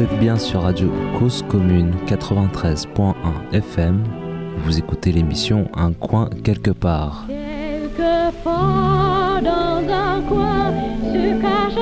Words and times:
Vous 0.00 0.06
êtes 0.06 0.18
bien 0.18 0.38
sur 0.38 0.62
Radio 0.62 0.90
Cause 1.18 1.44
Commune 1.46 1.94
93.1 2.06 3.14
FM. 3.52 4.02
Vous 4.64 4.78
écoutez 4.78 5.12
l'émission 5.12 5.70
Un 5.74 5.92
coin 5.92 6.30
quelque 6.42 6.70
part. 6.70 7.26
Quelquefois 7.28 9.42
dans 9.44 9.86
un 9.86 10.22
coin 10.22 10.72
se 11.02 11.42
cache 11.42 11.74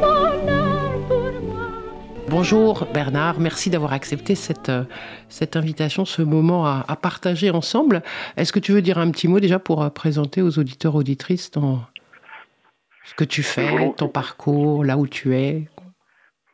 pour 0.00 1.42
moi. 1.44 1.68
Bonjour 2.28 2.88
Bernard, 2.92 3.38
merci 3.38 3.70
d'avoir 3.70 3.92
accepté 3.92 4.34
cette, 4.34 4.68
euh, 4.68 4.82
cette 5.28 5.54
invitation, 5.54 6.04
ce 6.04 6.22
moment 6.22 6.66
à, 6.66 6.84
à 6.88 6.96
partager 6.96 7.52
ensemble. 7.52 8.02
Est-ce 8.36 8.52
que 8.52 8.58
tu 8.58 8.72
veux 8.72 8.82
dire 8.82 8.98
un 8.98 9.12
petit 9.12 9.28
mot 9.28 9.38
déjà 9.38 9.60
pour 9.60 9.84
euh, 9.84 9.90
présenter 9.90 10.42
aux 10.42 10.58
auditeurs 10.58 10.96
auditrices 10.96 11.52
ton, 11.52 11.78
ce 13.04 13.14
que 13.14 13.22
tu 13.22 13.44
fais, 13.44 13.92
ton 13.96 14.08
parcours, 14.08 14.84
là 14.84 14.98
où 14.98 15.06
tu 15.06 15.36
es? 15.36 15.68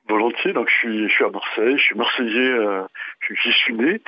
Volontiers. 0.08 0.52
Donc 0.52 0.68
je 0.68 0.74
suis, 0.74 1.08
je 1.08 1.12
suis 1.12 1.24
à 1.24 1.30
Marseille, 1.30 1.76
je 1.76 1.82
suis 1.82 1.94
marseillais, 1.94 2.50
euh, 2.50 2.82
j'y 3.42 3.52
suis 3.52 3.74
né. 3.74 4.00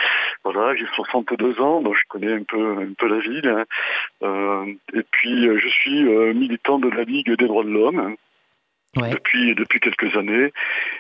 Voilà, 0.44 0.74
j'ai 0.76 0.86
62 0.94 1.60
ans, 1.60 1.80
donc 1.82 1.94
je 1.96 2.02
connais 2.08 2.32
un 2.32 2.42
peu, 2.42 2.78
un 2.78 2.92
peu 2.96 3.08
la 3.08 3.18
ville. 3.18 3.48
Hein. 3.48 3.64
Euh, 4.22 4.66
et 4.94 5.02
puis 5.10 5.46
euh, 5.46 5.58
je 5.58 5.68
suis 5.68 6.06
euh, 6.06 6.32
militant 6.34 6.78
de 6.78 6.88
la 6.88 7.04
Ligue 7.04 7.36
des 7.36 7.46
droits 7.46 7.64
de 7.64 7.70
l'homme. 7.70 7.98
Hein, 7.98 8.14
depuis, 8.96 9.54
depuis 9.54 9.78
quelques 9.78 10.16
années, 10.16 10.50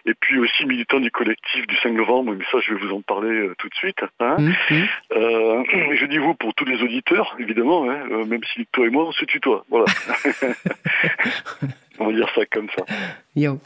et 0.06 0.14
puis 0.20 0.38
aussi 0.38 0.66
militant 0.66 1.00
du 1.00 1.10
collectif 1.10 1.66
du 1.66 1.74
5 1.78 1.94
novembre, 1.94 2.32
mais 2.38 2.44
ça 2.52 2.58
je 2.60 2.74
vais 2.74 2.80
vous 2.80 2.92
en 2.92 3.00
parler 3.00 3.50
tout 3.58 3.68
de 3.68 3.74
suite. 3.74 4.04
Hein. 4.20 4.36
Mmh, 4.38 4.50
mmh. 4.70 5.94
je 5.96 6.06
dis 6.06 6.18
vous 6.18 6.34
pour 6.34 6.54
tous 6.54 6.66
les 6.66 6.80
auditeurs, 6.82 7.34
évidemment, 7.40 7.90
hein, 7.90 8.24
même 8.26 8.44
si 8.54 8.66
toi 8.70 8.86
et 8.86 8.90
moi 8.90 9.06
on 9.06 9.12
se 9.12 9.24
tutoie. 9.24 9.64
Voilà. 9.68 9.86
on 11.98 12.06
va 12.06 12.12
dire 12.12 12.28
ça 12.34 12.46
comme 12.46 12.68
ça. 12.76 12.84
Yo. 13.34 13.58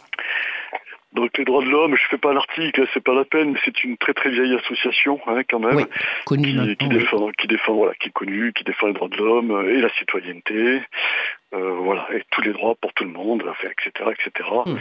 Donc 1.12 1.36
les 1.36 1.44
droits 1.44 1.62
de 1.62 1.68
l'homme, 1.68 1.94
je 1.94 2.08
fais 2.08 2.18
pas 2.18 2.32
l'article, 2.32 2.86
c'est 2.94 3.02
pas 3.02 3.14
la 3.14 3.24
peine, 3.24 3.52
mais 3.52 3.58
c'est 3.64 3.84
une 3.84 3.98
très 3.98 4.14
très 4.14 4.30
vieille 4.30 4.54
association 4.54 5.20
hein, 5.26 5.42
quand 5.48 5.58
même, 5.58 5.86
qui, 6.26 6.76
qui, 6.76 6.88
défend, 6.88 7.30
qui 7.32 7.46
défend, 7.46 7.74
voilà, 7.74 7.94
qui 7.94 8.08
est 8.08 8.12
connue, 8.12 8.52
qui 8.54 8.64
défend 8.64 8.86
les 8.86 8.94
droits 8.94 9.08
de 9.08 9.16
l'homme 9.16 9.68
et 9.68 9.80
la 9.80 9.90
citoyenneté, 9.90 10.80
euh, 11.54 11.74
voilà, 11.84 12.06
et 12.14 12.22
tous 12.30 12.40
les 12.40 12.52
droits 12.54 12.74
pour 12.80 12.94
tout 12.94 13.04
le 13.04 13.10
monde, 13.10 13.42
etc., 13.62 14.10
etc. 14.10 14.48
Hmm. 14.64 14.76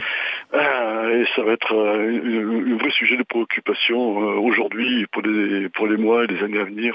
Euh, 0.54 1.22
et 1.22 1.26
ça 1.36 1.42
va 1.42 1.52
être 1.52 1.74
euh, 1.74 2.72
un 2.72 2.78
vrai 2.78 2.90
sujet 2.90 3.18
de 3.18 3.24
préoccupation 3.24 4.16
aujourd'hui 4.38 5.06
pour 5.12 5.20
les 5.20 5.68
pour 5.68 5.86
les 5.86 5.98
mois 5.98 6.24
et 6.24 6.28
les 6.28 6.42
années 6.42 6.60
à 6.60 6.64
venir. 6.64 6.94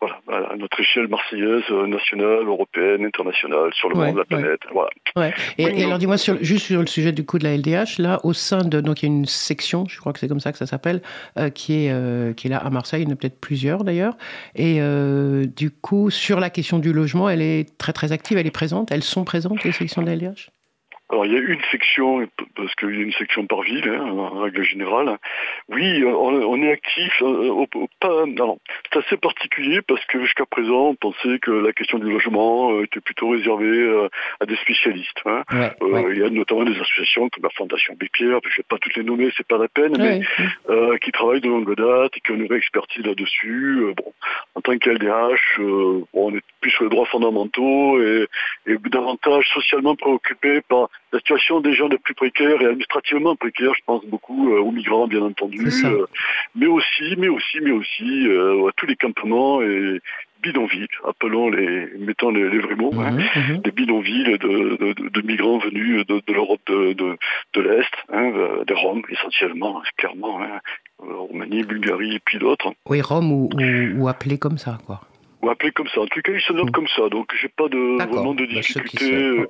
voilà, 0.00 0.20
à 0.28 0.54
notre 0.56 0.78
échelle 0.78 1.08
marseillaise, 1.08 1.68
nationale, 1.70 2.46
européenne, 2.46 3.04
internationale, 3.04 3.74
sur 3.74 3.88
le 3.88 3.96
monde, 3.96 4.18
la 4.18 4.24
planète. 4.24 4.60
Voilà. 4.72 4.90
Ouais. 5.16 5.34
Et, 5.58 5.84
alors 5.84 5.98
dis-moi 5.98 6.16
juste 6.40 6.66
sur 6.66 6.80
le 6.80 6.86
sujet 6.86 7.10
du 7.10 7.24
coup 7.24 7.40
de 7.40 7.44
la 7.44 7.56
LDH, 7.56 7.98
là 7.98 8.20
au 8.22 8.32
sein 8.32 8.62
de 8.62 8.80
donc 8.80 9.02
il 9.02 9.08
y 9.08 9.12
a 9.12 9.14
une 9.14 9.26
section, 9.26 9.84
je 9.88 9.98
crois 9.98 10.12
que 10.12 10.20
c'est 10.20 10.28
comme 10.28 10.40
ça 10.40 10.52
que 10.52 10.58
ça 10.58 10.66
s'appelle, 10.66 11.02
qui 11.54 11.86
est 11.86 12.36
qui 12.36 12.46
est 12.46 12.50
là 12.50 12.58
à 12.58 12.70
Marseille, 12.70 13.02
il 13.02 13.08
y 13.08 13.10
en 13.10 13.14
a 13.14 13.16
peut-être 13.16 13.40
plusieurs 13.40 13.82
d'ailleurs. 13.82 14.14
Et 14.54 14.80
du 15.56 15.72
coup 15.72 16.10
sur 16.10 16.38
la 16.38 16.50
question 16.50 16.78
du 16.78 16.92
logement, 16.92 17.28
elle 17.28 17.42
est 17.42 17.76
très 17.78 17.92
très 17.92 18.12
active, 18.12 18.38
elle 18.38 18.46
est 18.46 18.52
présente 18.52 18.91
elles 18.92 19.02
sont 19.02 19.24
présentes, 19.24 19.64
les 19.64 19.72
sections 19.72 20.02
de 20.02 20.06
alors 21.12 21.26
il 21.26 21.32
y 21.32 21.36
a 21.36 21.40
une 21.40 21.60
section, 21.70 22.26
parce 22.56 22.74
qu'il 22.76 22.96
y 22.96 23.00
a 23.00 23.02
une 23.02 23.12
section 23.12 23.46
par 23.46 23.60
ville, 23.60 23.86
hein, 23.86 24.00
en 24.00 24.40
règle 24.40 24.62
générale. 24.62 25.18
Oui, 25.68 26.02
on, 26.04 26.62
est 26.62 26.72
actif. 26.72 27.12
Euh, 27.20 27.66
pas, 28.00 28.24
c'est 28.90 28.98
assez 28.98 29.16
particulier 29.18 29.82
parce 29.82 30.02
que 30.06 30.22
jusqu'à 30.22 30.46
présent, 30.46 30.88
on 30.88 30.94
pensait 30.94 31.38
que 31.38 31.50
la 31.50 31.74
question 31.74 31.98
du 31.98 32.10
logement 32.10 32.72
euh, 32.72 32.84
était 32.84 33.00
plutôt 33.00 33.28
réservée 33.28 33.66
euh, 33.66 34.08
à 34.40 34.46
des 34.46 34.56
spécialistes. 34.56 35.20
Hein. 35.26 35.42
Il 35.82 36.18
y 36.18 36.24
a 36.24 36.30
notamment 36.30 36.64
des 36.64 36.80
associations 36.80 37.28
comme 37.28 37.44
la 37.44 37.50
Fondation 37.50 37.94
Bépierre, 37.94 38.40
je 38.44 38.48
ne 38.48 38.56
vais 38.56 38.66
pas 38.66 38.78
toutes 38.78 38.96
les 38.96 39.04
nommer, 39.04 39.30
c'est 39.36 39.46
pas 39.46 39.58
la 39.58 39.68
peine, 39.68 39.94
mais 39.98 40.98
qui 41.00 41.12
travaillent 41.12 41.42
de 41.42 41.48
longue 41.48 41.76
date 41.76 42.16
et 42.16 42.20
qui 42.20 42.32
ont 42.32 42.36
une 42.36 42.46
vraie 42.46 42.56
expertise 42.56 43.04
là-dessus. 43.04 43.84
bon, 43.98 44.14
en 44.54 44.62
tant 44.62 44.78
qu'LDH, 44.78 45.60
on 46.14 46.34
est 46.34 46.42
plus 46.62 46.70
sur 46.70 46.84
les 46.84 46.90
droits 46.90 47.06
fondamentaux 47.06 48.00
et, 48.00 48.26
et 48.66 48.76
davantage 48.86 49.46
socialement 49.52 49.94
préoccupés 49.94 50.62
par 50.62 50.88
la 51.12 51.18
situation 51.18 51.60
des 51.60 51.74
gens 51.74 51.88
les 51.88 51.98
plus 51.98 52.14
précaires 52.14 52.60
et 52.62 52.66
administrativement 52.66 53.36
précaires, 53.36 53.74
je 53.74 53.82
pense 53.84 54.04
beaucoup 54.06 54.52
euh, 54.52 54.60
aux 54.60 54.70
migrants 54.70 55.06
bien 55.06 55.22
entendu, 55.22 55.66
euh, 55.84 56.06
mais 56.54 56.66
aussi, 56.66 57.14
mais 57.18 57.28
aussi, 57.28 57.60
mais 57.60 57.70
aussi 57.70 58.26
euh, 58.26 58.68
à 58.68 58.72
tous 58.76 58.86
les 58.86 58.96
campements 58.96 59.60
et 59.62 60.00
bidonvilles, 60.42 60.88
appelons 61.06 61.50
les, 61.50 61.86
mettons 61.98 62.30
les, 62.30 62.58
vrais 62.58 62.74
mots, 62.74 62.92
hein, 62.98 63.16
des 63.62 63.70
bidonvilles 63.70 64.38
de, 64.38 65.22
migrants 65.22 65.58
venus 65.58 66.04
de, 66.06 66.20
l'Europe 66.32 66.60
de, 66.66 67.60
l'Est, 67.60 67.94
hein, 68.12 68.32
des 68.66 68.74
Roms 68.74 69.02
essentiellement, 69.08 69.82
clairement, 69.96 70.42
hein, 70.42 70.60
Roumanie, 70.98 71.62
Bulgarie 71.62 72.16
et 72.16 72.20
puis 72.24 72.38
d'autres. 72.38 72.72
Oui, 72.88 73.00
Rome 73.00 73.30
ou, 73.30 73.50
ou, 73.98 74.08
appelés 74.08 74.38
comme 74.38 74.58
ça, 74.58 74.78
quoi 74.86 75.02
ou 75.42 75.50
appelés 75.50 75.72
comme 75.72 75.88
ça. 75.88 76.00
En 76.00 76.06
tout 76.06 76.22
cas, 76.22 76.32
ils 76.32 76.40
se 76.40 76.52
notent 76.52 76.68
mm. 76.68 76.72
comme 76.72 76.88
ça, 76.88 77.08
donc 77.08 77.32
j'ai 77.40 77.48
pas 77.48 77.68
de 77.68 77.96
vraiment 77.96 78.32
de 78.32 78.46
bah, 78.46 78.52
difficulté 78.52 79.44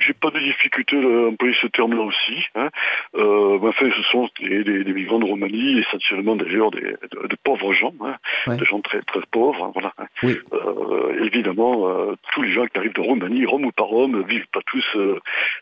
j'ai 0.00 0.14
pas 0.14 0.30
de 0.30 0.38
difficulté 0.38 0.96
à 0.96 1.28
employer 1.28 1.54
ce 1.60 1.66
terme-là 1.66 2.02
aussi. 2.02 2.44
Hein. 2.54 2.70
Euh, 3.16 3.58
enfin, 3.62 3.90
ce 3.94 4.02
sont 4.04 4.28
des, 4.40 4.64
des, 4.64 4.92
migrants 4.92 5.18
de 5.18 5.24
Roumanie, 5.24 5.78
essentiellement 5.78 6.36
d'ailleurs 6.36 6.70
des, 6.70 6.80
de, 6.80 7.36
pauvres 7.42 7.72
gens, 7.72 7.92
hein, 8.00 8.16
des 8.56 8.64
gens 8.64 8.80
très 8.80 9.02
très 9.02 9.20
pauvres. 9.30 9.72
Hein. 9.76 10.06
Euh, 10.24 11.24
évidemment, 11.24 11.88
euh, 11.88 12.14
tous 12.32 12.42
les 12.42 12.50
gens 12.50 12.66
qui 12.66 12.78
arrivent 12.78 12.94
de 12.94 13.00
Roumanie, 13.00 13.44
Rome 13.44 13.66
ou 13.66 13.72
pas 13.72 13.84
Rome, 13.84 14.24
vivent 14.26 14.48
pas 14.52 14.60
tous 14.66 14.96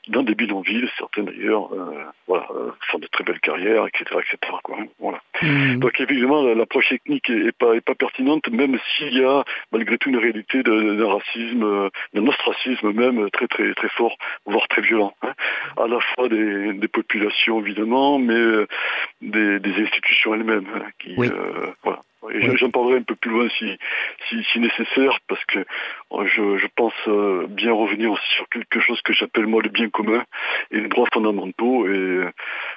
dans 0.09 0.23
des 0.23 0.35
bidonvilles. 0.35 0.89
Certains 0.99 1.25
d'ailleurs, 1.25 1.71
voilà, 2.27 2.47
font 2.89 2.99
de 2.99 3.07
très 3.07 3.25
belles 3.25 3.41
carrières, 3.41 3.87
etc., 3.87 4.05
etc. 4.21 4.39
Quoi, 4.63 4.79
hein, 4.81 4.87
voilà. 4.99 5.21
Mmh. 5.43 5.77
Donc 5.77 6.01
évidemment, 6.01 6.43
l'approche 6.43 6.89
technique 6.89 7.29
est, 7.31 7.57
pas 7.57 7.75
est 7.75 7.81
pas 7.81 7.95
pertinente, 7.95 8.49
même 8.49 8.79
s'il 8.97 9.17
y 9.17 9.25
a 9.25 9.45
malgré 9.73 9.99
tout 9.99 10.11
une 10.11 10.19
réalité 10.19 10.63
d'un 10.63 11.07
racisme, 11.07 11.91
d'un 12.15 12.27
ostracisme 12.27 12.93
même 12.93 13.31
très 13.31 13.47
très 13.47 13.75
très 13.75 13.89
fort 13.91 14.17
voire 14.47 14.67
très 14.69 14.83
violent, 14.83 15.15
hein. 15.23 15.33
à 15.77 15.87
la 15.87 16.01
fois 16.01 16.29
des, 16.29 16.89
populations 16.89 17.61
évidemment, 17.61 18.19
mais 18.19 18.35
euh, 18.35 18.67
des, 19.21 19.83
institutions 19.83 20.35
elles-mêmes. 20.35 20.67
Hein, 20.75 20.87
qui, 20.99 21.15
euh, 21.19 21.67
voilà. 21.83 22.01
J'en 22.57 22.71
parlerai 22.71 22.97
un 22.97 23.03
peu 23.03 23.15
plus 23.15 23.31
loin 23.31 23.49
si, 23.59 23.79
si, 24.53 24.59
nécessaire, 24.59 25.19
parce 25.29 25.43
que 25.47 25.61
euh, 25.61 26.27
je, 26.27 26.67
pense 26.75 26.93
bien 27.49 27.73
revenir 27.73 28.19
sur 28.37 28.49
quelque 28.49 28.81
chose 28.81 29.01
que 29.03 29.13
j'appelle 29.13 29.47
moi 29.47 29.63
le 29.63 29.69
bien 29.69 29.89
commun 29.89 30.25
et 30.73 30.81
les 30.81 30.89
droits 30.89 31.07
fondamentaux 31.13 31.87
et 31.87 32.25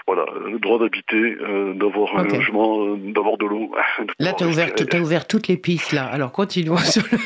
voilà 0.07 0.25
le 0.45 0.59
droit 0.59 0.79
d'habiter, 0.79 1.35
d'avoir 1.73 2.18
un 2.18 2.23
logement, 2.23 2.95
d'avoir 2.95 3.38
de 3.38 3.45
l'eau. 3.47 3.72
Là, 4.19 4.33
tu 4.33 4.44
as 4.44 4.47
ouvert, 4.47 4.69
ouvert 5.01 5.28
toutes 5.28 5.47
les 5.47 5.57
pistes 5.57 5.91
là. 5.91 6.06
Alors 6.06 6.31
continuons 6.31 6.78
sur 6.78 7.03
le... 7.12 7.18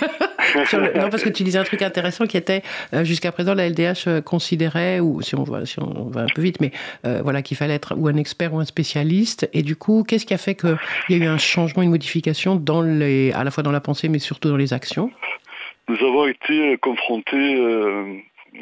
non, 0.95 1.09
parce 1.09 1.23
que 1.23 1.29
tu 1.29 1.43
disais 1.43 1.59
un 1.59 1.63
truc 1.63 1.81
intéressant 1.81 2.25
qui 2.25 2.37
était 2.37 2.61
euh, 2.93 3.03
jusqu'à 3.03 3.31
présent 3.31 3.53
la 3.53 3.69
LDH 3.69 4.07
euh, 4.07 4.21
considérait, 4.21 4.99
ou 4.99 5.21
si 5.21 5.35
on 5.35 5.43
va, 5.43 5.65
si 5.65 5.79
on 5.79 6.09
va 6.09 6.21
un 6.21 6.27
peu 6.33 6.41
vite, 6.41 6.59
mais 6.61 6.71
euh, 7.05 7.21
voilà 7.23 7.41
qu'il 7.41 7.57
fallait 7.57 7.75
être 7.75 7.95
ou 7.97 8.07
un 8.07 8.17
expert 8.17 8.53
ou 8.53 8.59
un 8.59 8.65
spécialiste. 8.65 9.49
Et 9.53 9.63
du 9.63 9.75
coup, 9.75 10.03
qu'est-ce 10.07 10.25
qui 10.25 10.33
a 10.33 10.37
fait 10.37 10.55
qu'il 10.55 10.77
y 11.09 11.13
a 11.13 11.17
eu 11.17 11.27
un 11.27 11.37
changement, 11.37 11.83
une 11.83 11.89
modification 11.89 12.55
dans 12.55 12.81
les, 12.81 13.31
à 13.33 13.43
la 13.43 13.51
fois 13.51 13.63
dans 13.63 13.71
la 13.71 13.81
pensée, 13.81 14.09
mais 14.09 14.19
surtout 14.19 14.49
dans 14.49 14.57
les 14.57 14.73
actions? 14.73 15.11
Nous 15.87 15.97
avons 15.97 16.27
été 16.27 16.77
confrontés 16.77 17.55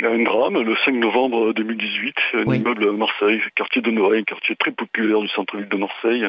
à 0.04 0.08
un 0.08 0.24
drame 0.24 0.62
le 0.62 0.76
5 0.84 0.96
novembre 0.96 1.54
2018, 1.54 2.16
un 2.34 2.54
immeuble 2.54 2.90
à 2.90 2.92
Marseille, 2.92 3.42
quartier 3.56 3.82
de 3.82 3.92
Noailles, 3.92 4.20
un 4.20 4.24
quartier 4.24 4.56
très 4.58 4.72
populaire 4.72 5.22
du 5.22 5.30
centre-ville 5.30 5.70
de 5.70 5.78
Marseille. 5.78 6.28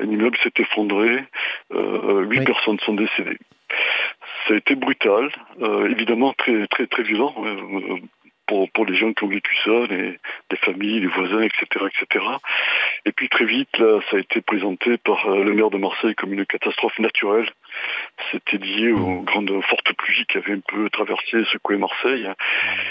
Un 0.00 0.04
immeuble 0.04 0.36
s'est 0.42 0.52
effondré, 0.58 1.24
huit 1.72 2.44
personnes 2.44 2.78
sont 2.80 2.94
décédées. 2.94 3.38
Ça 4.46 4.54
a 4.54 4.56
été 4.56 4.74
brutal, 4.74 5.30
euh, 5.60 5.88
évidemment 5.90 6.32
très 6.32 6.66
très 6.66 6.86
très 6.86 7.02
violent 7.02 7.34
euh, 7.44 7.96
pour, 8.46 8.70
pour 8.72 8.86
les 8.86 8.94
gens 8.94 9.12
qui 9.12 9.24
ont 9.24 9.28
vécu 9.28 9.54
ça, 9.64 9.86
les, 9.88 10.18
les 10.50 10.56
familles, 10.58 11.00
les 11.00 11.06
voisins, 11.06 11.42
etc., 11.42 11.86
etc. 11.86 12.24
Et 13.04 13.12
puis 13.12 13.28
très 13.28 13.44
vite, 13.44 13.78
là, 13.78 14.00
ça 14.10 14.16
a 14.16 14.20
été 14.20 14.40
présenté 14.40 14.98
par 14.98 15.26
euh, 15.28 15.44
le 15.44 15.54
maire 15.54 15.70
de 15.70 15.78
Marseille 15.78 16.14
comme 16.14 16.32
une 16.32 16.44
catastrophe 16.44 16.98
naturelle. 16.98 17.48
C'était 18.30 18.58
lié 18.58 18.92
aux 18.92 19.20
mmh. 19.20 19.24
grandes 19.24 19.62
fortes 19.62 19.92
pluies 19.94 20.26
qui 20.26 20.38
avaient 20.38 20.54
un 20.54 20.60
peu 20.60 20.90
traversé, 20.90 21.44
secoué 21.44 21.76
Marseille. 21.76 22.28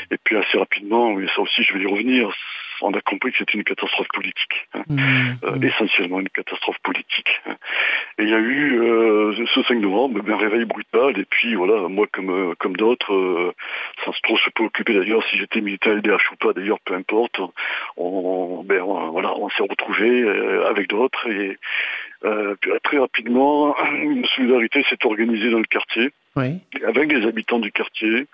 Et 0.10 0.18
puis 0.24 0.38
assez 0.38 0.58
rapidement, 0.58 1.20
et 1.20 1.28
ça 1.28 1.42
aussi 1.42 1.64
je 1.64 1.74
vais 1.74 1.82
y 1.82 1.88
revenir, 1.88 2.34
on 2.82 2.94
a 2.94 3.02
compris 3.02 3.32
que 3.32 3.38
c'était 3.38 3.58
une 3.58 3.64
catastrophe 3.64 4.08
politique, 4.14 4.68
hein. 4.74 4.84
mmh. 4.88 5.00
Euh, 5.44 5.56
mmh. 5.56 5.64
essentiellement 5.64 6.20
une 6.20 6.30
catastrophe 6.30 6.80
politique. 6.84 7.42
Hein. 7.46 7.56
Et 8.18 8.24
il 8.24 8.30
y 8.30 8.34
a 8.34 8.40
eu 8.40 8.82
euh, 8.82 9.46
ce 9.54 9.64
5 9.64 9.80
novembre 9.80 10.22
un 10.28 10.38
réveil 10.38 10.66
brutal, 10.66 11.18
et 11.20 11.26
puis 11.26 11.56
voilà, 11.56 11.88
moi 11.88 12.08
comme 12.12 12.30
euh, 12.30 12.54
comme 12.60 12.76
d'autres, 12.76 13.54
sans 14.06 14.12
trop 14.24 14.38
se 14.38 14.50
préoccuper 14.50 14.94
d'ailleurs 14.94 15.24
si 15.30 15.38
j'étais 15.38 15.62
militaire 15.62 15.96
LDH 15.96 16.32
ou 16.32 16.36
pas, 16.38 16.54
d'ailleurs 16.54 16.80
peu 16.80 16.94
importe, 16.94 17.40
on, 17.98 18.64
ben, 18.64 18.82
voilà, 18.82 19.34
on 19.38 19.50
s'est 19.50 19.64
retrouvés 19.64 20.28
avec 20.68 20.90
d'autres 20.90 21.28
et 21.30 21.58
très 22.84 22.98
rapidement, 22.98 23.76
une 23.94 24.26
solidarité 24.26 24.84
s'est 24.90 25.06
organisée 25.06 25.50
dans 25.50 25.60
le 25.60 25.66
quartier, 25.66 26.12
avec 26.36 27.12
les 27.12 27.26
habitants 27.26 27.60
du 27.60 27.72
quartier, 27.72 28.28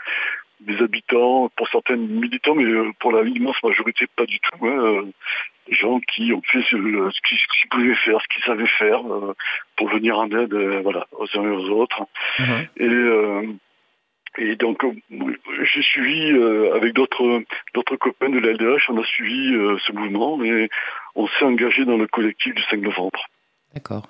des 0.59 0.81
habitants, 0.81 1.50
pour 1.56 1.68
certains 1.69 1.95
militants, 1.95 2.56
mais 2.56 2.65
pour 3.00 3.12
la 3.12 3.24
immense 3.24 3.62
majorité 3.63 4.06
pas 4.15 4.25
du 4.25 4.39
tout. 4.39 4.65
Hein, 4.65 5.06
des 5.68 5.75
gens 5.75 6.00
qui 6.00 6.31
ont 6.33 6.42
fait 6.44 6.62
ce, 6.62 6.77
qu'ils 6.77 7.69
pouvaient 7.69 7.95
faire, 7.95 8.21
ce 8.21 8.27
qu'ils 8.30 8.44
savaient 8.44 8.68
faire 8.68 9.01
pour 9.75 9.89
venir 9.89 10.18
en 10.18 10.30
aide 10.31 10.54
voilà, 10.81 11.06
aux 11.12 11.27
uns 11.38 11.44
et 11.44 11.56
aux 11.56 11.69
autres. 11.69 12.04
Mhm. 12.39 12.68
Et 12.77 13.57
et 14.39 14.56
donc, 14.56 14.83
j'ai 15.09 15.81
suivi 15.81 16.30
avec 16.74 16.94
d'autres 16.94 17.42
d'autres 17.74 17.95
copains 17.95 18.30
de 18.30 18.38
l'LDH, 18.39 18.89
on 18.89 19.01
a 19.01 19.06
suivi 19.06 19.51
ce 19.86 19.92
mouvement 19.92 20.44
et 20.44 20.69
on 21.15 21.27
s'est 21.27 21.45
engagé 21.45 21.86
dans 21.86 21.98
le 21.98 22.07
collectif 22.07 22.53
du 22.53 22.62
5 22.63 22.81
novembre. 22.81 23.25
D'accord. 23.74 24.08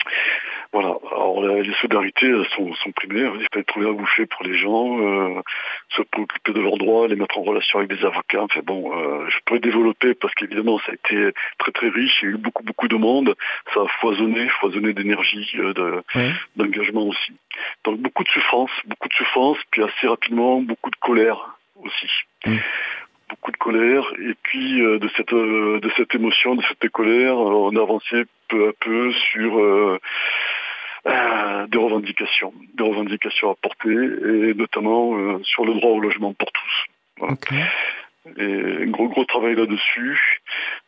Voilà. 0.73 0.95
Alors 1.11 1.41
les 1.41 1.73
solidarités 1.75 2.31
sont, 2.55 2.73
sont 2.75 2.91
primaires. 2.91 3.31
Il 3.39 3.47
fallait 3.51 3.63
trouver 3.63 3.87
un 3.87 3.93
boucher 3.93 4.25
pour 4.25 4.43
les 4.43 4.57
gens, 4.57 4.99
euh, 4.99 5.41
se 5.89 6.01
préoccuper 6.01 6.51
de 6.51 6.59
leurs 6.59 6.77
droits, 6.77 7.07
les 7.07 7.15
mettre 7.15 7.37
en 7.37 7.43
relation 7.43 7.79
avec 7.79 7.89
des 7.89 8.05
avocats. 8.05 8.43
Enfin 8.43 8.59
bon, 8.63 8.91
euh, 8.93 9.27
je 9.29 9.37
pourrais 9.45 9.59
développer 9.59 10.13
parce 10.13 10.33
qu'évidemment 10.35 10.77
ça 10.79 10.91
a 10.91 10.95
été 10.95 11.33
très 11.57 11.71
très 11.71 11.89
riche. 11.89 12.19
Il 12.21 12.25
y 12.25 12.31
a 12.31 12.35
eu 12.35 12.37
beaucoup 12.37 12.63
beaucoup 12.63 12.87
de 12.87 12.97
monde. 12.97 13.35
Ça 13.73 13.81
a 13.81 13.87
foisonné, 13.99 14.49
foisonné 14.59 14.93
d'énergie, 14.93 15.49
euh, 15.55 16.01
d'engagement 16.55 17.03
aussi. 17.03 17.33
Donc 17.85 17.99
beaucoup 17.99 18.23
de 18.23 18.29
souffrance, 18.29 18.71
beaucoup 18.85 19.07
de 19.07 19.13
souffrance, 19.13 19.57
puis 19.71 19.83
assez 19.83 20.07
rapidement 20.07 20.61
beaucoup 20.61 20.89
de 20.89 20.97
colère 20.97 21.57
aussi. 21.81 22.09
Mmh 22.45 22.57
beaucoup 23.29 23.51
de 23.51 23.57
colère 23.57 24.03
et 24.19 24.33
puis 24.43 24.81
euh, 24.81 24.99
de 24.99 25.09
cette 25.15 25.33
euh, 25.33 25.79
de 25.79 25.89
cette 25.97 26.13
émotion, 26.15 26.55
de 26.55 26.63
cette 26.63 26.89
colère, 26.91 27.37
on 27.37 27.75
a 27.75 27.81
avancé 27.81 28.25
peu 28.47 28.69
à 28.69 28.71
peu 28.79 29.11
sur 29.31 29.59
euh, 29.59 29.99
des 31.05 31.77
revendications, 31.77 32.53
des 32.75 32.83
revendications 32.83 33.51
à 33.51 33.55
porter 33.55 33.89
et 33.89 34.53
notamment 34.53 35.39
sur 35.43 35.65
le 35.65 35.73
droit 35.75 35.91
au 35.91 35.99
logement 35.99 36.33
pour 36.33 36.51
tous. 36.51 37.27
Et 38.37 38.83
un 38.83 38.87
gros 38.87 39.07
gros 39.07 39.23
travail 39.23 39.55
là-dessus. 39.55 40.41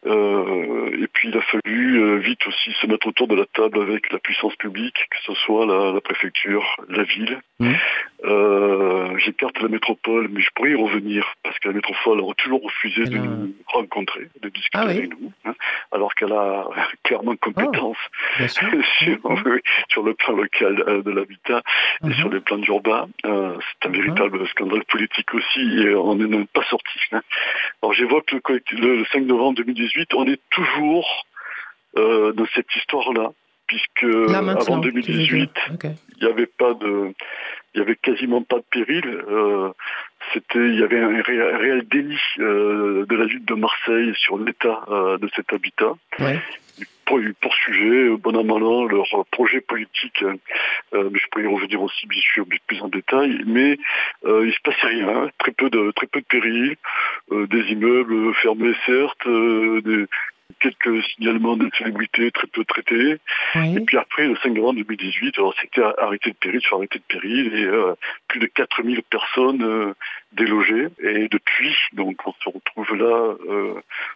Euh, 0.06 0.98
et 0.98 1.07
puis 1.07 1.28
il 1.28 1.38
a 1.38 1.42
fallu 1.42 2.01
euh, 2.01 2.18
vite 2.19 2.48
aussi 2.48 2.72
se 2.80 2.88
mettre 2.88 3.07
autour 3.07 3.28
de 3.28 3.36
la 3.36 3.46
table 3.46 3.81
avec 3.81 4.12
la 4.13 4.19
puissance 4.19 4.56
publique, 4.56 4.96
que 5.10 5.18
ce 5.25 5.34
soit 5.42 5.66
la, 5.66 6.00
préfecture, 6.00 6.63
la 6.88 7.04
ville. 7.04 7.42
Mmh. 7.60 7.74
Euh, 8.24 9.18
j'écarte 9.18 9.62
la 9.62 9.68
métropole, 9.68 10.30
mais 10.31 10.40
je 10.40 10.50
pourrais 10.56 10.72
y 10.72 10.75
revenir 10.75 11.34
parce 11.44 11.60
que 11.60 11.68
la 11.68 11.74
métropole 11.74 12.19
a 12.19 12.34
toujours 12.36 12.63
refusé 12.63 13.06
de 13.06 13.18
nous 13.18 13.54
rencontrer, 13.68 14.30
de 14.42 14.50
discuter 14.50 14.78
ah 14.78 14.84
avec 14.84 15.10
nous, 15.10 15.34
hein, 15.46 15.54
alors 15.92 16.16
qu'elle 16.16 16.31
a 16.31 16.66
clairement 17.04 17.36
compétence 17.36 17.98
oh, 18.40 18.44
mmh. 18.44 19.60
sur, 19.90 20.04
le 20.04 20.13
plan 20.13 20.34
local 20.34 21.01
de 21.04 21.12
l'habitat 21.12 21.62
et 22.04 22.07
mmh. 22.07 22.13
sur 22.13 22.30
les 22.30 22.40
plans 22.40 22.62
urbains. 22.63 23.10
C'est 23.24 23.88
un 23.88 23.92
véritable 23.92 24.48
scandale 24.48 24.86
politique 24.86 25.34
aussi 25.34 25.80
et 25.81 25.94
on 25.94 26.16
n'est 26.16 26.46
pas 26.54 26.63
sorti. 26.69 27.00
Hein. 27.12 27.22
Alors 27.81 27.94
j'évoque 27.94 28.31
le, 28.31 28.42
le 28.72 29.06
5 29.12 29.24
novembre 29.24 29.57
2018, 29.57 29.88
on 30.13 30.25
est 30.27 30.41
toujours 30.50 31.25
euh, 31.97 32.31
dans 32.33 32.45
cette 32.53 32.74
histoire-là, 32.75 33.31
puisque 33.68 34.03
avant 34.03 34.77
2018, 34.77 35.51
il 35.83 35.95
n'y 36.21 36.27
avait 36.27 36.45
pas 36.45 36.74
de, 36.74 37.13
il 37.74 37.80
y 37.80 37.81
avait 37.81 37.95
quasiment 37.95 38.41
pas 38.41 38.57
de 38.57 38.65
péril. 38.69 39.06
Euh, 39.06 39.71
c'était, 40.33 40.59
il 40.59 40.80
y 40.80 40.83
avait 40.83 41.00
un 41.00 41.21
réel, 41.21 41.88
déni 41.89 42.18
euh, 42.39 43.06
de 43.07 43.15
la 43.15 43.25
ville 43.25 43.45
de 43.45 43.53
Marseille 43.56 44.13
sur 44.18 44.38
l'état 44.38 44.81
de 44.89 45.30
cet 45.36 45.53
habitat. 45.53 45.94
Ouais 46.19 46.39
poursuivaient, 47.39 48.09
bon 48.17 48.35
an 48.35 48.44
mal 48.44 48.63
an, 48.63 48.85
leur 48.85 49.07
projet 49.31 49.61
politique. 49.61 50.23
Euh, 50.94 51.09
mais 51.11 51.19
je 51.19 51.27
pourrais 51.29 51.44
y 51.44 51.47
revenir 51.47 51.81
aussi, 51.81 52.07
bien 52.07 52.21
sûr, 52.21 52.45
plus 52.67 52.81
en 52.81 52.88
détail. 52.88 53.41
Mais 53.45 53.77
euh, 54.25 54.45
il 54.45 54.53
se 54.53 54.61
passait 54.63 54.88
rien, 54.88 55.29
très 55.38 55.51
peu 55.51 55.69
de 55.69 55.91
très 55.91 56.07
peu 56.07 56.21
de 56.21 56.25
périls, 56.25 56.75
euh, 57.31 57.47
des 57.47 57.71
immeubles 57.71 58.33
fermés 58.35 58.73
certes, 58.85 59.27
des, 59.27 60.06
quelques 60.59 61.03
signalements 61.13 61.56
de 61.56 61.69
célébrités 61.77 62.31
très 62.31 62.47
peu 62.47 62.65
traités. 62.65 63.17
Et 63.55 63.79
puis 63.81 63.97
après, 63.97 64.27
le 64.27 64.35
5 64.38 64.50
novembre 64.53 64.79
2018, 64.79 65.38
alors 65.38 65.53
c'était 65.62 65.81
arrêté 66.00 66.31
de 66.31 66.35
péril 66.35 66.59
sur 66.62 66.77
arrêté 66.77 67.00
de 67.00 67.03
péril 67.03 67.53
et 67.53 67.67
plus 68.27 68.39
de 68.39 68.47
4000 68.47 69.01
personnes 69.03 69.94
délogées. 70.33 70.87
Et 71.01 71.27
depuis, 71.29 71.75
donc 71.93 72.15
on 72.25 72.33
se 72.33 72.49
retrouve 72.49 72.95
là 72.95 73.35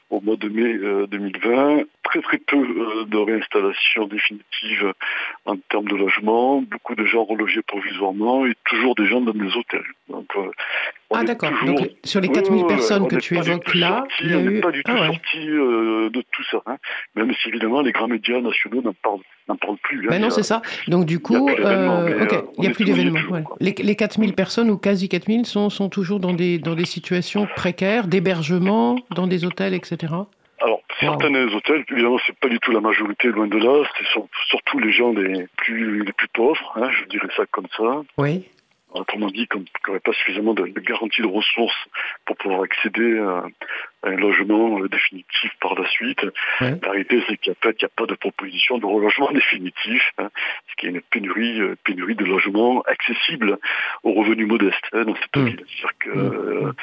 au 0.09 0.21
mois 0.21 0.35
de 0.35 0.49
mai 0.49 1.07
2020, 1.07 1.83
très 2.03 2.21
très 2.21 2.37
peu 2.37 2.57
euh, 2.57 3.05
de 3.05 3.17
réinstallation 3.17 4.07
définitive 4.07 4.93
en 5.45 5.55
termes 5.69 5.87
de 5.87 5.95
logement, 5.95 6.61
beaucoup 6.61 6.95
de 6.95 7.05
gens 7.05 7.23
relogés 7.23 7.61
provisoirement 7.63 8.45
et 8.45 8.53
toujours 8.65 8.95
des 8.95 9.05
gens 9.05 9.21
dans 9.21 9.33
des 9.33 9.55
hôtels. 9.55 9.85
Donc, 10.09 10.27
euh, 10.35 10.51
ah 11.15 11.23
d'accord, 11.23 11.51
donc 11.65 11.91
sur 12.03 12.21
les 12.21 12.29
4000 12.29 12.65
personnes 12.65 13.07
que 13.07 13.17
tu 13.17 13.37
évoques 13.37 13.75
là, 13.75 14.03
il 14.21 14.31
y 14.31 14.33
a 14.33 14.37
on 14.37 14.41
n'est 14.41 14.61
pas 14.61 14.71
du 14.71 14.83
tout 14.83 14.91
ah, 14.95 15.07
sorti 15.07 15.47
euh, 15.47 16.09
de 16.09 16.21
tout 16.31 16.43
ça, 16.49 16.61
hein. 16.65 16.77
même 17.15 17.31
si 17.35 17.49
évidemment 17.49 17.81
les 17.81 17.91
grands 17.91 18.07
médias 18.07 18.41
nationaux 18.41 18.81
n'en 18.81 18.93
parlent, 18.93 19.19
parlent, 19.59 19.77
plus. 19.83 20.07
Hein. 20.07 20.09
Ben 20.09 20.21
non, 20.21 20.31
c'est 20.31 20.43
ça. 20.43 20.63
Donc 20.87 21.05
du 21.05 21.19
coup, 21.19 21.49
il 21.49 22.59
n'y 22.59 22.67
a 22.67 22.71
plus 22.71 22.85
d'événements. 22.85 23.19
Les, 23.59 23.75
les 23.77 23.95
4000 23.95 24.33
personnes 24.33 24.71
ou 24.71 24.77
quasi 24.77 25.07
4000 25.07 25.45
sont, 25.45 25.69
sont 25.69 25.89
toujours 26.03 26.19
dans 26.19 26.33
des, 26.33 26.59
dans 26.59 26.75
des 26.75 26.85
situations 26.85 27.47
précaires, 27.55 28.07
d'hébergement, 28.07 28.97
dans 29.15 29.25
des 29.25 29.45
hôtels, 29.45 29.73
etc. 29.73 30.13
Alors, 30.59 30.81
certains 30.99 31.33
hôtels, 31.33 31.85
évidemment, 31.89 32.19
c'est 32.27 32.37
pas 32.37 32.49
du 32.49 32.59
tout 32.59 32.71
la 32.71 32.81
majorité, 32.81 33.29
loin 33.29 33.47
de 33.47 33.57
là. 33.57 33.85
C'est 33.97 34.21
surtout 34.49 34.79
les 34.79 34.91
gens 34.91 35.13
les 35.13 35.47
plus, 35.55 36.03
les 36.03 36.11
plus 36.11 36.27
pauvres, 36.27 36.73
hein, 36.75 36.89
je 36.91 37.05
dirais 37.05 37.29
ça 37.37 37.45
comme 37.51 37.67
ça. 37.77 38.01
Oui. 38.17 38.43
Autrement 38.91 39.27
dit, 39.27 39.47
qui 39.47 39.59
n'auraient 39.87 40.01
pas 40.01 40.11
suffisamment 40.11 40.53
de, 40.53 40.67
de 40.67 40.79
garantie 40.81 41.21
de 41.21 41.27
ressources 41.27 41.87
pour 42.25 42.35
pouvoir 42.35 42.63
accéder 42.63 43.19
à, 43.19 43.45
un 44.03 44.15
logement 44.15 44.81
euh, 44.81 44.87
définitif 44.89 45.51
par 45.59 45.75
la 45.75 45.87
suite. 45.89 46.25
La 46.59 46.91
réalité, 46.91 47.23
c'est 47.27 47.37
qu'il 47.37 47.53
n'y 47.53 47.85
a, 47.85 47.89
pas 47.95 48.05
de 48.05 48.15
proposition 48.15 48.77
de 48.77 48.85
relogement 48.85 49.31
définitif, 49.33 50.11
hein, 50.17 50.29
ce 50.69 50.75
qui 50.77 50.87
est 50.87 50.89
une 50.89 51.01
pénurie, 51.01 51.61
euh, 51.61 51.75
pénurie 51.83 52.15
de 52.15 52.25
logements 52.25 52.81
accessibles 52.81 53.57
aux 54.03 54.13
revenus 54.13 54.47
modestes 54.47 54.85
hein, 54.93 55.03
dans 55.05 55.15
cette 55.15 55.35
mmh. 55.35 55.45
ville. 55.45 55.65
C'est-à-dire 55.67 55.97
que 55.99 56.09
mmh. 56.09 56.33
euh, 56.35 56.73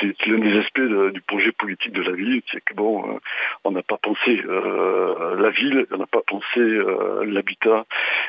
c'est 0.00 0.26
l'un 0.26 0.38
des 0.38 0.58
aspects 0.58 1.12
du 1.12 1.20
projet 1.22 1.52
politique 1.52 1.92
de 1.92 2.02
la 2.02 2.12
ville, 2.12 2.42
c'est 2.50 2.62
que 2.64 2.74
bon, 2.74 3.20
on 3.64 3.70
n'a 3.70 3.82
pas 3.82 3.98
pensé 3.98 4.42
la 4.42 5.50
ville, 5.50 5.86
on 5.92 5.98
n'a 5.98 6.06
pas 6.06 6.22
pensé 6.26 6.60
l'habitat 7.24 7.84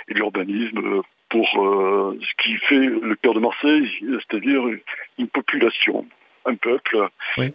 et 0.09 0.13
l'urbanisme 0.13 1.01
pour 1.29 1.47
ce 1.53 2.43
qui 2.43 2.57
fait 2.57 2.85
le 2.85 3.15
cœur 3.15 3.33
de 3.33 3.39
Marseille, 3.39 3.89
c'est-à-dire 4.01 4.63
une 5.17 5.27
population 5.29 6.05
un 6.45 6.55
peuple 6.55 7.07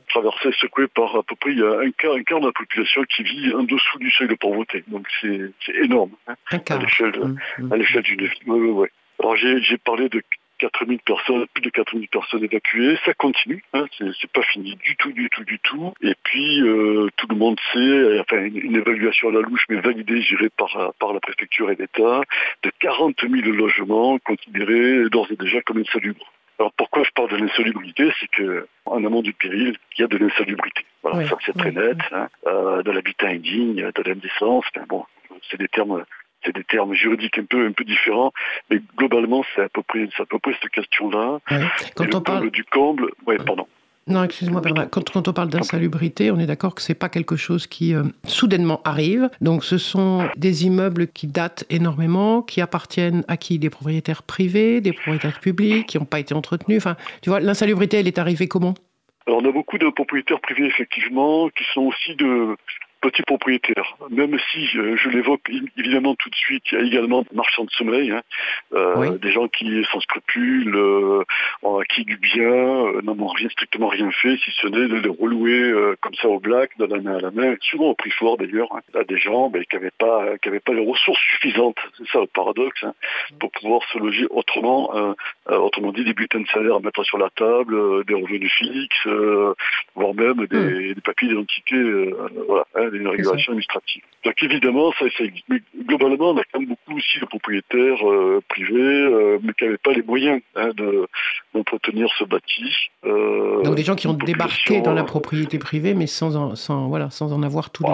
traversé, 0.09 0.51
secoué 0.53 0.87
par 0.89 1.17
à 1.17 1.23
peu 1.23 1.37
près 1.37 1.53
un 1.53 1.91
quart, 1.93 2.15
un 2.15 2.23
quart 2.23 2.41
de 2.41 2.47
la 2.47 2.53
population 2.53 3.03
qui 3.05 3.23
vit 3.23 3.53
en 3.55 3.63
dessous 3.63 3.99
du 3.99 4.11
seuil 4.11 4.29
de 4.29 4.35
pauvreté. 4.35 4.85
Donc 4.89 5.07
c'est 5.21 5.75
énorme 5.75 6.13
hein, 6.27 6.35
à 6.71 6.79
l'échelle 6.79 7.19
mmh, 7.19 7.37
mmh. 7.59 8.03
d'une 8.03 8.27
ville. 8.27 8.89
Alors 9.21 9.37
j'ai 9.37 9.79
parlé 9.79 10.09
de 10.09 10.23
4000 10.59 10.99
personnes, 11.01 11.47
plus 11.55 11.63
de 11.63 11.71
4000 11.71 12.09
personnes 12.09 12.45
évacuées. 12.45 12.99
Ça 13.05 13.15
continue, 13.15 13.63
hein, 13.73 13.85
c'est 13.99 14.31
pas 14.33 14.43
fini 14.43 14.77
du 14.77 14.97
tout, 14.97 15.13
du 15.13 15.31
tout, 15.31 15.45
du 15.45 15.59
tout. 15.61 15.93
Et 16.03 16.15
puis 16.25 16.61
euh, 16.63 17.09
tout 17.17 17.27
le 17.29 17.37
monde 17.37 17.59
sait, 17.73 18.21
enfin 18.21 18.45
une, 18.45 18.77
évaluation 18.77 19.29
à 19.29 19.33
la 19.33 19.41
louche, 19.41 19.65
mais 19.69 19.81
validée, 19.81 20.21
j'irai 20.21 20.49
par 20.51 20.93
par 20.99 21.13
la 21.13 21.21
préfecture 21.21 21.71
et 21.71 21.77
l'État, 21.77 22.23
de 22.63 22.73
40 22.81 23.21
000 23.21 23.35
logements 23.53 24.19
considérés 24.19 25.09
d'ores 25.11 25.31
et 25.31 25.37
déjà 25.37 25.61
comme 25.63 25.79
insalubres. 25.79 26.33
Alors 26.59 26.73
pourquoi 26.73 27.05
je 27.05 27.11
parle 27.11 27.31
de 27.31 27.37
l'insalubrité? 27.37 28.11
C'est 28.19 28.29
qu'en 28.29 29.05
amont 29.05 29.23
du 29.23 29.33
péril, 29.33 29.77
il 29.97 30.01
y 30.01 30.05
a 30.05 30.09
de 30.09 30.17
l'insalubrité. 30.17 30.85
Voilà, 31.03 31.27
ça 31.29 31.37
c'est 31.45 31.57
très 31.57 31.71
net. 31.71 31.99
Hein. 32.11 32.29
Euh, 32.47 32.83
de 32.83 32.91
l'habitat 32.91 33.29
indigne, 33.29 33.91
de 33.95 34.03
l'indécence. 34.03 34.65
bon, 34.89 35.05
c'est 35.51 35.59
des 35.59 35.69
termes 35.69 36.05
c'est 36.45 36.55
des 36.55 36.65
termes 36.65 36.95
juridiques 36.95 37.39
un 37.39 37.45
peu 37.45 37.67
un 37.67 37.73
peu 37.73 37.85
différents, 37.85 38.33
mais 38.71 38.81
globalement 38.97 39.45
c'est 39.55 39.63
à 39.63 39.69
peu 39.69 39.83
près 39.83 40.09
à 40.19 40.25
peu 40.25 40.39
près 40.39 40.53
cette 40.61 40.71
question-là. 40.71 41.39
Quand 41.97 42.15
on 42.15 42.21
parle 42.21 42.51
du 42.51 42.65
comble, 42.65 43.11
ouais, 43.27 43.37
pardon. 43.37 43.67
Non, 44.09 44.25
excuse-moi, 44.25 44.63
quand, 44.91 45.11
quand, 45.11 45.29
on 45.29 45.33
parle 45.33 45.51
d'insalubrité, 45.51 46.31
on 46.31 46.39
est 46.39 46.47
d'accord 46.47 46.75
que 46.75 46.81
c'est 46.81 46.95
pas 46.95 47.09
quelque 47.09 47.37
chose 47.37 47.67
qui 47.67 47.95
euh, 47.95 48.05
soudainement 48.25 48.81
arrive. 48.85 49.29
Donc, 49.41 49.65
ce 49.65 49.77
sont 49.77 50.29
des 50.37 50.65
immeubles 50.65 51.09
qui 51.09 51.27
datent 51.27 51.65
énormément, 51.69 52.43
qui 52.43 52.61
appartiennent 52.61 53.25
à 53.29 53.37
qui? 53.37 53.59
Des 53.59 53.71
propriétaires 53.71 54.23
privés, 54.23 54.81
des 54.81 54.93
propriétaires 54.93 55.41
publics, 55.41 55.87
qui 55.87 55.99
n'ont 55.99 56.07
pas 56.07 56.21
été 56.21 56.35
entretenus. 56.35 56.79
Enfin, 56.79 56.97
tu 57.21 57.29
vois, 57.29 57.41
l'insalubrité, 57.41 57.99
elle 57.99 58.09
est 58.09 58.19
arrivée 58.19 58.49
comment? 58.49 58.75
Alors, 59.27 59.41
on 59.43 59.49
a 59.49 59.53
beaucoup 59.53 59.77
de 59.77 59.91
propriétaires 59.91 60.41
privés, 60.41 60.67
effectivement, 60.67 61.51
qui 61.51 61.65
sont 61.75 61.83
aussi 61.83 62.15
de 62.17 62.57
petits 63.01 63.23
propriétaires. 63.23 63.97
Même 64.11 64.39
si 64.51 64.67
je, 64.67 65.09
l'évoque 65.09 65.41
évidemment 65.77 66.15
tout 66.17 66.31
de 66.31 66.35
suite, 66.35 66.65
il 66.73 66.79
y 66.79 66.81
a 66.81 66.85
également 66.85 67.23
des 67.23 67.35
marchands 67.35 67.65
de 67.65 67.71
sommeil, 67.71 68.11
hein. 68.11 68.23
euh, 68.75 69.19
des 69.19 69.33
gens 69.33 69.49
qui, 69.49 69.85
sans 69.93 70.01
scrupules, 70.01 70.75
euh, 70.75 71.23
ont 71.63 71.79
acquis 71.79 72.05
du 72.05 72.17
bien, 72.17 72.51
euh, 72.51 73.03
n'en 73.03 73.19
ont 73.19 73.29
rien, 73.29 73.49
strictement 73.51 73.89
rien 73.89 74.11
fait, 74.11 74.37
si 74.39 74.51
ce 74.51 74.67
n'est 74.67 74.89
de 74.89 74.97
les 74.97 75.09
relouer 75.09 75.73
comme 76.01 76.15
ça 76.15 76.29
au 76.29 76.41
black, 76.41 76.77
de 76.79 76.87
la 76.87 77.01
main 77.01 77.17
à 77.17 77.21
la 77.21 77.31
main, 77.31 77.55
souvent 77.61 77.91
au 77.91 77.95
prix 77.95 78.11
fort 78.11 78.37
d'ailleurs, 78.37 78.69
hein, 78.75 78.81
à 78.95 79.05
des 79.05 79.19
gens 79.19 79.49
ben, 79.51 79.65
qui 79.65 79.77
n'avaient 79.77 79.91
pas, 79.99 80.39
qui 80.39 80.51
pas 80.51 80.73
les 80.73 80.87
ressources 80.87 81.21
suffisantes, 81.33 81.79
c'est 81.97 82.09
ça 82.09 82.21
le 82.21 82.27
paradoxe, 82.27 82.83
hein, 82.83 82.95
pour 83.41 83.51
pouvoir 83.53 83.83
se 83.93 83.99
loger 83.99 84.27
autrement, 84.31 85.15
autrement 85.47 85.93
dit 85.93 86.05
des 86.05 86.15
bulletins 86.15 86.41
de 86.41 86.49
salaire 86.49 86.77
à 86.77 86.81
mettre 86.81 87.05
sur 87.05 87.19
la 87.19 87.31
table, 87.31 88.05
des 88.05 88.15
revenus 88.15 88.53
fixes, 88.53 89.09
voire 89.95 90.15
même 90.15 90.47
des, 90.47 90.57
hmm. 90.57 90.95
des 90.95 91.01
papiers 91.01 91.29
d'identité, 91.29 92.15
voilà, 92.47 92.65
une 92.95 93.09
régulation 93.09 93.53
administrative. 93.53 94.03
Donc 94.25 94.35
évidemment, 94.43 94.93
ça, 94.99 95.07
ça 95.17 95.25
mais 95.49 95.61
globalement, 95.87 96.31
on 96.31 96.39
a 96.39 96.43
quand 96.53 96.61
même 96.61 96.69
beaucoup 96.69 96.97
aussi 96.97 97.21
de 97.21 97.27
propriétaires 97.27 98.09
euh, 98.09 98.41
privés, 98.49 98.73
euh, 98.79 99.39
mais 99.43 99.53
qui 99.55 99.65
n'avaient 99.65 99.79
pas 99.79 99.93
les 99.93 100.03
moyens 100.03 100.41
hein, 100.57 100.71
d'entretenir 101.55 102.09
ce 102.19 102.25
bâti. 102.25 102.91
Euh, 103.05 103.63
Donc 103.63 103.75
des 103.75 103.85
gens 103.85 103.97
qui 103.97 104.07
ont 104.07 104.15
débarqué 104.15 104.81
dans 104.81 104.95
la 104.95 105.05
propriété 105.05 105.59
privée, 105.59 105.95
mais 105.95 106.07
sans 106.07 106.37
en, 106.37 106.55
sans, 106.55 106.89
voilà, 106.89 107.11
sans 107.11 107.33
en 107.33 107.43
avoir 107.43 107.71
tous 107.71 107.85
les 107.85 107.91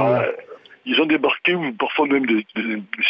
ils 0.86 1.00
ont 1.00 1.06
débarqué 1.06 1.54
ou 1.54 1.72
parfois 1.72 2.06
même 2.06 2.26
des, 2.26 2.46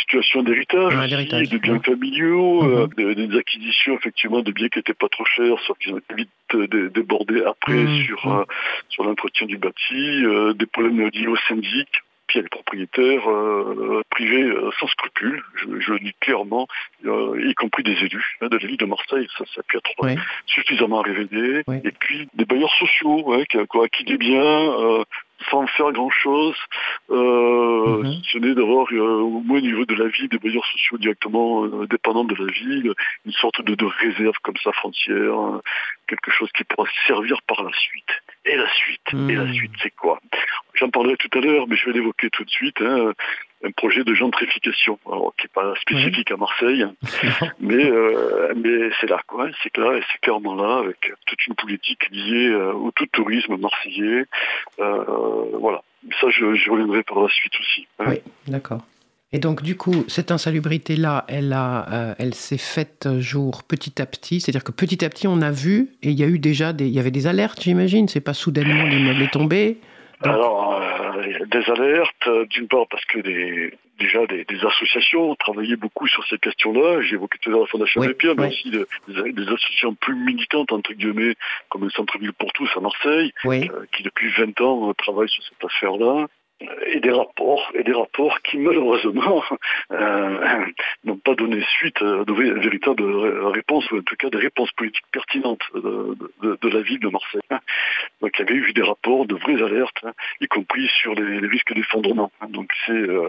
situations 0.01 0.43
d'héritage, 0.43 0.95
de 1.11 1.59
biens 1.59 1.81
familiaux, 1.81 2.63
mhm. 2.63 2.89
des, 3.15 3.39
acquisitions 3.39 3.95
effectivement 3.95 4.41
de 4.41 4.53
biens 4.53 4.69
qui 4.69 4.79
n'étaient 4.79 4.95
pas 4.95 5.09
trop 5.09 5.25
chers, 5.25 5.59
sauf 5.67 5.79
qu'ils 5.79 5.95
ont 5.95 5.99
été 5.99 6.15
vite 6.15 6.93
débordés 6.95 7.43
après 7.45 7.75
mhm. 7.75 8.05
sur, 8.05 8.27
mhm. 8.27 8.45
sur 8.89 9.05
l'entretien 9.05 9.47
du 9.47 9.59
bâti, 9.59 10.25
des 10.55 10.67
problèmes 10.67 11.09
liés 11.09 11.27
au 11.27 11.37
syndic 11.49 11.89
puis 12.27 12.39
il 12.39 12.39
y 12.39 12.41
a 12.41 12.43
les 12.45 12.49
propriétaires 12.49 13.31
euh, 13.31 14.03
privés 14.11 14.43
euh, 14.43 14.71
sans 14.81 14.87
scrupules, 14.87 15.43
je, 15.57 15.93
le 15.93 15.99
dis 15.99 16.15
clairement, 16.21 16.67
euh, 17.05 17.41
y 17.45 17.55
compris 17.55 17.83
des 17.83 17.93
élus 17.93 18.39
hein, 18.41 18.49
de 18.49 18.57
la 18.57 18.67
ville 18.67 18.77
de 18.77 18.87
Marseille, 18.87 19.29
ça 19.37 19.45
s'appuie 19.55 19.79
à 19.79 19.81
trois, 19.81 20.11
suffisamment 20.47 21.03
révéler, 21.03 21.63
et 21.85 21.93
puis 21.93 22.29
des 22.35 22.45
bailleurs 22.45 22.73
sociaux 22.79 23.45
qui 23.51 23.59
ont 23.59 23.83
acquis 23.83 24.05
des 24.05 24.17
biens 24.17 25.05
sans 25.51 25.67
faire 25.69 25.93
grand-chose, 25.93 26.57
euh, 27.11 28.03
mm 28.03 28.15
ce 28.33 28.39
n'est 28.39 28.55
d'avoir 28.55 28.87
au 28.93 29.41
moins 29.41 29.59
au 29.59 29.61
niveau 29.61 29.85
de 29.85 29.95
la 29.95 30.09
vie 30.09 30.29
des 30.29 30.39
bailleurs 30.39 30.67
sociaux 30.67 30.99
directement 30.99 31.67
dépendants 31.87 32.25
de 32.25 32.35
la 32.35 32.51
ville, 32.53 32.93
une 33.25 33.33
sorte 33.33 33.63
de, 33.63 33.75
de 33.75 33.85
réserve 33.85 34.37
comme 34.43 34.57
ça 34.63 34.73
frontière, 34.73 35.61
quelque 36.09 36.31
chose 36.31 36.51
qui 36.57 36.65
pourra 36.65 36.89
servir 37.07 37.43
par 37.43 37.63
la 37.63 37.73
suite. 37.73 38.11
Et 38.47 38.57
la 38.57 38.69
suite, 38.75 39.01
et 39.13 39.35
la 39.35 39.45
hmm. 39.45 39.55
suite, 39.55 39.73
c'est 39.83 39.95
quoi? 39.95 40.21
J'en 40.75 40.91
parlerai 40.91 41.17
tout 41.17 41.39
à 41.39 41.41
l'heure, 41.41 41.67
mais 41.67 41.77
je 41.77 41.87
vais 41.87 41.93
l'évoquer 41.93 42.29
tout 42.31 42.45
de 42.45 42.51
suite. 42.51 42.81
Hein, 42.83 43.13
un 43.65 43.71
projet 43.71 44.05
de 44.05 44.15
gentrification, 44.15 44.99
qui 45.39 45.47
n'est 45.47 45.53
pas 45.55 45.75
spécifique 45.81 46.31
à 46.31 46.37
Marseille, 46.37 46.85
mais, 47.61 47.91
euh, 47.91 48.53
mais 48.57 48.91
c'est 49.01 49.09
là, 49.09 49.21
quoi. 49.27 49.49
C'est 49.63 49.77
là, 49.79 49.97
et 49.97 50.03
c'est 50.13 50.21
clairement 50.21 50.55
là, 50.55 50.79
avec 50.79 51.13
toute 51.27 51.47
une 51.47 51.55
politique 51.55 52.11
liée 52.11 52.49
euh, 52.49 52.73
au 52.73 52.91
tout 52.91 53.07
tourisme 53.07 53.57
marseillais. 53.57 54.27
Euh, 54.81 55.57
voilà. 55.59 55.83
Ça, 56.21 56.29
je, 56.29 56.55
je, 56.55 56.71
reviendrai 56.71 57.03
par 57.03 57.23
la 57.23 57.29
suite 57.29 57.59
aussi. 57.59 57.87
Hein. 57.99 58.05
Oui, 58.09 58.21
d'accord. 58.47 58.83
Et 59.35 59.41
donc, 59.41 59.63
du 59.63 59.77
coup, 59.77 60.05
cette 60.07 60.31
insalubrité-là, 60.31 61.25
elle, 61.27 61.53
a, 61.53 61.93
euh, 61.93 62.15
elle 62.21 62.35
s'est 62.35 62.57
faite 62.57 63.09
jour 63.19 63.65
petit 63.65 64.01
à 64.01 64.07
petit. 64.07 64.41
C'est-à-dire 64.41 64.63
que 64.63 64.71
petit 64.71 65.05
à 65.05 65.11
petit, 65.11 65.27
on 65.27 65.43
a 65.43 65.51
vu, 65.51 65.89
et 66.05 66.11
il 66.11 66.19
y 66.19 66.23
a 66.23 66.29
eu 66.29 66.39
déjà 66.39 66.73
des, 66.73 66.87
il 66.87 66.95
y 66.95 67.01
avait 67.01 67.11
des 67.11 67.27
alertes, 67.27 67.61
j'imagine. 67.61 68.07
C'est 68.07 68.21
pas 68.21 68.33
soudainement 68.33 68.85
l'immeuble 68.85 69.21
est 69.23 69.33
tombé. 69.33 69.79
Alors, 70.21 70.81
euh, 70.81 71.47
des 71.47 71.69
alertes, 71.69 72.29
euh, 72.29 72.47
d'une 72.47 72.69
part 72.69 72.87
parce 72.89 73.05
que 73.07 73.19
des, 73.19 73.75
déjà 73.99 74.25
des, 74.27 74.47
associations 74.65 75.33
ont 75.33 75.35
travaillé 75.35 75.75
beaucoup 75.75 76.07
sur 76.07 76.25
ces 76.29 76.39
questions-là. 76.39 77.03
J'ai 77.03 77.15
évoqué 77.15 77.37
tout 77.41 77.51
à 77.51 77.53
l'heure 77.55 77.63
la 77.63 77.67
Fondation 77.67 78.03
oui, 78.03 78.15
Pierre, 78.15 78.37
mais 78.39 78.47
aussi 78.47 78.71
des, 78.71 79.43
associations 79.49 79.97
plus 79.97 80.15
militantes, 80.15 80.71
entre 80.71 80.93
guillemets, 80.93 81.35
comme 81.71 81.83
le 81.83 81.91
Centre-Ville 81.91 82.35
pour 82.35 82.53
tous 82.53 82.71
à 82.77 82.81
Marseille, 82.81 83.33
qui 83.43 84.05
depuis 84.05 84.31
20 84.39 84.61
ans 84.61 84.95
travaillent 84.95 85.29
sur 85.29 85.43
cette 85.43 85.65
affaire-là 85.65 86.29
et 86.61 87.01
des 87.01 87.11
rapports, 87.11 87.71
et 87.75 87.83
des 87.83 87.93
rapports 87.93 88.41
qui 88.43 88.59
malheureusement 88.59 89.43
euh, 89.93 90.67
n'ont 91.05 91.19
pas 91.19 91.35
donné 91.35 91.63
suite 91.79 92.01
à 92.01 92.25
de 92.25 92.33
véritables 92.33 93.05
réponses, 93.49 93.91
ou 93.91 93.99
en 93.99 94.03
tout 94.03 94.17
cas 94.17 94.31
des 94.31 94.39
réponses 94.39 94.71
politiques 94.73 95.07
pertinentes 95.13 95.63
de, 95.75 96.69
la 96.69 96.81
ville 96.81 97.01
de 97.01 97.09
Marseille. 97.09 97.41
Donc 98.21 98.33
il 98.39 98.39
y 98.39 98.43
avait 98.43 98.55
eu 98.55 98.73
des 98.73 98.83
rapports, 98.83 99.27
de 99.27 99.35
vraies 99.35 99.63
alertes, 99.63 100.05
hein, 100.05 100.13
y 100.41 100.47
compris 100.47 100.89
sur 101.01 101.15
les, 101.15 101.47
risques 101.47 101.75
d'effondrement. 101.75 102.31
Donc 102.49 102.71
euh, 102.89 103.29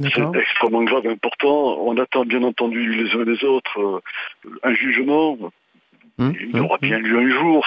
c'est 0.00 0.18
extrêmement 0.34 0.84
grave 0.84 1.06
et 1.06 1.10
important. 1.10 1.78
On 1.80 1.96
attend 1.98 2.24
bien 2.24 2.42
entendu 2.42 2.92
les 2.92 3.14
uns 3.14 3.22
et 3.22 3.24
les 3.24 3.44
autres 3.44 3.80
euh, 3.80 4.00
un 4.62 4.74
jugement 4.74 5.36
Hum, 6.20 6.34
il 6.40 6.56
y 6.56 6.60
aura 6.60 6.74
hum, 6.74 6.80
bien 6.82 6.98
lieu 6.98 7.16
un 7.16 7.30
jour 7.30 7.64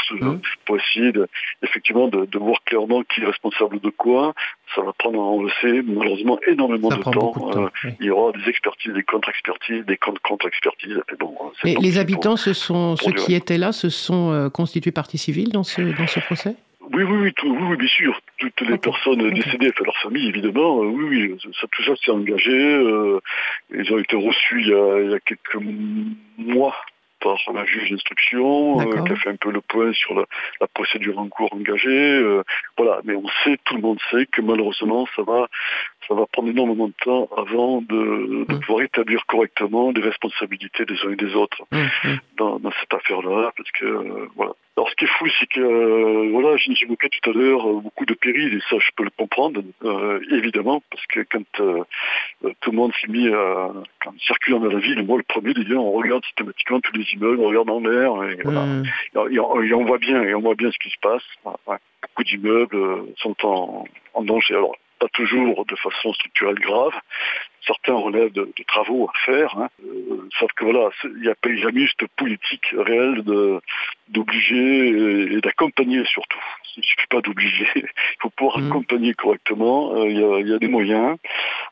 pour 0.65 0.77
essayer 0.77 1.13
de, 1.13 1.27
effectivement 1.63 2.09
de, 2.09 2.37
voir 2.37 2.61
clairement 2.65 3.01
qui 3.03 3.21
est 3.21 3.25
responsable 3.25 3.79
de 3.79 3.89
quoi. 3.89 4.33
Ça 4.75 4.81
va 4.81 4.91
prendre, 4.91 5.19
on 5.19 5.43
le 5.43 5.49
sait, 5.61 5.81
malheureusement 5.81 6.37
énormément 6.45 6.89
de 6.89 6.95
temps. 6.95 7.33
Euh, 7.55 7.69
il 8.01 8.07
y 8.07 8.09
aura 8.09 8.33
des 8.33 8.49
expertises, 8.49 8.91
des 8.91 9.03
contre-expertises, 9.03 9.85
des 9.85 9.97
contre-expertises. 9.97 11.01
Et, 11.63 11.75
les 11.75 11.97
habitants, 11.97 12.35
ce 12.35 12.51
sont 12.51 12.97
ceux 12.97 13.13
qui 13.13 13.35
étaient 13.35 13.57
là, 13.57 13.71
se 13.71 13.89
sont 13.89 14.31
euh, 14.31 14.49
constitués 14.49 14.91
partie 14.91 15.17
civile 15.17 15.49
dans 15.49 15.63
ce, 15.63 15.81
dans 15.81 16.07
ce 16.07 16.19
procès? 16.19 16.55
Oui, 16.93 17.03
oui, 17.03 17.17
oui, 17.21 17.33
tout, 17.33 17.47
oui, 17.47 17.77
bien 17.77 17.87
sûr. 17.87 18.19
Toutes 18.37 18.61
les 18.61 18.77
personnes 18.77 19.29
décédées, 19.29 19.69
enfin 19.69 19.85
leur 19.85 19.97
famille, 19.97 20.27
évidemment, 20.27 20.83
euh, 20.83 20.87
oui, 20.87 21.05
oui, 21.05 21.37
ça, 21.61 21.67
tout 21.71 21.83
ça 21.83 21.93
s'est 22.03 22.11
engagé. 22.11 22.51
ils 23.73 23.93
ont 23.93 23.97
été 23.97 24.17
reçus 24.17 24.61
il 24.61 24.67
y 24.67 25.13
a 25.13 25.19
quelques 25.19 25.63
mois 26.37 26.75
par 27.21 27.37
la 27.53 27.65
juge 27.65 27.89
d'instruction, 27.89 28.81
euh, 28.81 29.03
qui 29.03 29.11
a 29.11 29.15
fait 29.15 29.29
un 29.29 29.35
peu 29.35 29.51
le 29.51 29.61
point 29.61 29.93
sur 29.93 30.13
la, 30.13 30.25
procédure 30.73 31.19
en 31.19 31.27
cours 31.27 31.53
engagée. 31.53 31.89
Euh, 31.89 32.43
voilà, 32.77 33.01
mais 33.03 33.15
on 33.15 33.27
sait, 33.43 33.57
tout 33.65 33.75
le 33.75 33.81
monde 33.81 33.99
sait 34.09 34.25
que 34.25 34.41
malheureusement, 34.41 35.07
ça 35.15 35.21
va, 35.23 35.47
ça 36.07 36.15
va 36.15 36.25
prendre 36.25 36.49
énormément 36.49 36.87
de 36.87 36.93
temps 37.03 37.29
avant 37.37 37.81
de, 37.81 38.45
mmh. 38.49 38.59
pouvoir 38.61 38.83
établir 38.83 39.25
correctement 39.27 39.91
les 39.91 40.01
responsabilités 40.01 40.85
des 40.85 40.97
uns 41.05 41.11
et 41.11 41.15
des 41.15 41.35
autres 41.35 41.63
mmh, 41.71 41.77
mmh. 41.77 42.17
Dans, 42.37 42.59
cette 42.81 42.93
affaire-là, 42.93 43.51
parce 43.55 43.71
que 43.71 43.85
euh, 43.85 44.27
voilà. 44.35 44.53
Alors 44.77 44.89
ce 44.89 44.95
qui 44.95 45.03
est 45.03 45.07
fou, 45.07 45.27
c'est 45.39 45.47
que 45.47 45.59
euh, 45.59 46.29
voilà, 46.31 46.55
j'évoquais 46.57 47.09
tout 47.09 47.29
à 47.29 47.33
l'heure 47.33 47.65
beaucoup 47.81 48.05
de 48.05 48.13
périls, 48.13 48.55
et 48.55 48.61
ça 48.69 48.77
je 48.79 48.89
peux 48.95 49.03
le 49.03 49.09
comprendre, 49.09 49.61
évidemment, 50.31 50.81
parce 50.89 51.05
que 51.07 51.19
quand 51.29 51.43
tout 52.61 52.71
le 52.71 52.77
monde 52.77 52.93
s'est 53.01 53.07
mis 53.07 53.27
à 53.27 53.71
quand 54.01 54.17
circulant 54.19 54.59
dans 54.59 54.69
la 54.69 54.79
ville, 54.79 55.03
moi 55.03 55.17
le 55.17 55.23
premier 55.23 55.53
d'ailleurs, 55.53 55.83
on 55.83 55.91
regarde 55.91 56.23
systématiquement 56.25 56.79
tous 56.79 56.95
les 56.95 57.05
immeubles, 57.13 57.41
on 57.41 57.49
regarde 57.49 57.69
en 57.69 57.81
l'air, 57.81 58.23
et, 58.23 58.37
voilà. 58.43 58.65
et, 59.29 59.39
on 59.73 59.85
voit 59.85 59.97
bien, 59.97 60.23
et 60.23 60.33
on 60.33 60.41
voit 60.41 60.55
bien 60.55 60.71
ce 60.71 60.77
qui 60.79 60.89
se 60.89 60.99
passe. 61.01 61.23
Beaucoup 61.43 62.23
d'immeubles 62.23 63.13
sont 63.17 63.35
en, 63.43 63.85
en 64.13 64.23
danger. 64.23 64.55
Alors 64.55 64.75
pas 65.01 65.07
toujours 65.13 65.65
de 65.65 65.75
façon 65.75 66.13
structurelle 66.13 66.59
grave. 66.59 66.93
Certains 67.65 67.93
relèvent 67.93 68.31
de, 68.31 68.51
travaux 68.67 69.07
à 69.07 69.25
faire, 69.25 69.57
hein. 69.57 69.69
euh, 69.85 70.27
sauf 70.39 70.51
que 70.53 70.65
voilà, 70.65 70.89
il 71.03 71.21
n'y 71.21 71.29
a 71.29 71.35
pas 71.35 71.55
jamais 71.55 71.81
juste 71.81 72.05
politique 72.17 72.73
réelle 72.77 73.23
d'obliger 74.11 75.33
et, 75.35 75.41
d'accompagner 75.41 76.03
surtout. 76.05 76.39
Il 76.77 76.79
ne 76.79 76.83
suffit 76.85 77.07
pas 77.09 77.21
d'obliger, 77.21 77.67
il 77.75 77.83
faut 78.21 78.29
pouvoir 78.29 78.59
mmh. 78.59 78.67
accompagner 78.67 79.13
correctement. 79.13 79.95
Euh, 79.95 80.09
il 80.09 80.47
y, 80.49 80.53
a 80.53 80.59
des 80.59 80.67
moyens. 80.67 81.17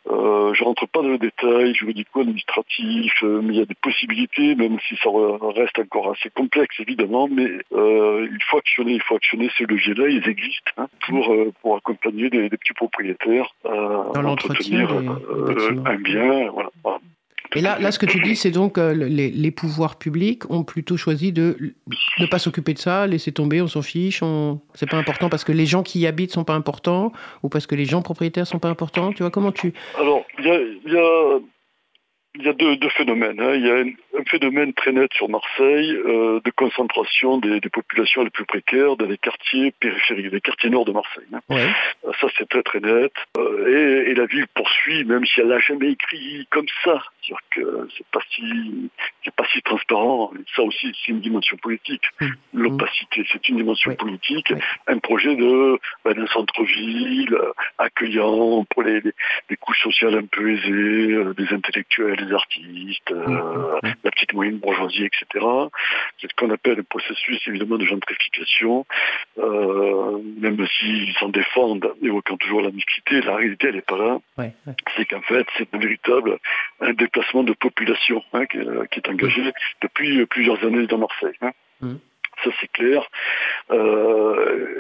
Euh, 0.10 0.54
je 0.54 0.64
rentre 0.64 0.88
pas 0.88 1.02
dans 1.02 1.10
le 1.10 1.18
détail 1.18 1.74
juridico-administratif, 1.74 3.14
euh, 3.24 3.42
mais 3.42 3.54
il 3.54 3.60
y 3.60 3.62
a 3.62 3.66
des 3.66 3.76
possibilités, 3.76 4.56
même 4.56 4.78
si 4.88 4.96
ça 4.98 5.10
reste 5.56 5.80
encore 5.80 6.12
assez 6.12 6.30
complexe 6.30 6.80
évidemment, 6.80 7.28
mais 7.30 7.50
il 7.72 8.44
faut 8.50 8.58
actionner, 8.58 8.94
il 8.94 9.02
faut 9.02 9.16
actionner 9.16 9.50
ces 9.58 9.66
leviers-là, 9.66 10.08
ils 10.10 10.28
existent 10.28 10.72
hein, 10.78 10.88
pour, 11.08 11.34
pour 11.62 11.78
accompagner 11.78 12.30
des, 12.30 12.50
petits 12.50 12.74
propriétaires 12.74 13.54
dans 13.64 14.22
l'entretien 14.22 14.88
un 15.86 15.96
bien. 15.96 16.50
Voilà. 16.52 16.70
Et 17.56 17.62
là, 17.62 17.80
là, 17.80 17.92
ce 17.92 17.98
que 17.98 18.06
tu 18.06 18.20
dis, 18.22 18.36
c'est 18.36 18.52
donc 18.52 18.78
euh, 18.78 18.94
les, 18.94 19.32
les, 19.32 19.52
pouvoirs 19.52 19.98
publics 19.98 20.50
ont 20.52 20.64
plutôt 20.64 20.98
choisi 20.98 21.32
de 21.32 21.74
ne 22.20 22.26
pas 22.28 22.38
s'occuper 22.38 22.76
de 22.76 22.80
ça, 22.80 23.08
laisser 23.08 23.32
tomber, 23.32 23.60
on 23.60 23.68
s'en 23.68 23.82
fiche, 23.82 24.22
on... 24.22 24.62
c'est 24.76 24.88
pas 24.88 24.98
important 24.98 25.30
parce 25.30 25.44
que 25.44 25.52
les 25.52 25.66
gens 25.66 25.82
qui 25.82 26.00
y 26.00 26.06
habitent 26.06 26.32
sont 26.32 26.44
pas 26.44 26.54
importants 26.54 27.12
ou 27.42 27.50
parce 27.50 27.66
que 27.66 27.74
les 27.74 27.86
gens 27.86 28.04
propriétaires 28.04 28.46
sont 28.46 28.60
pas 28.60 28.70
importants. 28.70 29.14
Tu 29.14 29.24
vois 29.24 29.32
comment 29.32 29.52
tu 29.52 29.74
Alors, 29.98 30.24
il 30.38 30.46
y 30.86 30.98
a 30.98 31.40
il 32.36 32.44
y 32.44 32.50
a 32.50 32.54
deux, 32.54 32.90
phénomènes. 32.90 33.40
Hein. 33.40 33.54
Il 33.56 33.66
y 33.66 33.72
a 33.72 33.76
un, 33.76 34.24
phénomène 34.26 34.74
très 34.74 34.92
net 34.92 35.12
sur 35.14 35.30
Marseille 35.30 35.96
euh, 35.96 36.40
de 36.44 36.52
concentration 36.52 37.38
des, 37.38 37.60
populations 37.62 38.24
les 38.24 38.30
plus 38.30 38.46
précaires 38.46 38.96
dans 38.98 39.06
les 39.06 39.18
quartiers 39.18 39.72
périphériques, 39.80 40.32
les 40.32 40.42
quartiers 40.42 40.70
nord 40.70 40.86
de 40.86 40.92
Marseille. 40.92 41.26
Hein. 41.34 41.74
Ça, 42.22 42.28
c'est 42.38 42.48
très 42.48 42.62
très 42.62 42.80
net. 42.80 43.12
Euh, 43.38 44.06
et, 44.08 44.14
la 44.14 44.26
ville 44.26 44.48
poursuit, 44.54 45.06
même 45.06 45.26
si 45.26 45.40
elle 45.40 45.48
n'a 45.48 45.60
jamais 45.60 45.92
écrit 45.92 46.46
comme 46.52 46.68
ça, 46.84 47.02
C'est-à-dire 47.22 47.40
que 47.52 47.88
c'est 47.98 48.08
pas 48.08 48.22
si 48.30 48.90
c'est 49.24 49.34
pas 49.34 49.46
si 49.52 49.62
transparent. 49.62 50.32
Ça 50.56 50.62
aussi, 50.64 50.92
c'est 51.00 51.12
une 51.12 51.22
dimension 51.22 51.58
politique. 51.58 52.04
Mmh. 52.20 52.28
L'opacité, 52.54 53.26
c'est 53.32 53.48
une 53.50 53.58
dimension 53.58 53.96
politique. 53.96 54.54
Un 54.88 54.98
projet 55.00 55.36
de 55.36 55.80
ben, 56.04 56.14
d'un 56.14 56.28
centre-ville 56.28 57.34
euh, 57.34 57.52
accueillant 57.78 58.66
pour 58.70 58.84
les, 58.84 59.02
les, 59.02 59.58
couches 59.58 59.82
sociales 59.82 60.16
un 60.16 60.26
peu 60.26 60.52
aisées, 60.52 61.14
euh, 61.14 61.34
des 61.34 61.54
intellectuels, 61.54 62.19
des 62.24 62.34
artistes, 62.34 63.12
mmh. 63.12 63.80
la 64.04 64.12
petite 64.12 64.34
moyenne 64.34 64.58
bourgeoisie, 64.58 65.06
etc. 65.06 65.46
C'est 66.20 66.30
ce 66.30 66.36
qu'on 66.36 66.52
appelle 66.52 66.76
le 66.76 66.84
processus 66.84 67.40
évidemment 67.48 67.78
de 67.78 67.86
gentrification. 67.86 68.86
même 69.38 70.68
s'ils 70.80 71.14
s'en 71.14 71.30
défendent, 71.30 71.94
évoquant 72.02 72.38
toujours 72.38 72.62
la 72.62 72.72
mixité, 72.72 73.22
la 73.22 73.36
réalité 73.36 73.68
elle 73.68 73.76
n'est 73.76 73.82
pas 73.82 73.98
là. 73.98 74.20
C'est 74.96 75.06
qu'en 75.06 75.22
fait 75.22 75.48
c'est 75.58 75.74
un 75.74 75.78
véritable 75.78 76.38
un 76.82 76.94
déplacement 76.94 77.44
de 77.44 77.54
population 77.54 78.24
hein, 78.34 78.46
qui, 78.46 78.58
est 78.58 79.10
engagé 79.10 79.42
depuis 79.82 80.26
plusieurs 80.28 80.64
années 80.64 80.88
dans 80.88 80.98
Marseille. 80.98 81.36
Hein. 81.42 81.52
Mmh. 81.82 81.96
Ça 82.44 82.52
c'est 82.62 82.72
clair. 82.72 83.04
Euh, 83.72 83.99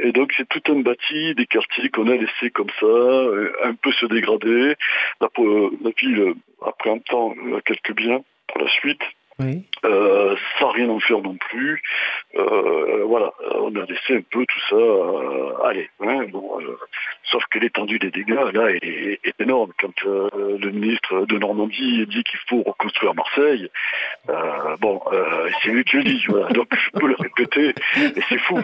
et 0.09 0.11
donc 0.11 0.33
c'est 0.35 0.49
tout 0.49 0.71
un 0.71 0.79
bâti 0.79 1.35
des 1.35 1.45
quartiers 1.45 1.89
qu'on 1.89 2.07
a 2.07 2.15
laissé 2.15 2.49
comme 2.49 2.71
ça, 2.79 2.87
euh, 2.87 3.53
un 3.63 3.75
peu 3.75 3.91
se 3.91 4.07
dégrader. 4.07 4.73
La, 5.21 5.29
la 5.37 5.91
ville, 6.01 6.33
après 6.65 6.89
un 6.89 6.97
temps, 6.97 7.35
a 7.55 7.61
quelques 7.61 7.95
biens 7.95 8.21
pour 8.47 8.59
la 8.59 8.67
suite. 8.69 9.03
Euh, 9.85 10.35
sans 10.59 10.69
rien 10.69 10.89
en 10.89 10.99
faire 10.99 11.21
non 11.21 11.37
plus. 11.37 11.81
Euh, 12.35 13.03
voilà, 13.05 13.31
on 13.55 13.73
a 13.75 13.85
laissé 13.85 14.17
un 14.17 14.21
peu 14.29 14.45
tout 14.45 14.59
ça 14.69 14.75
euh, 14.75 15.63
aller. 15.63 15.89
Hein. 16.01 16.25
sauf 17.23 17.43
que 17.49 17.59
l'étendue 17.59 17.99
des 17.99 18.11
dégâts, 18.11 18.51
là, 18.53 18.69
est, 18.69 19.19
énorme. 19.39 19.71
Quand 19.79 19.93
le 20.03 20.71
ministre 20.71 21.25
de 21.25 21.37
Normandie 21.37 22.05
dit 22.07 22.23
qu'il 22.23 22.39
faut 22.49 22.63
reconstruire 22.63 23.15
Marseille, 23.15 23.69
bon, 24.81 25.01
c'est 25.61 25.69
lui 25.69 25.85
qui 25.85 25.97
le 25.97 26.03
dit. 26.03 26.25
Donc 26.53 26.67
je 26.75 26.99
peux 26.99 27.07
le 27.07 27.15
répéter, 27.17 27.69
et 27.69 28.21
c'est 28.27 28.39
fou. 28.39 28.59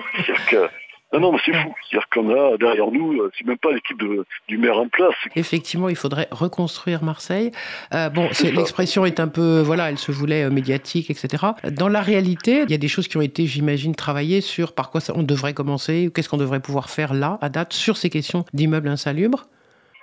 Que 0.49 0.67
non, 1.13 1.19
non, 1.19 1.31
mais 1.31 1.37
c'est 1.45 1.53
fou. 1.53 1.73
C'est-à-dire 1.89 2.09
qu'on 2.09 2.29
a 2.29 2.57
derrière 2.57 2.91
nous, 2.91 3.21
euh, 3.21 3.31
c'est 3.37 3.45
même 3.45 3.57
pas 3.57 3.71
l'équipe 3.71 4.01
du 4.47 4.57
maire 4.57 4.77
en 4.77 4.87
place. 4.87 5.13
Effectivement, 5.35 5.87
il 5.87 5.95
faudrait 5.95 6.27
reconstruire 6.31 7.03
Marseille. 7.03 7.51
Euh, 7.93 8.09
bon, 8.09 8.29
l'expression 8.43 9.05
est 9.05 9.19
un 9.19 9.27
peu, 9.27 9.61
voilà, 9.61 9.89
elle 9.89 9.97
se 9.97 10.11
voulait 10.11 10.43
euh, 10.43 10.49
médiatique, 10.49 11.09
etc. 11.09 11.45
Dans 11.71 11.87
la 11.89 12.01
réalité, 12.01 12.63
il 12.63 12.71
y 12.71 12.73
a 12.73 12.77
des 12.77 12.87
choses 12.87 13.07
qui 13.07 13.17
ont 13.17 13.21
été, 13.21 13.45
j'imagine, 13.45 13.95
travaillées 13.95 14.41
sur 14.41 14.73
par 14.73 14.89
quoi 14.89 14.99
on 15.13 15.23
devrait 15.23 15.53
commencer, 15.53 16.09
qu'est-ce 16.13 16.27
qu'on 16.27 16.37
devrait 16.37 16.59
pouvoir 16.59 16.89
faire 16.89 17.13
là, 17.13 17.37
à 17.41 17.49
date, 17.49 17.73
sur 17.73 17.97
ces 17.97 18.09
questions 18.09 18.43
d'immeubles 18.53 18.89
insalubres. 18.89 19.45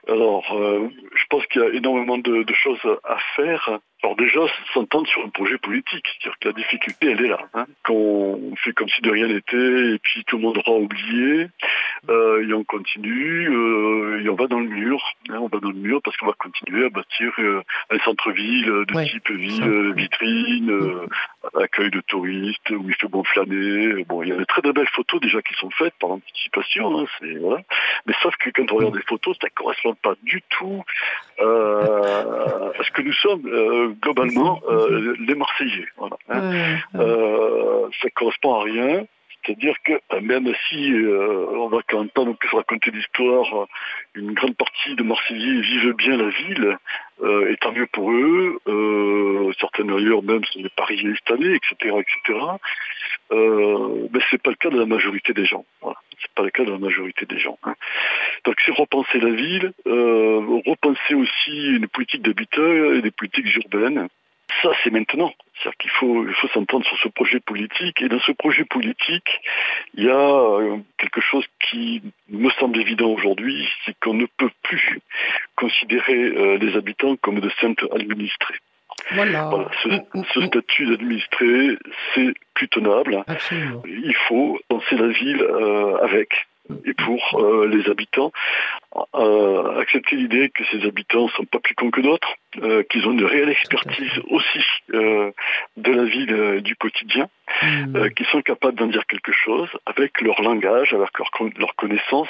Alors, 0.09 0.45
je 0.51 1.22
pense 1.33 1.47
qu'il 1.47 1.63
y 1.63 1.65
a 1.65 1.71
énormément 1.71 2.19
de, 2.19 2.43
de 2.43 2.55
choses 2.55 2.79
à 3.05 3.17
faire. 3.37 3.79
Alors 4.03 4.17
déjà, 4.17 4.41
s'entendre 4.75 5.07
sur 5.07 5.25
un 5.25 5.29
projet 5.29 5.57
politique, 5.59 6.05
c'est-à-dire 6.05 6.39
que 6.41 6.49
la 6.49 6.55
difficulté, 6.55 7.11
elle 7.13 7.25
est 7.25 7.29
là. 7.29 7.39
Hein. 7.55 7.67
Quand 7.85 7.95
on 7.95 8.57
fait 8.57 8.73
comme 8.73 8.89
si 8.89 9.01
de 9.01 9.11
rien 9.11 9.29
n'était, 9.29 9.95
et 9.95 9.99
puis 10.03 10.25
tout 10.25 10.37
le 10.37 10.43
monde 10.43 10.59
aura 10.59 10.77
oublié, 10.77 11.47
euh, 12.11 12.47
et 12.47 12.53
on 12.53 12.65
continue, 12.65 13.49
euh, 13.49 14.25
et 14.25 14.29
on 14.29 14.35
va 14.35 14.49
dans 14.49 14.59
le 14.59 14.69
mur. 14.69 15.01
Hein, 15.31 15.39
on 15.41 15.47
va 15.47 15.61
dans 15.61 15.71
le 15.71 15.77
mur 15.77 16.03
parce 16.03 16.17
qu'on 16.17 16.27
va 16.27 16.33
continuer 16.33 16.85
à 16.85 16.89
bâtir 16.91 17.33
euh, 17.39 17.63
un 17.91 17.99
centre-ville 18.01 18.67
de 18.67 19.05
type 19.05 19.31
ville, 19.31 19.93
vitrine, 19.95 20.81
accueil 21.55 21.91
de 21.91 22.01
touristes, 22.01 22.71
où 22.71 22.85
il 22.89 22.95
fait 22.97 23.09
bon 23.09 23.23
flâner. 23.23 24.05
Bon, 24.09 24.25
il 24.25 24.31
y 24.31 24.33
a 24.33 24.37
de 24.37 24.45
très 24.45 24.63
belles 24.63 24.89
photos 24.89 25.21
déjà 25.21 25.41
qui 25.43 25.55
sont 25.55 25.71
faites 25.71 25.95
par 26.01 26.11
anticipation. 26.11 26.99
Hein, 26.99 27.07
voilà. 27.41 27.63
Mais 28.07 28.15
sauf 28.21 28.35
que 28.37 28.51
quand 28.51 28.71
on 28.73 28.77
regarde 28.77 28.97
les 28.97 29.03
photos, 29.03 29.37
ça 29.41 29.47
ne 29.47 29.55
correspond 29.55 29.95
pas 29.95 30.15
du 30.25 30.43
tout 30.51 30.83
à 31.39 32.83
ce 32.85 32.91
que 32.93 33.03
nous 33.03 33.13
sommes 33.15 33.97
globalement 34.01 34.61
euh, 34.69 35.15
les 35.27 35.35
Marseillais. 35.35 35.87
Voilà, 35.97 36.17
hein. 36.29 36.79
euh, 36.97 37.89
ça 38.01 38.09
correspond 38.11 38.55
à 38.55 38.65
rien. 38.65 39.05
C'est-à-dire 39.45 39.75
que 39.85 39.93
euh, 40.13 40.21
même 40.21 40.53
si 40.69 40.93
on 41.55 41.69
va 41.69 41.79
quand 41.89 41.99
même 42.01 42.11
pas 42.11 42.25
non 42.25 42.35
plus 42.35 42.49
raconter 42.55 42.91
l'histoire, 42.91 43.67
une 44.15 44.33
grande 44.33 44.57
partie 44.57 44.95
de 44.95 45.03
Marseillais 45.03 45.61
vivent 45.61 45.95
bien 45.95 46.17
la 46.17 46.29
ville, 46.29 46.79
et 47.49 47.57
tant 47.59 47.73
mieux 47.73 47.87
pour 47.87 48.11
eux. 48.11 48.59
certaines 49.61 49.91
ailleurs 49.91 50.23
même 50.23 50.45
sont 50.45 50.61
des 50.61 50.71
Parisiens 50.71 51.11
installés, 51.11 51.55
etc., 51.55 51.97
etc. 51.99 52.41
mais 53.31 54.21
c'est 54.31 54.43
pas 54.43 54.51
le 54.51 54.57
cas 54.57 54.71
de 54.71 54.79
la 54.79 54.87
majorité 54.87 55.33
des 55.33 55.45
gens. 55.45 55.65
Voilà 55.81 55.99
c'est 56.23 56.33
pas 56.35 56.43
le 56.43 56.51
cas 56.51 56.65
de 56.65 56.71
la 56.71 56.79
majorité 56.79 57.27
des 57.27 57.39
gens. 57.39 57.59
Hein. 57.63 57.75
Donc 58.45 58.57
c'est 58.65 58.73
repenser 58.73 59.19
la 59.19 59.31
ville, 59.31 59.73
euh, 59.87 60.61
repenser 60.67 61.15
aussi 61.15 61.77
une 61.77 61.89
politique 61.89 62.23
d'habitat 62.23 62.63
et 62.95 63.03
des 63.03 63.11
politiques 63.11 63.55
urbaines. 63.57 64.09
Ça, 64.61 64.71
c'est 64.83 64.91
maintenant. 64.91 65.33
C'est-à-dire 65.55 65.79
qu'il 65.79 65.91
faut, 65.91 66.27
il 66.27 66.35
faut 66.35 66.49
s'entendre 66.49 66.85
sur 66.87 66.99
ce 66.99 67.09
projet 67.09 67.41
politique. 67.41 68.03
Et 68.03 68.09
dans 68.09 68.21
ce 68.21 68.33
projet 68.33 68.65
politique, 68.65 69.41
il 69.95 70.05
y 70.05 70.11
a 70.11 70.15
euh, 70.15 70.79
quelque 70.99 71.21
chose 71.21 71.45
qui 71.61 72.03
me 72.29 72.51
semble 72.51 72.81
évident 72.81 73.09
aujourd'hui, 73.09 73.69
c'est 73.85 73.95
qu'on 74.01 74.15
ne 74.15 74.27
peut 74.37 74.51
plus 74.63 75.01
considérer 75.57 76.15
euh, 76.15 76.59
les 76.59 76.77
habitants 76.77 77.17
comme 77.17 77.41
de 77.41 77.51
simples 77.61 77.87
administrés. 77.93 78.59
Voilà. 79.13 79.51
Ce, 79.83 79.89
mm, 79.89 80.05
mm, 80.15 80.21
mm. 80.37 80.47
statut 80.47 80.87
d'administré, 80.87 81.79
c'est 82.15 82.35
plus 82.55 82.69
tenable. 82.69 83.25
Il 83.87 84.17
faut 84.29 84.61
penser 84.69 84.97
la 84.97 85.09
ville 85.09 85.43
euh, 85.43 85.97
avec 86.03 86.47
et 86.85 86.95
pour 86.95 87.41
euh, 87.41 87.67
les 87.67 87.89
habitants, 87.91 88.33
euh, 89.15 89.81
accepter 89.81 90.17
l'idée 90.17 90.51
que 90.51 90.65
ces 90.71 90.87
habitants 90.87 91.25
ne 91.25 91.31
sont 91.31 91.45
pas 91.45 91.59
plus 91.59 91.75
cons 91.75 91.91
que 91.91 92.01
d'autres, 92.01 92.35
qu'ils 92.91 93.07
ont 93.07 93.13
une 93.13 93.25
réelle 93.25 93.49
expertise 93.49 94.13
aussi 94.29 94.61
de 94.89 95.93
la 95.93 96.05
ville 96.05 96.61
du 96.61 96.77
quotidien, 96.77 97.29
qu'ils 98.15 98.27
sont 98.27 98.43
capables 98.43 98.79
d'en 98.79 98.89
dire 98.89 99.07
quelque 99.07 99.33
chose 99.33 99.71
avec 99.87 100.21
leur 100.21 100.43
langage, 100.43 100.93
avec 100.93 101.19
leur, 101.19 101.31
leur 101.57 101.75
connaissance. 101.77 102.29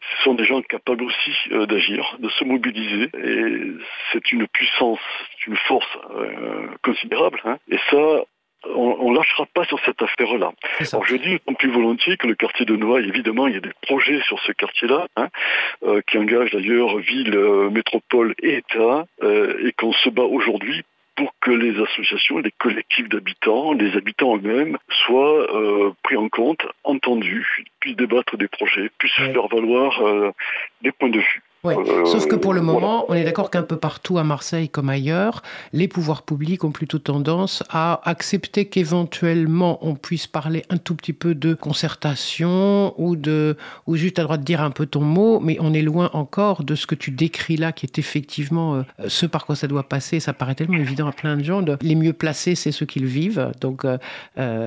Ce 0.00 0.24
sont 0.24 0.34
des 0.34 0.44
gens 0.44 0.60
capables 0.62 1.04
aussi 1.04 1.32
d'agir, 1.68 2.16
de 2.18 2.28
se 2.28 2.44
mobiliser, 2.44 3.08
et 3.22 3.72
c'est 4.12 4.32
une 4.32 4.48
puissance, 4.48 5.00
une 5.46 5.56
force 5.56 5.98
considérable. 6.82 7.40
Hein. 7.44 7.58
Et 7.70 7.78
ça, 7.90 8.24
on 8.64 9.10
ne 9.10 9.16
lâchera 9.16 9.46
pas 9.46 9.64
sur 9.64 9.78
cette 9.84 10.00
affaire-là. 10.02 10.52
Alors 10.92 11.06
je 11.06 11.16
dis 11.16 11.38
plus 11.58 11.70
volontiers 11.70 12.16
que 12.16 12.26
le 12.26 12.34
quartier 12.34 12.66
de 12.66 12.76
Noailles, 12.76 13.08
évidemment, 13.08 13.46
il 13.46 13.54
y 13.54 13.58
a 13.58 13.60
des 13.60 13.72
projets 13.82 14.20
sur 14.22 14.38
ce 14.40 14.52
quartier-là, 14.52 15.06
hein, 15.16 15.28
euh, 15.84 16.00
qui 16.06 16.18
engagent 16.18 16.50
d'ailleurs 16.50 16.98
ville, 16.98 17.34
euh, 17.34 17.70
métropole 17.70 18.34
et 18.42 18.56
État, 18.56 19.04
euh, 19.22 19.66
et 19.66 19.72
qu'on 19.72 19.92
se 19.92 20.10
bat 20.10 20.24
aujourd'hui 20.24 20.82
pour 21.16 21.32
que 21.40 21.50
les 21.50 21.80
associations, 21.80 22.38
les 22.38 22.52
collectifs 22.58 23.08
d'habitants, 23.08 23.72
les 23.72 23.96
habitants 23.96 24.36
eux-mêmes 24.36 24.76
soient 25.06 25.94
pris 26.02 26.14
en 26.14 26.28
compte, 26.28 26.66
entendus, 26.84 27.64
puissent 27.80 27.96
débattre 27.96 28.36
des 28.36 28.48
projets, 28.48 28.90
puissent 28.98 29.14
faire 29.14 29.48
valoir 29.48 29.98
des 30.82 30.92
points 30.92 31.08
de 31.08 31.20
vue. 31.20 31.42
Euh, 31.64 32.04
Sauf 32.04 32.26
que 32.26 32.36
pour 32.36 32.54
le 32.54 32.60
moment, 32.60 33.04
on 33.08 33.14
est 33.14 33.24
d'accord 33.24 33.50
qu'un 33.50 33.62
peu 33.62 33.76
partout 33.76 34.18
à 34.18 34.24
Marseille 34.24 34.68
comme 34.68 34.88
ailleurs, 34.88 35.42
les 35.72 35.88
pouvoirs 35.88 36.22
publics 36.22 36.62
ont 36.64 36.70
plutôt 36.70 36.98
tendance 36.98 37.62
à 37.70 38.00
accepter 38.08 38.66
qu'éventuellement 38.66 39.78
on 39.86 39.94
puisse 39.94 40.26
parler 40.26 40.62
un 40.70 40.76
tout 40.76 40.94
petit 40.94 41.12
peu 41.12 41.34
de 41.34 41.54
concertation 41.54 42.94
ou 43.00 43.16
de 43.16 43.56
ou 43.86 43.96
juste 43.96 44.18
à 44.18 44.22
droit 44.22 44.36
de 44.36 44.44
dire 44.44 44.60
un 44.60 44.70
peu 44.70 44.86
ton 44.86 45.00
mot, 45.00 45.40
mais 45.40 45.56
on 45.60 45.72
est 45.74 45.82
loin 45.82 46.10
encore 46.12 46.62
de 46.62 46.74
ce 46.74 46.86
que 46.86 46.94
tu 46.94 47.10
décris 47.10 47.56
là, 47.56 47.72
qui 47.72 47.86
est 47.86 47.98
effectivement 47.98 48.76
euh, 48.76 48.82
ce 49.08 49.26
par 49.26 49.46
quoi 49.46 49.56
ça 49.56 49.66
doit 49.66 49.88
passer. 49.88 50.20
Ça 50.20 50.32
paraît 50.32 50.54
tellement 50.54 50.78
évident 50.78 51.08
à 51.08 51.12
plein 51.12 51.36
de 51.36 51.44
gens. 51.44 51.64
les 51.80 51.94
mieux 51.94 52.12
placés, 52.12 52.54
c'est 52.54 52.72
ceux 52.72 52.86
qui 52.86 53.00
le 53.00 53.08
vivent. 53.08 53.50
Donc 53.60 53.84
euh, 53.84 53.98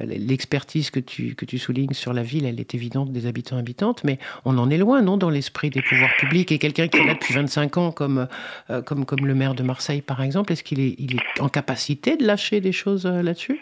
l'expertise 0.05 0.89
que 0.91 0.99
tu 0.99 1.35
que 1.35 1.45
tu 1.45 1.57
soulignes 1.57 1.93
sur 1.93 2.13
la 2.13 2.23
ville, 2.23 2.45
elle 2.45 2.59
est 2.59 2.75
évidente 2.75 3.11
des 3.11 3.25
habitants 3.25 3.57
habitantes, 3.57 4.03
mais 4.03 4.19
on 4.45 4.57
en 4.57 4.69
est 4.69 4.77
loin, 4.77 5.01
non, 5.01 5.17
dans 5.17 5.29
l'esprit 5.29 5.69
des 5.69 5.81
pouvoirs 5.81 6.15
publics 6.17 6.51
et 6.51 6.59
quelqu'un 6.59 6.78
qui 6.87 6.97
est 6.97 7.05
là 7.05 7.13
depuis 7.13 7.33
25 7.33 7.77
ans, 7.77 7.91
comme, 7.91 8.27
euh, 8.69 8.81
comme, 8.81 9.05
comme 9.05 9.25
le 9.25 9.35
maire 9.35 9.55
de 9.55 9.63
Marseille, 9.63 10.01
par 10.01 10.21
exemple, 10.21 10.53
est-ce 10.53 10.63
qu'il 10.63 10.79
est, 10.79 10.95
il 10.97 11.15
est 11.15 11.41
en 11.41 11.49
capacité 11.49 12.17
de 12.17 12.25
lâcher 12.25 12.61
des 12.61 12.71
choses 12.71 13.05
euh, 13.05 13.21
là-dessus? 13.21 13.59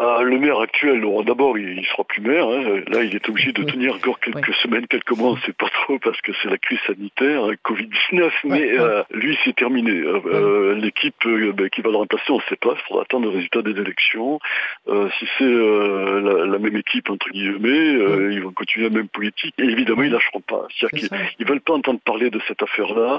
Ah, 0.00 0.22
le 0.22 0.38
maire 0.38 0.60
actuel, 0.60 1.04
d'abord, 1.26 1.58
il, 1.58 1.74
ne 1.74 1.82
sera 1.82 2.04
plus 2.04 2.20
maire. 2.20 2.46
Hein. 2.46 2.82
Là, 2.86 3.02
il 3.02 3.14
est 3.16 3.28
obligé 3.28 3.50
de 3.52 3.64
tenir 3.64 3.96
encore 3.96 4.20
quelques 4.20 4.54
semaines, 4.62 4.86
quelques 4.86 5.10
mois, 5.10 5.30
on 5.30 5.34
ne 5.34 5.40
sait 5.40 5.52
pas 5.52 5.68
trop, 5.70 5.98
parce 5.98 6.20
que 6.20 6.30
c'est 6.40 6.48
la 6.48 6.58
crise 6.58 6.78
sanitaire, 6.86 7.44
hein, 7.44 7.54
Covid-19. 7.64 8.30
mais 8.44 8.78
euh, 8.78 9.02
lui, 9.10 9.36
c'est 9.44 9.56
terminé. 9.56 9.90
L'équipe 10.76 11.26
ben, 11.26 11.68
qui 11.68 11.80
va 11.80 11.90
le 11.90 11.96
remplacer, 11.96 12.30
on 12.30 12.36
ne 12.36 12.42
sait 12.42 12.56
pas. 12.56 12.74
Il 12.76 12.82
faudra 12.86 13.02
attendre 13.02 13.24
le 13.24 13.30
résultat 13.30 13.62
des 13.62 13.72
élections. 13.72 14.38
si 14.86 15.28
c'est 15.36 15.44
la, 15.44 16.58
même 16.58 16.76
équipe, 16.76 17.10
entre 17.10 17.28
guillemets, 17.30 18.32
ils 18.32 18.40
vont 18.40 18.52
continuer 18.52 18.88
la 18.88 18.94
même 18.94 19.08
politique. 19.08 19.54
Et 19.58 19.64
évidemment, 19.64 20.02
ils 20.02 20.12
lâcheront 20.12 20.42
pas. 20.42 20.68
C'est-à-dire 20.78 21.08
qu'ils 21.08 21.44
ne 21.44 21.50
veulent 21.50 21.60
pas 21.60 21.74
entendre 21.74 21.98
parler 22.04 22.30
de 22.30 22.40
cette 22.46 22.62
affaire-là, 22.62 23.18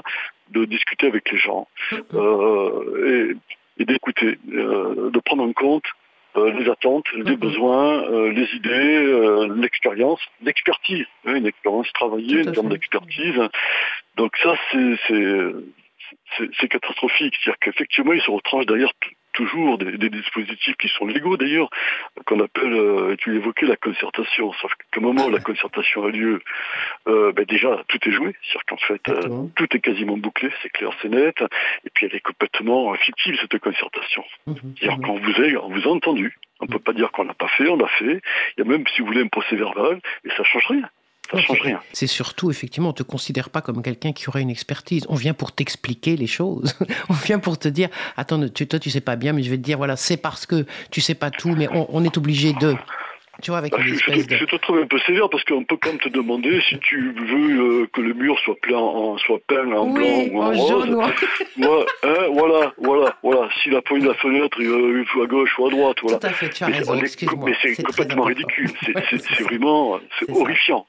de 0.50 0.64
discuter 0.64 1.06
avec 1.06 1.30
les 1.30 1.38
gens 1.38 1.68
et, 1.92 3.36
et 3.78 3.84
d'écouter, 3.84 4.38
de 4.46 5.20
prendre 5.20 5.42
en 5.42 5.52
compte 5.52 5.84
euh, 6.36 6.52
les 6.52 6.70
attentes, 6.70 7.06
les 7.12 7.36
besoins, 7.36 8.04
euh, 8.04 8.30
les 8.30 8.46
idées, 8.54 8.68
euh, 8.70 9.52
l'expérience, 9.56 10.20
l'expertise, 10.42 11.06
hein, 11.26 11.34
une 11.34 11.46
expérience 11.46 11.92
travaillée, 11.92 12.40
une 12.42 12.52
termes 12.52 12.68
d'expertise. 12.68 13.40
Donc 14.16 14.36
ça, 14.42 14.54
c'est 14.70 14.96
c'est 16.58 16.68
catastrophique. 16.68 17.34
C'est-à-dire 17.42 17.58
qu'effectivement, 17.60 18.12
ils 18.12 18.22
se 18.22 18.30
retranchent 18.30 18.66
derrière 18.66 18.92
toujours 19.40 19.78
des, 19.78 20.10
dispositifs 20.10 20.76
qui 20.76 20.88
sont 20.88 21.06
légaux 21.06 21.38
d'ailleurs, 21.38 21.70
qu'on 22.26 22.40
appelle, 22.40 22.74
euh, 22.74 23.16
tu 23.18 23.34
évoquais 23.36 23.64
la 23.64 23.76
concertation. 23.76 24.52
Sauf 24.60 24.72
qu'au 24.92 25.00
moment 25.00 25.26
où 25.26 25.30
la 25.30 25.40
concertation 25.40 26.04
a 26.04 26.10
lieu, 26.10 26.42
euh, 27.08 27.32
ben 27.32 27.46
déjà 27.46 27.82
tout 27.88 27.98
est 28.06 28.12
joué, 28.12 28.34
c'est-à-dire 28.42 28.66
qu'en 28.66 28.76
fait 28.76 29.08
euh, 29.08 29.46
tout 29.56 29.68
est 29.74 29.80
quasiment 29.80 30.18
bouclé, 30.18 30.50
c'est 30.62 30.68
clair, 30.68 30.90
c'est 31.00 31.08
net, 31.08 31.40
et 31.84 31.90
puis 31.94 32.06
elle 32.06 32.14
est 32.14 32.20
complètement 32.20 32.92
fictive 32.94 33.38
cette 33.40 33.58
concertation. 33.58 34.24
Mmh, 34.46 34.52
mmh, 34.52 34.56
c'est-à-dire 34.78 34.98
mmh. 34.98 35.02
qu'on 35.02 35.18
vous 35.18 35.40
a, 35.40 35.64
on 35.64 35.68
vous 35.70 35.88
a 35.88 35.92
entendu, 35.92 36.36
on 36.60 36.66
ne 36.66 36.70
peut 36.70 36.78
pas 36.78 36.92
dire 36.92 37.10
qu'on 37.12 37.24
l'a 37.24 37.34
pas 37.34 37.48
fait, 37.48 37.68
on 37.68 37.76
l'a 37.76 37.88
fait. 37.88 38.20
Il 38.56 38.58
y 38.58 38.62
a 38.62 38.70
même, 38.70 38.86
si 38.88 39.00
vous 39.00 39.06
voulez, 39.06 39.22
un 39.22 39.28
procès 39.28 39.56
verbal, 39.56 40.00
et 40.24 40.30
ça 40.36 40.44
change 40.44 40.66
rien. 40.66 40.88
Ça 41.30 41.40
change 41.40 41.60
rien. 41.60 41.80
C'est 41.92 42.06
surtout, 42.06 42.50
effectivement, 42.50 42.88
on 42.88 42.92
ne 42.92 42.96
te 42.96 43.02
considère 43.02 43.50
pas 43.50 43.60
comme 43.60 43.82
quelqu'un 43.82 44.12
qui 44.12 44.28
aurait 44.28 44.42
une 44.42 44.50
expertise. 44.50 45.06
On 45.08 45.14
vient 45.14 45.34
pour 45.34 45.52
t'expliquer 45.52 46.16
les 46.16 46.26
choses. 46.26 46.76
on 47.08 47.14
vient 47.14 47.38
pour 47.38 47.58
te 47.58 47.68
dire, 47.68 47.88
attends, 48.16 48.48
tu, 48.48 48.66
toi, 48.66 48.78
tu 48.78 48.90
sais 48.90 49.00
pas 49.00 49.16
bien, 49.16 49.32
mais 49.32 49.42
je 49.42 49.50
vais 49.50 49.56
te 49.56 49.62
dire, 49.62 49.78
voilà, 49.78 49.96
c'est 49.96 50.16
parce 50.16 50.46
que 50.46 50.66
tu 50.90 51.00
sais 51.00 51.14
pas 51.14 51.30
tout, 51.30 51.54
mais 51.56 51.68
on 51.72 52.04
est 52.04 52.16
obligé 52.16 52.52
de. 52.54 52.74
Tu 53.42 53.50
vois, 53.50 53.58
avec 53.58 53.76
une 53.76 53.94
espèce 53.94 54.26
je, 54.28 54.44
te 54.44 54.56
trouve 54.56 54.78
un 54.78 54.86
peu 54.86 54.98
sévère 54.98 55.30
parce 55.30 55.44
qu'on 55.44 55.64
peut 55.64 55.76
quand 55.80 55.90
même 55.90 56.00
te 56.00 56.08
demander 56.08 56.60
si 56.68 56.78
tu 56.80 57.12
veux 57.12 57.82
euh, 57.82 57.86
que 57.92 58.00
le 58.00 58.12
mur 58.12 58.38
soit, 58.40 58.56
plein 58.60 58.76
en, 58.76 59.16
soit 59.18 59.38
peint 59.46 59.70
en 59.72 59.86
blanc 59.86 60.26
ou 60.30 60.42
en, 60.42 60.52
rose. 60.52 60.90
Moi, 61.56 61.86
hein, 62.02 62.28
voilà, 62.32 62.72
voilà, 62.78 63.16
voilà. 63.22 63.48
Si 63.62 63.70
la 63.70 63.80
poigne 63.80 64.02
de 64.02 64.08
la 64.08 64.14
fenêtre 64.14 64.60
il 64.60 65.04
faut 65.06 65.22
à 65.22 65.26
gauche 65.26 65.58
ou 65.58 65.66
à 65.66 65.70
droite, 65.70 65.96
voilà. 66.02 66.18
Tout 66.18 66.26
à 66.26 66.30
fait, 66.30 66.50
tu 66.50 66.64
as 66.64 66.66
raison, 66.66 66.94
Mais 66.96 67.54
c'est 67.62 67.82
complètement 67.82 68.24
ridicule. 68.24 68.70
C'est 69.10 69.42
vraiment, 69.42 69.98
c'est 70.18 70.30
horrifiant. 70.30 70.86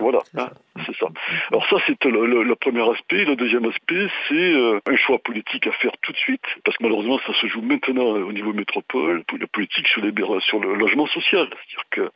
Voilà, 0.00 0.20
hein, 0.36 0.50
c'est 0.86 0.96
ça. 0.96 1.06
Alors 1.50 1.66
ça, 1.68 1.76
c'est 1.86 2.02
le, 2.04 2.54
premier 2.54 2.88
aspect. 2.88 3.24
Le 3.24 3.36
deuxième 3.36 3.64
aspect, 3.66 4.08
c'est 4.28 4.54
euh, 4.54 4.80
un 4.86 4.96
choix 4.96 5.18
politique 5.18 5.66
à 5.66 5.72
faire 5.72 5.92
tout 6.02 6.12
de 6.12 6.16
suite, 6.16 6.44
parce 6.64 6.76
que 6.76 6.82
malheureusement, 6.82 7.18
ça 7.26 7.32
se 7.34 7.46
joue 7.46 7.62
maintenant 7.62 8.04
au 8.04 8.32
niveau 8.32 8.52
métropole, 8.52 9.24
la 9.38 9.46
politique 9.46 9.88
sur, 9.88 10.02
les, 10.02 10.12
sur 10.40 10.60
le 10.60 10.74
logement 10.74 11.06
social. 11.06 11.48
C'est-à-dire 11.48 11.84
que 11.90 12.10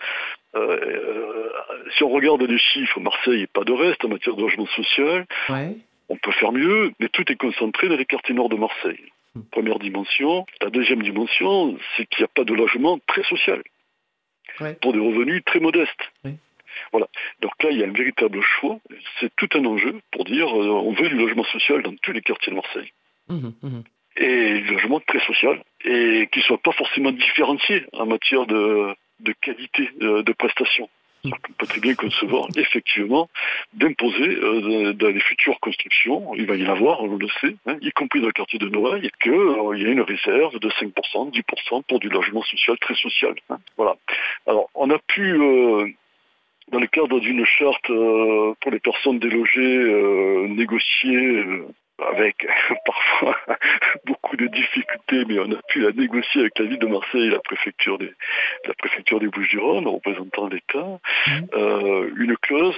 euh, 0.54 1.50
si 1.96 2.02
on 2.04 2.10
regarde 2.10 2.42
les 2.42 2.58
chiffres, 2.58 3.00
Marseille 3.00 3.40
n'est 3.40 3.46
pas 3.46 3.64
de 3.64 3.72
reste 3.72 4.04
en 4.04 4.08
matière 4.08 4.36
de 4.36 4.42
logement 4.42 4.66
social. 4.66 5.26
On 6.08 6.16
peut 6.16 6.32
faire 6.32 6.52
mieux, 6.52 6.92
mais 7.00 7.08
tout 7.08 7.30
est 7.30 7.36
concentré 7.36 7.88
dans 7.88 7.96
les 7.96 8.06
quartiers 8.06 8.34
nord 8.34 8.48
de 8.48 8.56
Marseille. 8.56 9.04
Hmm. 9.34 9.42
Première 9.50 9.78
dimension. 9.78 10.46
La 10.62 10.70
deuxième 10.70 11.02
dimension, 11.02 11.76
c'est 11.96 12.06
qu'il 12.06 12.22
n'y 12.22 12.24
a 12.24 12.32
pas 12.34 12.44
de 12.44 12.54
logement 12.54 12.98
très 13.06 13.22
social. 13.24 13.62
Pour 14.80 14.92
des 14.92 14.98
revenus 14.98 15.44
très 15.44 15.60
modestes. 15.60 16.10
Voilà. 16.92 17.08
Donc 17.40 17.52
là, 17.62 17.70
il 17.70 17.78
y 17.78 17.84
a 17.84 17.86
un 17.86 17.92
véritable 17.92 18.40
choix. 18.42 18.78
C'est 19.20 19.34
tout 19.36 19.48
un 19.54 19.64
enjeu 19.64 20.00
pour 20.10 20.24
dire 20.24 20.48
euh, 20.48 20.70
on 20.70 20.92
veut 20.92 21.08
du 21.08 21.16
logement 21.16 21.44
social 21.44 21.82
dans 21.82 21.94
tous 22.02 22.12
les 22.12 22.22
quartiers 22.22 22.50
de 22.50 22.56
Marseille. 22.56 22.92
Mmh, 23.28 23.48
mmh. 23.62 23.80
Et 24.16 24.60
du 24.60 24.72
logement 24.72 25.00
très 25.00 25.20
social 25.20 25.62
et 25.84 26.28
qui 26.32 26.40
ne 26.40 26.44
soit 26.44 26.58
pas 26.58 26.72
forcément 26.72 27.12
différencié 27.12 27.84
en 27.92 28.06
matière 28.06 28.46
de, 28.46 28.96
qualité 29.40 29.90
de, 30.00 30.32
prestations. 30.32 30.88
Mmh. 31.24 31.30
On 31.32 31.52
peut 31.52 31.66
très 31.66 31.80
bien 31.80 31.94
concevoir 31.94 32.48
effectivement 32.56 33.28
d'imposer 33.74 34.36
euh, 34.36 34.92
dans 34.94 35.08
les 35.08 35.20
futures 35.20 35.60
constructions, 35.60 36.34
il 36.34 36.46
va 36.46 36.56
y 36.56 36.66
en 36.66 36.72
avoir, 36.72 37.02
on 37.02 37.16
le 37.16 37.28
sait, 37.40 37.54
hein, 37.66 37.76
y 37.80 37.90
compris 37.92 38.20
dans 38.20 38.28
le 38.28 38.32
quartier 38.32 38.58
de 38.58 38.68
Noailles, 38.68 39.10
qu'il 39.22 39.32
euh, 39.32 39.76
y 39.76 39.84
ait 39.84 39.92
une 39.92 40.00
réserve 40.00 40.58
de 40.58 40.68
5%, 40.68 41.32
10% 41.32 41.82
pour 41.86 42.00
du 42.00 42.08
logement 42.08 42.42
social 42.42 42.78
très 42.78 42.94
social. 42.94 43.34
Hein. 43.50 43.58
voilà. 43.76 43.96
Alors 44.46 44.68
on 44.74 44.90
a 44.90 44.98
pu 44.98 45.96
dans 46.72 46.80
le 46.80 46.86
cadre 46.86 47.20
d'une 47.20 47.44
charte 47.44 47.90
euh, 47.90 48.54
pour 48.60 48.70
les 48.70 48.80
personnes 48.80 49.18
délogées 49.18 49.76
euh, 49.76 50.46
négociée 50.48 51.16
euh, 51.16 51.66
avec 52.10 52.46
parfois 52.86 53.36
beaucoup 54.06 54.36
de 54.36 54.46
difficultés, 54.46 55.24
mais 55.26 55.38
on 55.38 55.50
a 55.52 55.60
pu 55.68 55.80
la 55.80 55.92
négocier 55.92 56.42
avec 56.42 56.58
la 56.58 56.66
ville 56.66 56.78
de 56.78 56.86
Marseille 56.86 57.26
et 57.26 57.30
la 57.30 57.40
préfecture 57.40 57.98
des, 57.98 58.12
la 58.66 58.74
préfecture 58.74 59.20
des 59.20 59.28
Bouches-du-Rhône, 59.28 59.86
représentant 59.86 60.48
l'État, 60.48 61.00
mmh. 61.26 62.10
une 62.16 62.36
clause 62.36 62.76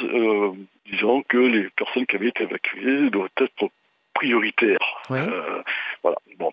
disant 0.90 1.22
que 1.22 1.36
les 1.36 1.68
personnes 1.76 2.06
qui 2.06 2.16
avaient 2.16 2.28
été 2.28 2.44
évacuées 2.44 3.10
doivent 3.10 3.28
être 3.38 3.70
prioritaires. 4.14 5.02
voilà. 5.08 6.16
Bon. 6.38 6.52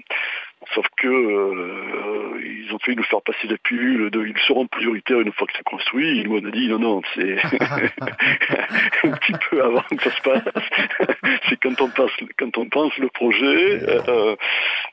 Sauf 0.73 0.85
que 0.97 1.07
euh, 1.07 2.41
ils 2.43 2.73
ont 2.73 2.79
fait 2.79 2.95
nous 2.95 3.03
faire 3.03 3.21
passer 3.21 3.47
la 3.47 3.57
pilule 3.57 4.09
de 4.09 4.25
ils 4.25 4.37
seront 4.47 4.65
prioritaires 4.65 5.21
une 5.21 5.31
fois 5.31 5.45
que 5.45 5.53
c'est 5.55 5.63
construit. 5.63 6.17
Ils 6.17 6.27
m'ont 6.27 6.39
dit 6.39 6.67
non 6.67 6.79
non 6.79 7.01
c'est 7.13 7.37
un 9.03 9.11
petit 9.11 9.33
peu 9.49 9.63
avant 9.63 9.83
que 9.83 10.03
ça 10.03 10.11
se 10.11 10.21
passe. 10.21 10.41
c'est 11.49 11.59
quand 11.61 11.79
on 11.79 11.89
passe 11.89 12.11
quand 12.39 12.57
on 12.57 12.69
pense 12.69 12.97
le 12.97 13.07
projet 13.09 13.79
euh, 14.09 14.35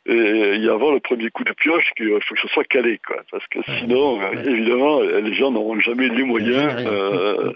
et 0.04 0.56
y 0.58 0.68
avoir 0.68 0.92
le 0.92 1.00
premier 1.00 1.30
coup 1.30 1.44
de 1.44 1.52
pioche 1.52 1.90
qu'il 1.96 2.10
faut 2.22 2.34
que 2.34 2.40
ce 2.42 2.48
soit 2.48 2.64
calé 2.64 3.00
quoi. 3.06 3.22
Parce 3.30 3.46
que 3.48 3.60
sinon 3.78 4.20
évidemment 4.32 5.00
les 5.00 5.34
gens 5.34 5.50
n'auront 5.50 5.80
jamais 5.80 6.08
les 6.08 6.24
moyens 6.24 6.74
euh, 6.86 7.52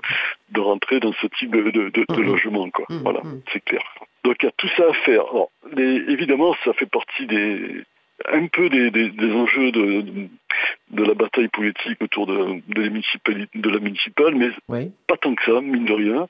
de 0.51 0.61
rentrer 0.61 0.99
dans 0.99 1.13
ce 1.13 1.27
type 1.39 1.55
de, 1.55 1.71
de, 1.71 1.91
de, 1.91 2.23
logement 2.23 2.71
quoi. 2.71 2.87
Voilà 2.89 3.21
c'est 3.53 3.63
clair. 3.63 3.83
Donc 4.25 4.37
il 4.43 4.47
y 4.47 4.49
a 4.49 4.53
tout 4.57 4.69
ça 4.77 4.85
à 4.89 4.93
faire. 5.05 5.23
Alors, 5.31 5.51
évidemment, 5.77 6.55
ça 6.65 6.73
fait 6.75 6.91
partie 6.91 7.27
des, 7.27 7.85
un 8.27 8.47
peu 8.47 8.69
des, 8.69 9.33
enjeux 9.33 9.71
de, 9.71 10.05
de, 10.91 11.05
la 11.05 11.15
bataille 11.15 11.49
politique 11.49 12.01
autour 12.03 12.27
de, 12.27 12.61
de, 12.69 13.49
de 13.55 13.71
la 13.71 13.79
municipale, 13.79 14.35
mais 14.35 14.51
pas 15.07 15.17
tant 15.17 15.35
que 15.35 15.45
ça, 15.45 15.61
mine 15.61 15.85
de 15.85 15.93
rien. 15.93 16.29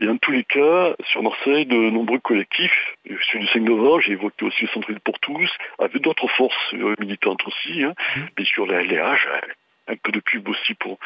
Et 0.00 0.08
en 0.08 0.16
tous 0.18 0.32
les 0.32 0.44
cas, 0.44 0.94
sur 1.10 1.22
Marseille, 1.22 1.66
de 1.66 1.76
nombreux 1.90 2.18
collectifs, 2.18 2.96
celui 3.04 3.46
du 3.46 3.46
5 3.52 3.60
novembre, 3.60 4.00
j'ai 4.00 4.12
évoqué 4.12 4.44
aussi 4.44 4.64
le 4.64 4.68
Centre 4.68 4.92
pour 5.04 5.18
tous, 5.20 5.50
avec 5.78 6.02
d'autres 6.02 6.28
forces 6.28 6.74
euh, 6.74 6.94
militantes 7.00 7.46
aussi, 7.46 7.84
hein, 7.84 7.94
mmh. 8.16 8.20
bien 8.36 8.46
sûr 8.46 8.66
la 8.66 8.82
LDH, 8.82 9.26
un 9.88 9.96
peu 9.96 10.12
de 10.12 10.20
pub 10.20 10.48
aussi 10.48 10.74
pour, 10.74 10.98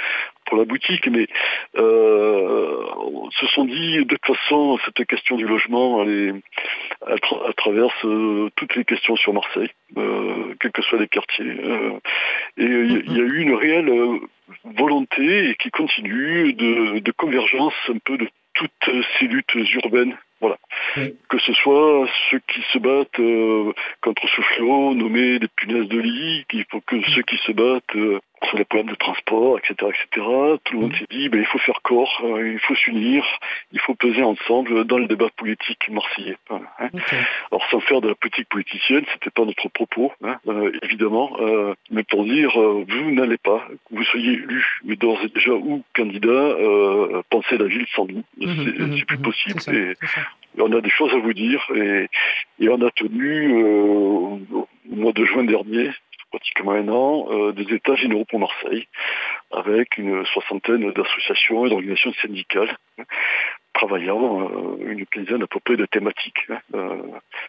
pour 0.46 0.56
la 0.56 0.64
boutique, 0.64 1.06
mais 1.08 1.26
euh, 1.76 2.84
se 3.40 3.46
sont 3.48 3.64
dit 3.64 4.04
de 4.04 4.16
toute 4.16 4.36
façon 4.36 4.78
cette 4.84 5.06
question 5.06 5.36
du 5.36 5.46
logement 5.46 6.02
elle, 6.02 6.40
traverse 7.56 8.04
euh, 8.04 8.50
toutes 8.56 8.74
les 8.76 8.84
questions 8.84 9.16
sur 9.16 9.32
Marseille, 9.32 9.70
euh, 9.96 10.54
quels 10.60 10.72
que 10.72 10.82
soient 10.82 10.98
les 10.98 11.08
quartiers. 11.08 11.44
Euh, 11.44 11.98
et 12.56 12.64
il 12.64 13.12
y, 13.12 13.20
a 13.20 13.24
eu 13.24 13.40
une 13.40 13.54
réelle 13.54 14.20
volonté 14.64 15.50
et 15.50 15.54
qui 15.56 15.70
continue 15.70 16.52
de, 16.54 16.98
de 17.00 17.12
convergence 17.12 17.74
un 17.88 17.98
peu 17.98 18.16
de 18.16 18.28
toutes 18.54 18.90
ces 19.18 19.26
luttes 19.26 19.54
urbaines 19.74 20.16
voilà. 20.40 20.56
Que 21.28 21.38
ce 21.38 21.52
soit 21.52 22.08
ceux 22.30 22.40
qui 22.52 22.62
se 22.72 22.78
battent 22.78 23.18
euh, 23.18 23.72
contre 24.02 24.28
ce 24.28 24.40
fléau 24.40 24.94
nommé 24.94 25.38
des 25.40 25.48
punaises 25.48 25.88
de 25.88 25.98
lit, 25.98 26.44
qu'il 26.48 26.64
faut 26.70 26.80
que 26.80 27.00
ceux 27.10 27.22
qui 27.22 27.38
se 27.38 27.52
battent 27.52 27.96
euh, 27.96 28.20
sur 28.44 28.56
les 28.56 28.64
problèmes 28.64 28.90
de 28.90 28.96
transport, 28.96 29.58
etc., 29.58 29.74
etc. 29.90 30.26
Tout 30.64 30.74
le 30.74 30.80
monde 30.80 30.94
s'est 30.94 31.06
dit, 31.10 31.28
ben, 31.28 31.40
il 31.40 31.46
faut 31.46 31.58
faire 31.58 31.80
corps, 31.82 32.20
euh, 32.24 32.52
il 32.52 32.58
faut 32.60 32.74
s'unir, 32.74 33.24
il 33.72 33.80
faut 33.80 33.94
peser 33.94 34.22
ensemble 34.22 34.84
dans 34.84 34.98
le 34.98 35.06
débat 35.06 35.28
politique 35.36 35.88
marseillais. 35.90 36.36
Hein. 36.50 36.60
Alors 37.50 37.68
sans 37.70 37.80
faire 37.80 38.00
de 38.00 38.08
la 38.08 38.14
politique 38.14 38.48
politicienne, 38.48 39.04
c'était 39.12 39.30
pas 39.30 39.44
notre 39.44 39.68
propos, 39.68 40.12
hein, 40.22 40.38
évidemment, 40.82 41.36
mais 41.90 42.04
pour 42.04 42.24
dire, 42.24 42.50
vous 42.58 43.10
n'allez 43.10 43.38
pas, 43.38 43.66
vous 43.90 44.04
soyez 44.04 44.32
élu, 44.32 44.64
mais 44.84 44.96
d'ores 44.96 45.22
et 45.24 45.28
déjà 45.28 45.52
ou 45.52 45.82
candidat, 45.94 46.56
pensez 47.30 47.58
la 47.58 47.66
ville 47.66 47.86
sans 47.94 48.06
nous, 48.06 48.24
mhm, 48.38 48.74
c'est 48.76 48.82
mhm, 48.82 49.04
plus 49.04 49.18
possible. 49.18 49.60
Et, 49.74 49.94
on 50.60 50.72
a 50.72 50.80
des 50.80 50.90
choses 50.90 51.12
à 51.12 51.18
vous 51.18 51.32
dire 51.32 51.64
et, 51.74 52.08
on 52.68 52.82
a 52.82 52.90
tenu 52.90 53.52
euh, 53.52 54.36
au 54.52 54.68
mois 54.86 55.12
de 55.12 55.24
juin 55.24 55.44
dernier, 55.44 55.90
pratiquement 56.30 56.72
un 56.72 56.88
an, 56.88 57.26
euh, 57.30 57.52
des 57.52 57.74
états 57.74 57.94
généraux 57.94 58.24
pour 58.24 58.38
Marseille, 58.38 58.86
avec 59.50 59.96
une 59.98 60.24
soixantaine 60.26 60.92
d'associations 60.92 61.66
et 61.66 61.70
d'organisations 61.70 62.12
syndicales 62.22 62.76
travaillant 63.72 64.50
euh, 64.50 64.92
une 64.92 65.06
quinzaine 65.06 65.42
à 65.42 65.46
peu 65.46 65.60
près 65.60 65.76
de 65.76 65.86
thématiques. 65.86 66.46
Hein, 66.50 66.58
euh, 66.74 67.02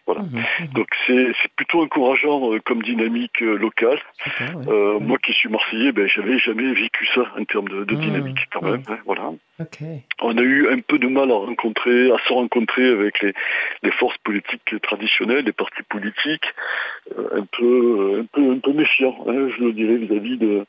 voilà. 0.06 0.22
Mmh, 0.22 0.38
mmh. 0.60 0.66
Donc 0.74 0.86
c'est 1.06 1.52
plutôt 1.56 1.82
encourageant 1.82 2.52
euh, 2.52 2.60
comme 2.64 2.82
dynamique 2.82 3.40
locale. 3.40 4.00
Moi 5.00 5.18
qui 5.18 5.32
suis 5.32 5.48
marseillais, 5.48 5.92
ben, 5.92 6.06
j'avais 6.06 6.38
jamais 6.38 6.72
vécu 6.72 7.06
ça 7.14 7.22
en 7.38 7.44
termes 7.44 7.68
de, 7.68 7.94
mmh, 7.94 8.00
dynamique 8.00 8.46
quand 8.52 8.62
même. 8.62 8.82
Hein, 8.88 8.98
voilà. 9.04 9.32
On 10.22 10.38
a 10.38 10.42
eu 10.42 10.68
un 10.70 10.80
peu 10.80 10.98
de 10.98 11.06
mal 11.06 11.30
à 11.30 11.34
rencontrer, 11.34 12.10
à 12.10 12.18
se 12.26 12.32
rencontrer 12.32 12.86
avec 12.88 13.20
les, 13.20 13.90
forces 13.90 14.16
politiques 14.18 14.80
traditionnelles, 14.82 15.44
les 15.44 15.52
partis 15.52 15.82
politiques, 15.82 16.46
un 17.16 17.44
peu, 17.44 18.26
un 18.42 18.58
peu, 18.58 18.72
méfiants, 18.72 19.18
hein, 19.28 19.48
je 19.54 19.64
le 19.64 19.72
dirais, 19.72 19.96
vis-à-vis 19.96 20.38
de, 20.38 20.64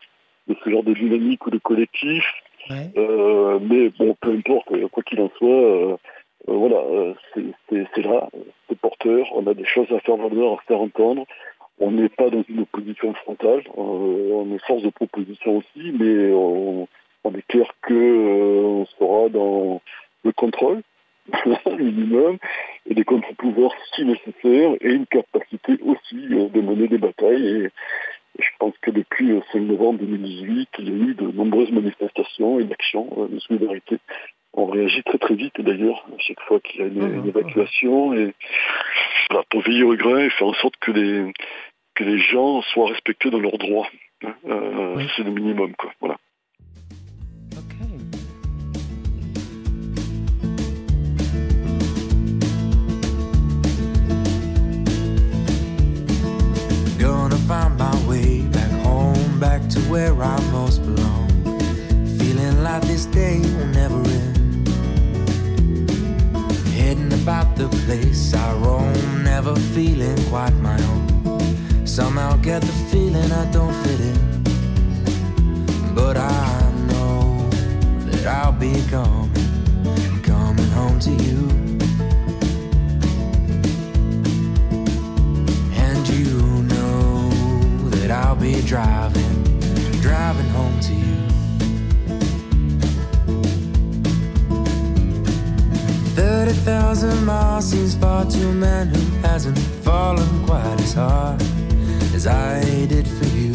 de 0.47 0.55
ce 0.61 0.69
genre 0.69 0.83
de 0.83 0.93
dynamique 0.93 1.45
ou 1.45 1.51
de 1.51 1.59
collectif. 1.59 2.25
Euh, 2.69 3.59
mais 3.61 3.89
bon, 3.89 4.15
peu 4.21 4.31
importe, 4.31 4.89
quoi 4.89 5.03
qu'il 5.03 5.21
en 5.21 5.29
soit, 5.37 5.47
euh, 5.47 5.97
euh, 6.49 6.53
voilà, 6.53 6.81
c'est 7.35 8.03
là, 8.03 8.29
c'est 8.67 8.77
porteur, 8.79 9.25
on 9.33 9.47
a 9.47 9.53
des 9.53 9.65
choses 9.65 9.91
à 9.91 9.99
faire 9.99 10.17
valoir, 10.17 10.59
à 10.59 10.63
faire 10.67 10.81
entendre. 10.81 11.25
On 11.79 11.91
n'est 11.91 12.09
pas 12.09 12.29
dans 12.29 12.43
une 12.47 12.61
opposition 12.61 13.13
frontale, 13.15 13.63
on 13.75 14.53
est 14.53 14.65
force 14.65 14.83
de 14.83 14.89
proposition 14.89 15.57
aussi, 15.57 15.91
mais 15.99 16.31
on, 16.31 16.87
est 17.35 17.47
clair 17.47 17.65
que 17.81 18.63
on 18.63 18.85
sera 18.85 19.29
dans 19.29 19.81
le 20.23 20.31
contrôle, 20.33 20.81
minimum, 21.65 22.37
et 22.87 22.93
des 22.93 23.03
contre-pouvoirs 23.03 23.73
si 23.95 24.05
nécessaire, 24.05 24.75
et 24.81 24.91
une 24.91 25.07
capacité 25.07 25.77
aussi 25.83 26.15
de 26.15 26.61
mener 26.61 26.87
des 26.87 26.99
batailles. 26.99 27.69
Je 28.39 28.49
pense 28.59 28.73
que 28.81 28.91
depuis 28.91 29.27
le 29.27 29.41
5 29.51 29.59
novembre 29.59 29.99
2018, 29.99 30.69
il 30.79 30.85
y 30.85 30.91
a 30.91 31.05
eu 31.09 31.13
de 31.15 31.31
nombreuses 31.31 31.71
manifestations 31.71 32.59
et 32.59 32.63
d'actions 32.63 33.27
de 33.29 33.39
solidarité 33.39 33.99
on 34.53 34.65
réagit 34.65 35.03
très 35.03 35.17
très 35.17 35.35
vite 35.35 35.59
d'ailleurs 35.61 36.05
à 36.13 36.19
chaque 36.19 36.39
fois 36.41 36.59
qu'il 36.59 36.81
y 36.81 36.83
a 36.83 36.87
une, 36.87 37.21
mmh. 37.21 37.27
évacuation 37.27 38.13
et 38.13 38.33
pour 39.49 39.61
veiller 39.61 39.83
au 39.83 39.95
grain 39.95 40.19
et 40.19 40.29
faire 40.29 40.47
en 40.47 40.53
sorte 40.53 40.75
que 40.77 40.91
les 40.91 41.31
que 41.95 42.03
les 42.03 42.19
gens 42.19 42.61
soient 42.61 42.89
respectés 42.89 43.29
dans 43.29 43.39
leurs 43.39 43.57
droits. 43.57 43.87
Hein. 44.23 44.33
Euh, 44.47 45.03
c'est 45.15 45.23
le 45.23 45.31
minimum 45.31 45.73
quoi. 45.75 45.91
Voilà. 45.99 46.17
Where 59.91 60.23
I 60.23 60.39
most 60.51 60.81
belong. 60.85 61.27
Feeling 62.17 62.63
like 62.63 62.81
this 62.83 63.05
day 63.07 63.39
will 63.39 63.71
never 63.81 63.99
end. 64.19 64.67
Heading 66.69 67.11
about 67.21 67.57
the 67.57 67.67
place 67.85 68.33
I 68.33 68.53
roam, 68.63 68.93
never 69.23 69.53
feeling 69.73 70.17
quite 70.29 70.55
my 70.67 70.81
own. 70.91 71.85
Somehow 71.85 72.37
get 72.37 72.61
the 72.61 72.75
feeling 72.89 73.29
I 73.33 73.45
don't 73.51 73.73
fit 73.83 73.99
in. 73.99 74.19
But 75.93 76.15
I 76.15 76.71
know 76.87 77.49
that 78.05 78.25
I'll 78.27 78.53
be 78.53 78.73
coming, 78.89 79.33
coming 80.23 80.71
home 80.79 80.99
to 81.01 81.11
you. 81.11 81.41
And 85.85 86.07
you 86.07 86.63
know 86.73 87.29
that 87.89 88.09
I'll 88.09 88.37
be 88.37 88.61
driving, 88.61 89.30
driving 90.11 90.49
home 90.49 90.77
to 90.81 90.93
you. 90.93 91.19
30,000 96.15 97.23
miles 97.23 97.71
seems 97.71 97.95
far 97.95 98.25
to 98.25 98.49
a 98.49 98.51
man 98.51 98.87
who 98.87 99.01
hasn't 99.25 99.57
fallen 99.85 100.27
quite 100.45 100.81
as 100.81 100.93
hard 100.93 101.41
as 102.13 102.27
I 102.27 102.59
did 102.87 103.07
for 103.07 103.27
you. 103.27 103.53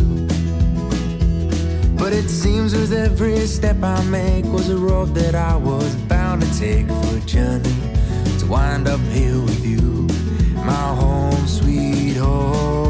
But 1.98 2.14
it 2.14 2.30
seems 2.30 2.74
with 2.74 2.94
every 2.94 3.36
step 3.40 3.82
I 3.82 4.02
make 4.04 4.46
was 4.46 4.70
a 4.70 4.78
road 4.78 5.14
that 5.14 5.34
I 5.34 5.56
was 5.56 5.94
bound 6.12 6.40
to 6.40 6.58
take 6.58 6.86
for 6.86 7.16
a 7.18 7.20
journey 7.26 7.76
to 8.38 8.46
wind 8.46 8.88
up 8.88 9.00
here 9.12 9.40
with 9.42 9.62
you, 9.62 10.08
my 10.64 10.88
home, 11.00 11.46
sweet 11.46 12.16
home. 12.16 12.85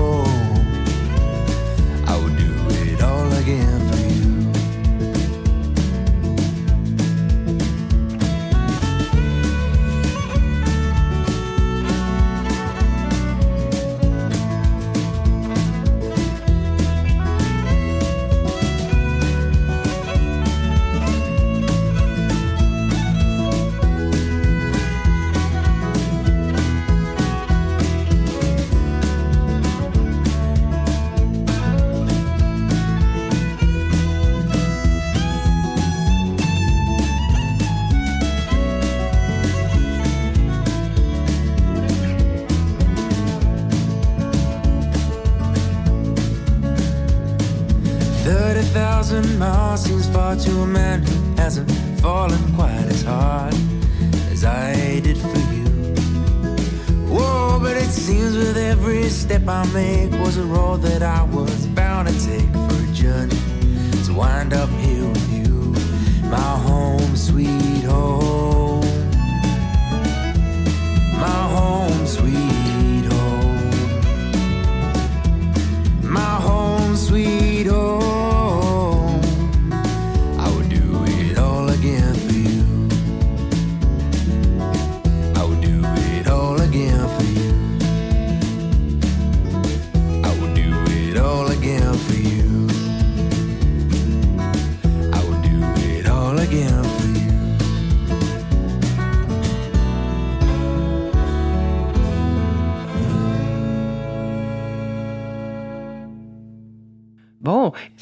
To 50.41 50.61
a 50.61 50.67
man 50.67 51.03
who 51.03 51.35
hasn't 51.37 51.71
fallen 52.01 52.41
quite 52.55 52.87
as 52.87 53.03
hard 53.03 53.55
as 54.31 54.45
I 54.45 55.01
did 55.01 55.17
for 55.19 55.39
you. 55.55 55.65
Whoa, 57.09 57.59
but 57.61 57.77
it 57.77 57.89
seems 57.89 58.37
with 58.37 58.57
every 58.57 59.05
step 59.05 59.49
I 59.49 59.65
make 59.73 60.13
was 60.21 60.37
a 60.37 60.45
road 60.45 60.83
that 60.83 61.03
I 61.03 61.23
was 61.25 61.67
bound 61.69 62.09
to 62.09 62.15
take 62.27 62.51
for 62.53 62.77
a 62.83 62.93
journey 62.93 63.39
to 64.05 64.13
wind 64.15 64.53
up 64.53 64.69
here 64.71 65.09
with 65.09 65.33
you, 65.33 65.75
my 66.29 66.57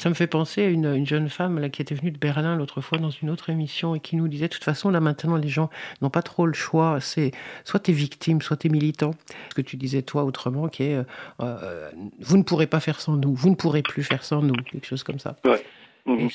Ça 0.05 0.09
me 0.09 0.13
fait 0.13 0.27
penser 0.27 0.63
à 0.63 0.67
une, 0.67 1.03
jeune 1.03 1.29
femme 1.29 1.57
là, 1.57 1.69
qui 1.69 1.81
était 1.81 1.95
venue 1.95 2.11
de 2.11 2.19
Berlin 2.19 2.55
l'autre 2.55 2.79
fois 2.79 2.99
dans 2.99 3.09
une 3.09 3.31
autre 3.31 3.49
émission 3.49 3.95
et 3.95 3.99
qui 3.99 4.15
nous 4.17 4.27
disait, 4.27 4.47
de 4.47 4.53
toute 4.53 4.63
façon, 4.63 4.91
là 4.91 4.99
maintenant, 4.99 5.35
les 5.35 5.47
gens 5.47 5.71
n'ont 5.99 6.11
pas 6.11 6.21
trop 6.21 6.45
le 6.45 6.53
choix. 6.53 6.99
C'est 7.01 7.31
soit 7.63 7.79
tu 7.79 7.89
es 7.89 7.93
victime, 7.95 8.39
soit 8.39 8.55
tu 8.55 8.67
es 8.67 8.69
militant. 8.69 9.15
Ce 9.49 9.55
que 9.55 9.63
tu 9.63 9.77
disais, 9.77 10.03
toi, 10.03 10.23
autrement, 10.23 10.67
qui 10.67 10.83
est, 10.83 10.93
euh, 10.93 11.03
euh, 11.41 11.89
vous 12.19 12.37
ne 12.37 12.43
pourrez 12.43 12.67
pas 12.67 12.79
faire 12.79 13.01
sans 13.01 13.17
nous, 13.17 13.33
vous 13.33 13.49
ne 13.49 13.55
pourrez 13.55 13.81
plus 13.81 14.03
faire 14.03 14.23
sans 14.23 14.43
nous, 14.43 14.53
quelque 14.53 14.85
chose 14.85 15.01
comme 15.01 15.17
ça. 15.17 15.37
Ouais. 15.43 15.63
Mhm. 16.05 16.29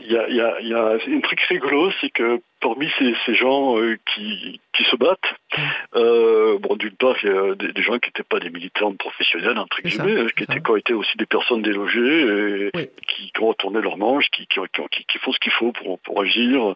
Il 0.00 0.10
y, 0.10 0.16
a, 0.16 0.30
y, 0.30 0.68
y 0.68 0.72
a 0.72 0.92
un 0.92 1.20
truc 1.20 1.40
rigolo, 1.42 1.90
c'est 2.00 2.08
que 2.08 2.40
parmi 2.62 2.88
ces, 2.98 3.14
ces 3.26 3.34
gens 3.34 3.78
euh, 3.78 3.98
qui, 4.14 4.62
qui 4.78 4.84
se 4.84 4.96
battent, 4.96 5.34
euh, 5.96 6.58
bon, 6.60 6.76
d'une 6.76 6.94
part, 6.94 7.16
il 7.22 7.28
y 7.28 7.32
a 7.32 7.54
des, 7.56 7.82
gens 7.82 7.98
qui 7.98 8.08
n'étaient 8.10 8.22
pas 8.22 8.38
des 8.38 8.50
militants 8.50 8.94
professionnels, 8.94 9.58
entre 9.58 9.82
guillemets, 9.82 10.26
qui, 10.36 10.44
étaient, 10.44 10.60
qui 10.60 10.70
ont 10.70 10.76
été 10.76 10.94
aussi 10.94 11.16
des 11.16 11.26
personnes 11.26 11.62
délogées, 11.62 12.70
et 12.74 12.90
qui, 13.08 13.32
ont 13.40 13.48
retourné 13.48 13.80
leur 13.80 13.96
manche, 13.96 14.26
qui, 14.30 14.46
qui, 14.46 14.60
qui, 15.08 15.18
font 15.18 15.32
ce 15.32 15.38
qu'il 15.40 15.50
faut 15.50 15.72
pour, 15.72 15.98
pour 15.98 16.22
agir, 16.22 16.74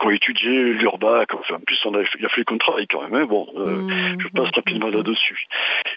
qui 0.00 0.06
ont 0.06 0.10
étudié 0.10 0.72
l'urbac, 0.72 1.26
enfin, 1.32 1.56
en 1.56 1.60
plus, 1.60 1.78
on 1.84 1.94
a, 1.94 2.02
il 2.18 2.26
a 2.26 2.28
fait 2.28 2.42
le 2.50 2.58
travail 2.58 2.88
quand 2.88 3.02
même, 3.02 3.14
hein, 3.14 3.26
bon, 3.26 3.46
euh, 3.56 3.76
mmh, 3.76 4.20
je 4.20 4.28
passe 4.28 4.50
rapidement 4.50 4.88
là-dessus. 4.88 5.46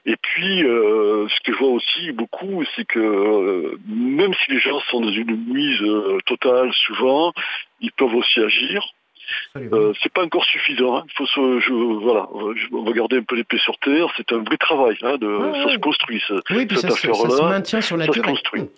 Et 0.06 0.16
puis, 0.16 0.64
euh, 0.64 1.28
ce 1.28 1.40
que 1.44 1.54
je 1.54 1.58
vois 1.58 1.70
aussi 1.70 2.12
beaucoup, 2.12 2.64
c'est 2.76 2.86
que 2.86 3.80
même 3.88 4.34
si 4.46 4.52
les 4.52 4.60
gens 4.60 4.80
sont 4.92 5.02
dans 5.02 5.12
une 5.12 5.36
mise 5.52 5.84
totale 6.28 6.72
souvent, 6.74 7.34
ils 7.82 7.92
peuvent 7.92 8.14
aussi 8.14 8.40
agir. 8.42 8.94
Euh, 9.56 9.94
c'est 10.02 10.12
pas 10.12 10.24
encore 10.24 10.46
suffisant. 10.46 10.98
Hein. 10.98 11.04
Il 11.08 11.14
faut 11.14 11.26
se, 11.26 11.60
je, 11.60 11.74
voilà, 11.74 12.28
on 12.72 12.84
va 12.84 12.92
garder 12.92 13.18
un 13.18 13.24
peu 13.24 13.36
l'épée 13.36 13.58
sur 13.58 13.78
terre. 13.80 14.08
C'est 14.18 14.32
un 14.32 14.40
vrai 14.40 14.58
travail. 14.58 14.98
Hein, 15.02 15.18
de, 15.18 15.28
ça 15.64 15.74
se 15.74 15.78
construit. 15.78 16.22
Ça, 16.28 16.36
oui, 16.52 16.68
cette 16.70 16.86
affaire-là, 16.86 17.30
ça, 17.30 17.38
se 17.38 17.44
maintient 17.44 17.82
sur 17.82 17.98
la 17.98 18.06
ça 18.06 18.14
Se 18.14 18.22
construit. 18.22 18.70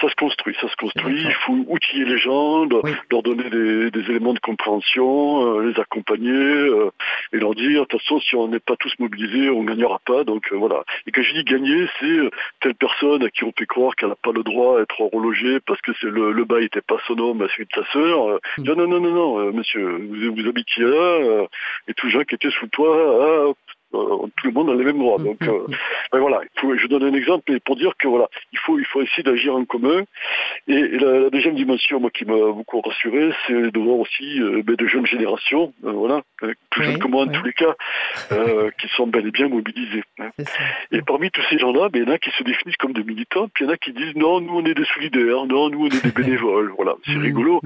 ça 0.00 0.08
se 0.08 0.14
construit. 0.14 0.56
Ça 0.60 0.68
se 0.68 0.76
construit. 0.76 1.22
Il 1.22 1.34
faut 1.34 1.64
outiller 1.68 2.04
les 2.04 2.18
gens, 2.18 2.66
leur 3.10 3.22
donner 3.22 3.50
des, 3.50 3.90
des, 3.90 4.10
éléments 4.10 4.34
de 4.34 4.38
compréhension, 4.38 5.58
euh, 5.58 5.70
les 5.70 5.80
accompagner 5.80 6.32
euh, 6.32 6.90
et 7.32 7.38
leur 7.38 7.54
dire 7.54 7.82
de 7.82 7.86
toute 7.86 8.00
façon, 8.00 8.20
si 8.20 8.36
on 8.36 8.48
n'est 8.48 8.60
pas 8.60 8.76
tous 8.76 8.92
mobilisés, 8.98 9.50
on 9.50 9.64
gagnera 9.64 10.00
pas. 10.04 10.24
Donc 10.24 10.52
euh, 10.52 10.56
voilà. 10.56 10.84
Et 11.06 11.12
quand 11.12 11.22
je 11.22 11.34
dis 11.34 11.44
gagner, 11.44 11.86
c'est 12.00 12.30
telle 12.60 12.74
personne 12.74 13.22
à 13.24 13.30
qui 13.30 13.44
on 13.44 13.52
peut 13.52 13.66
croire 13.66 13.94
qu'elle 13.96 14.10
n'a 14.10 14.16
pas 14.16 14.32
le 14.32 14.42
droit 14.42 14.78
à 14.78 14.82
être 14.82 15.00
horlogée 15.00 15.60
parce 15.60 15.80
que 15.80 15.92
c'est 16.00 16.10
le, 16.10 16.32
le 16.32 16.44
bail 16.44 16.64
n'était 16.64 16.80
pas 16.80 16.98
son 17.06 17.18
homme, 17.18 17.42
à 17.42 17.48
celui 17.48 17.66
de 17.66 17.74
sa 17.74 17.92
sœur. 17.92 18.40
Mm. 18.58 18.62
Non, 18.64 18.76
non, 18.76 18.86
non, 18.88 19.00
non, 19.00 19.10
non, 19.10 19.52
monsieur 19.52 19.73
vous, 19.80 20.34
vous 20.34 20.48
habitiez 20.48 20.84
là, 20.84 21.20
euh, 21.20 21.46
et 21.88 21.94
les 22.06 22.12
gens 22.12 22.24
qui 22.24 22.34
étaient 22.34 22.50
sous 22.50 22.68
toi, 22.68 23.48
ah, 23.48 23.52
tout 24.36 24.46
le 24.46 24.52
monde 24.52 24.70
a 24.70 24.74
les 24.74 24.84
mêmes 24.84 24.98
droits. 24.98 25.18
Donc, 25.18 25.38
ben 26.12 26.18
voilà, 26.18 26.40
faut, 26.56 26.76
je 26.76 26.86
donne 26.86 27.04
un 27.04 27.14
exemple 27.14 27.58
pour 27.60 27.76
dire 27.76 27.92
que 27.98 28.08
voilà, 28.08 28.28
il 28.52 28.58
faut, 28.58 28.78
il 28.78 28.84
faut 28.86 29.02
essayer 29.02 29.22
d'agir 29.22 29.54
en 29.54 29.64
commun. 29.64 30.02
Et, 30.68 30.82
la, 30.98 31.30
deuxième 31.30 31.54
dimension, 31.54 32.00
moi, 32.00 32.10
qui 32.10 32.24
m'a 32.24 32.34
beaucoup 32.34 32.80
rassuré, 32.80 33.30
c'est 33.46 33.70
de 33.70 33.78
voir 33.78 33.98
aussi 33.98 34.40
ben, 34.64 34.76
de 34.76 34.86
jeunes 34.86 35.06
générations, 35.06 35.72
voilà, 35.82 36.22
plus 36.70 36.84
jeunes 36.84 36.98
que 36.98 37.08
moi 37.08 37.24
en 37.24 37.28
tous 37.28 37.44
les 37.44 37.52
cas, 37.52 37.74
qui 38.78 38.88
sont 38.88 39.06
bel 39.06 39.26
et 39.26 39.30
bien 39.30 39.48
mobilisés. 39.48 40.04
Hein. 40.18 40.30
Et 40.90 41.02
parmi 41.02 41.30
tous 41.30 41.42
ces 41.50 41.58
gens-là, 41.58 41.88
ben, 41.88 42.02
il 42.02 42.08
y 42.08 42.10
en 42.10 42.14
a 42.14 42.18
qui 42.18 42.30
se 42.30 42.42
définissent 42.42 42.76
comme 42.76 42.92
des 42.92 43.04
militants, 43.04 43.48
puis 43.52 43.64
il 43.64 43.68
y 43.68 43.70
en 43.70 43.74
a 43.74 43.76
qui 43.76 43.92
disent 43.92 44.14
non, 44.16 44.40
nous 44.40 44.58
on 44.58 44.64
est 44.64 44.74
des 44.74 44.84
solidaires, 44.84 45.46
non, 45.46 45.70
nous 45.70 45.86
on 45.86 45.86
est 45.86 46.02
des 46.02 46.10
bénévoles. 46.22 46.72
Voilà, 46.76 46.94
c'est 47.04 47.18
rigolo. 47.18 47.60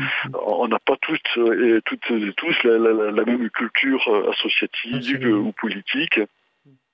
On 0.47 0.69
n'a 0.69 0.79
pas 0.79 0.97
tous 1.01 1.19
et 1.37 1.81
toutes 1.85 2.13
tous 2.37 2.57
la, 2.65 3.25
même 3.25 3.51
culture 3.51 4.03
associative 4.31 5.27
ou 5.29 5.53
politique. 5.53 6.18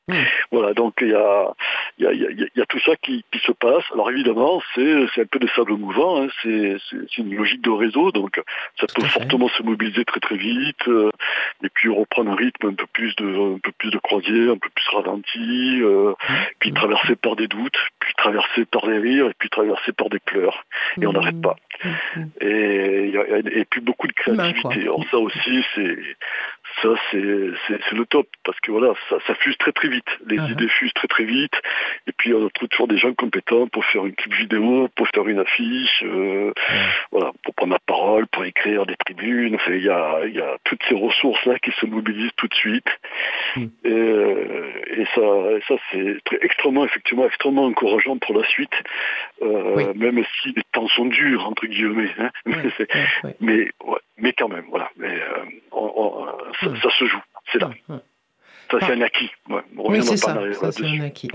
Hmm. 0.06 0.22
Voilà, 0.52 0.74
donc 0.74 0.96
il 1.00 1.08
y 1.08 1.14
a, 1.14 1.54
y, 1.98 2.06
a, 2.06 2.12
y 2.12 2.60
a, 2.60 2.66
tout 2.66 2.78
ça 2.80 2.94
qui, 2.96 3.24
qui, 3.32 3.38
se 3.38 3.52
passe. 3.52 3.84
Alors 3.90 4.10
évidemment, 4.10 4.62
c'est 4.74 5.04
un 5.18 5.24
peu 5.30 5.38
des 5.38 5.48
sables 5.56 5.78
mouvants, 5.78 6.22
hein. 6.22 6.28
c'est 6.42 6.76
une 7.16 7.34
logique 7.34 7.62
de 7.62 7.70
réseau, 7.70 8.12
donc 8.12 8.38
ça 8.78 8.86
peut 8.94 9.06
fortement 9.06 9.48
se 9.48 9.62
mobiliser 9.62 10.04
très 10.04 10.20
très 10.20 10.36
vite, 10.36 10.88
euh, 10.88 11.10
et 11.62 11.70
puis 11.70 11.88
reprendre 11.88 12.32
un 12.32 12.34
rythme 12.34 12.68
un 12.68 12.74
peu 12.74 12.84
plus 12.92 13.16
de, 13.16 13.54
un 13.54 13.58
peu 13.58 13.72
plus 13.78 13.90
de 13.90 13.98
croisière, 13.98 14.52
un 14.52 14.58
peu 14.58 14.68
plus 14.74 14.88
ralenti, 14.94 15.80
euh, 15.80 16.10
hmm. 16.10 16.34
puis 16.58 16.72
traversé 16.74 17.16
par 17.16 17.34
des 17.36 17.48
doutes, 17.48 17.78
puis 17.98 18.12
traversé 18.18 18.66
par 18.66 18.86
des 18.86 18.98
rires, 18.98 19.28
et 19.28 19.34
puis 19.38 19.48
traversé 19.48 19.92
par 19.92 20.10
des 20.10 20.20
pleurs, 20.20 20.64
et 21.00 21.06
on 21.06 21.12
hmm. 21.12 21.14
n'arrête 21.14 21.40
pas. 21.40 21.56
Et, 22.42 23.14
et, 23.52 23.64
puis 23.64 23.80
beaucoup 23.80 24.06
de 24.06 24.12
créativité. 24.12 24.82
Alors 24.82 25.02
ça 25.10 25.18
aussi, 25.18 25.64
c'est 25.74 25.98
ça 26.82 26.88
c'est 27.10 27.18
le 27.18 28.04
top 28.06 28.26
parce 28.44 28.58
que 28.60 28.70
voilà 28.70 28.92
ça, 29.08 29.16
ça 29.26 29.34
fuse 29.36 29.56
très 29.58 29.72
très 29.72 29.88
vite. 29.88 30.08
Les 30.26 30.36
uh-huh. 30.36 30.52
idées 30.52 30.68
fusent 30.68 30.92
très 30.94 31.08
très 31.08 31.24
vite. 31.24 31.54
Et 32.06 32.12
puis 32.12 32.34
on 32.34 32.48
trouve 32.50 32.68
toujours 32.68 32.88
des 32.88 32.98
gens 32.98 33.12
compétents 33.14 33.66
pour 33.68 33.84
faire 33.86 34.06
une 34.06 34.14
clip 34.14 34.34
vidéo 34.34 34.88
pour 34.96 35.08
faire 35.08 35.26
une 35.28 35.38
affiche 35.38 36.02
euh, 36.04 36.52
voilà 37.10 37.32
pour 37.42 37.54
prendre 37.54 37.72
la 37.72 37.78
parole 37.86 38.26
pour 38.28 38.44
écrire 38.44 38.86
des 38.86 38.96
tribunes. 38.96 39.58
Il 39.68 39.84
y 39.84 39.90
a, 39.90 40.26
y 40.26 40.40
a 40.40 40.56
toutes 40.64 40.82
ces 40.88 40.94
ressources 40.94 41.44
là 41.46 41.58
qui 41.58 41.70
se 41.72 41.86
mobilisent 41.86 42.34
tout 42.36 42.48
de 42.48 42.54
suite. 42.54 42.88
Hmm. 43.56 43.66
et, 43.84 43.90
euh, 43.90 44.72
et, 44.96 45.04
ça 45.14 45.20
ça 45.68 45.74
c'est 45.90 46.16
extrêmement 46.42 46.84
effectivement 46.84 47.26
extrêmement 47.26 47.66
encourageant 47.66 48.18
pour 48.18 48.36
la 48.38 48.46
suite. 48.48 48.74
Euh, 49.42 49.92
même 49.94 50.22
si 50.42 50.52
les 50.52 50.62
temps 50.72 50.88
sont 50.88 51.06
durs 51.06 51.46
entre 51.46 51.66
guillemets 51.66 52.10
hein. 52.18 52.30
mais, 53.40 53.68
mais 54.13 54.13
quand 54.38 54.48
même 54.48 54.66
voilà. 54.70 54.90
Mais 54.96 55.20
on, 55.72 56.26
ça, 56.60 56.90
se 56.98 57.04
joue, 57.06 57.22
c'est 57.52 57.58
là. 57.58 57.70
Ça, 58.70 58.78
c'est 58.80 58.92
un 58.92 59.00
acquis. 59.02 59.30
oui, 59.76 60.02
c'est 60.02 60.16
ça, 60.16 60.38
ça 60.54 60.72
c'est 60.72 60.86
un 60.86 61.00
acquis. 61.00 61.28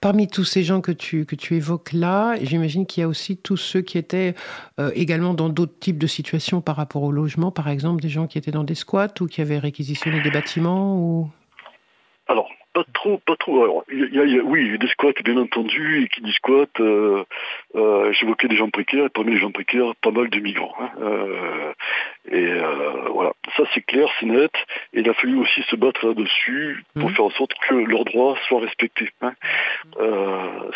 Parmi 0.00 0.28
tous 0.28 0.44
ces 0.44 0.62
gens 0.62 0.80
que 0.80 0.92
tu, 0.92 1.26
que 1.26 1.34
tu 1.34 1.56
évoques 1.56 1.92
là, 1.92 2.36
j'imagine 2.40 2.86
qu'il 2.86 3.00
y 3.00 3.04
a 3.04 3.08
aussi 3.08 3.36
tous 3.36 3.56
ceux 3.56 3.80
qui 3.80 3.98
étaient 3.98 4.34
euh, 4.78 4.90
également 4.94 5.34
dans 5.34 5.48
d'autres 5.48 5.78
types 5.78 5.98
de 5.98 6.06
situations 6.06 6.60
par 6.60 6.76
rapport 6.76 7.02
au 7.02 7.10
logement, 7.10 7.50
par 7.50 7.68
exemple 7.68 8.00
des 8.00 8.08
gens 8.08 8.26
qui 8.26 8.38
étaient 8.38 8.52
dans 8.52 8.64
des 8.64 8.76
squats 8.76 9.14
ou 9.20 9.26
qui 9.26 9.40
avaient 9.40 9.58
réquisitionné 9.58 10.22
des 10.22 10.30
bâtiments 10.30 10.96
ou... 10.96 11.28
Alors, 12.28 12.48
pas 12.72 12.84
trop, 12.92 13.18
pas 13.18 13.36
trop. 13.36 13.62
Alors, 13.62 13.84
il 13.90 14.14
y, 14.14 14.38
a, 14.38 14.42
oui, 14.42 14.78
des 14.78 14.86
squats, 14.88 15.12
bien 15.24 15.36
entendu, 15.36 16.02
et 16.02 16.08
qui 16.08 16.22
dit 16.22 16.32
squat, 16.32 16.70
euh, 16.80 17.24
euh, 17.74 18.12
j'évoquais 18.12 18.48
des 18.48 18.56
gens 18.56 18.70
précaires, 18.70 19.06
et 19.06 19.08
parmi 19.10 19.32
les 19.32 19.40
gens 19.40 19.50
précaires, 19.50 19.94
pas 20.00 20.10
mal 20.10 20.30
de 20.30 20.40
migrants. 20.40 20.74
Hein. 20.80 20.90
Euh, 21.00 21.72
et 22.30 22.52
voilà, 23.10 23.32
ça 23.56 23.64
c'est 23.74 23.82
clair, 23.82 24.08
c'est 24.18 24.26
net, 24.26 24.52
et 24.92 25.00
il 25.00 25.08
a 25.08 25.14
fallu 25.14 25.36
aussi 25.36 25.62
se 25.62 25.76
battre 25.76 26.06
là-dessus 26.06 26.84
pour 26.94 27.10
mmh. 27.10 27.14
faire 27.14 27.24
en 27.24 27.30
sorte 27.30 27.52
que 27.68 27.74
leurs 27.74 28.04
droits 28.04 28.36
soient 28.48 28.60
respectés. 28.60 29.10
Hein. 29.20 29.32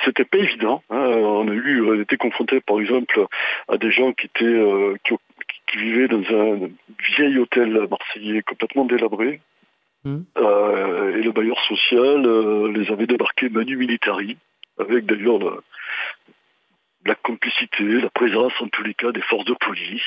C'était 0.05 0.25
pas 0.25 0.39
évident. 0.39 0.83
Hein. 0.91 0.99
On 0.99 1.49
a 1.49 1.53
eu, 1.53 1.83
on 1.83 2.01
était 2.01 2.17
confronté, 2.17 2.61
par 2.61 2.81
exemple, 2.81 3.27
à 3.69 3.77
des 3.79 3.91
gens 3.91 4.13
qui 4.13 4.27
étaient, 4.27 4.63
qui, 5.05 5.15
qui 5.69 5.79
vivaient 5.79 6.09
dans 6.09 6.23
un 6.35 6.69
vieil 7.17 7.39
hôtel 7.39 7.87
marseillais 7.89 8.43
complètement 8.43 8.85
délabré, 8.85 9.41
Hmm. 10.05 10.23
Euh, 10.37 11.17
et 11.17 11.23
le 11.23 11.33
bailleur 11.33 11.59
social 11.65 12.25
euh, 12.27 12.73
les 12.73 12.91
avait 12.91 13.07
débarqués 13.07 13.49
manu 13.49 13.77
militari, 13.77 14.37
avec 14.79 15.07
d'ailleurs 15.07 15.63
la 17.05 17.15
complicité, 17.15 17.85
la 18.01 18.11
présence 18.11 18.53
en 18.61 18.69
tous 18.69 18.83
les 18.83 18.95
cas 18.95 19.13
des 19.13 19.23
forces 19.23 19.45
de 19.45 19.55
police 19.55 20.03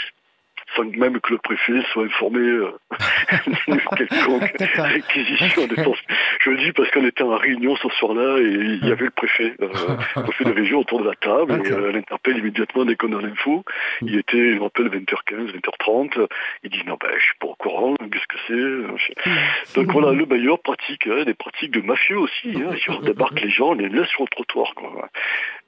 sans 0.76 0.84
même 0.84 1.20
que 1.20 1.32
le 1.32 1.40
préfet 1.40 1.82
soit 1.92 2.06
informé 2.06 2.40
euh, 2.40 2.72
quelconque 3.98 4.58
réquisition 4.78 5.68
des 5.68 5.84
forces. 5.84 6.00
Je 6.42 6.52
le 6.52 6.58
dis 6.58 6.72
parce 6.72 6.90
qu'on 6.92 7.06
était 7.06 7.24
en 7.24 7.38
réunion 7.38 7.76
ce 7.78 7.90
soir-là 7.90 8.40
et 8.40 8.44
il 8.44 8.88
y 8.88 8.92
avait 8.92 9.06
le 9.06 9.12
préfet, 9.12 9.54
euh, 9.62 9.68
le 10.16 10.24
préfet 10.24 10.44
de 10.46 10.54
région 10.54 10.80
autour 10.80 11.02
de 11.02 11.10
la 11.10 11.16
table 11.16 11.62
et 11.66 11.72
euh, 11.72 11.90
elle 11.90 11.98
interpelle 11.98 12.38
immédiatement 12.38 12.86
dès 12.86 12.96
qu'on 12.96 13.18
a 13.18 13.22
l'info. 13.22 13.64
Hmm. 14.02 14.08
Il 14.08 14.18
était, 14.18 14.56
je 14.56 14.60
rappelle, 14.60 14.88
20h15, 14.88 15.54
20h30. 15.54 16.28
Il 16.64 16.70
dit 16.70 16.84
non 16.86 16.98
ben 17.00 17.10
je 17.18 17.24
suis 17.24 17.38
pas 17.40 17.48
au 17.48 17.56
courant, 17.56 17.96
qu'est-ce 17.96 18.28
que 18.28 18.38
c'est 18.48 19.30
hmm. 19.30 19.76
Donc 19.76 19.92
voilà, 19.92 20.12
le 20.12 20.26
bailleur 20.26 20.60
pratique 20.60 21.08
hein, 21.08 21.24
des 21.26 21.34
pratiques 21.34 21.72
de 21.72 21.82
mafieux 21.82 22.18
aussi. 22.18 22.50
Hein, 22.56 22.76
il 22.88 23.06
débarque 23.06 23.42
les 23.42 23.50
gens, 23.50 23.74
les 23.74 23.90
laisse 23.90 24.08
sur 24.08 24.24
le 24.24 24.28
trottoir. 24.30 24.74
Quoi. 24.76 25.10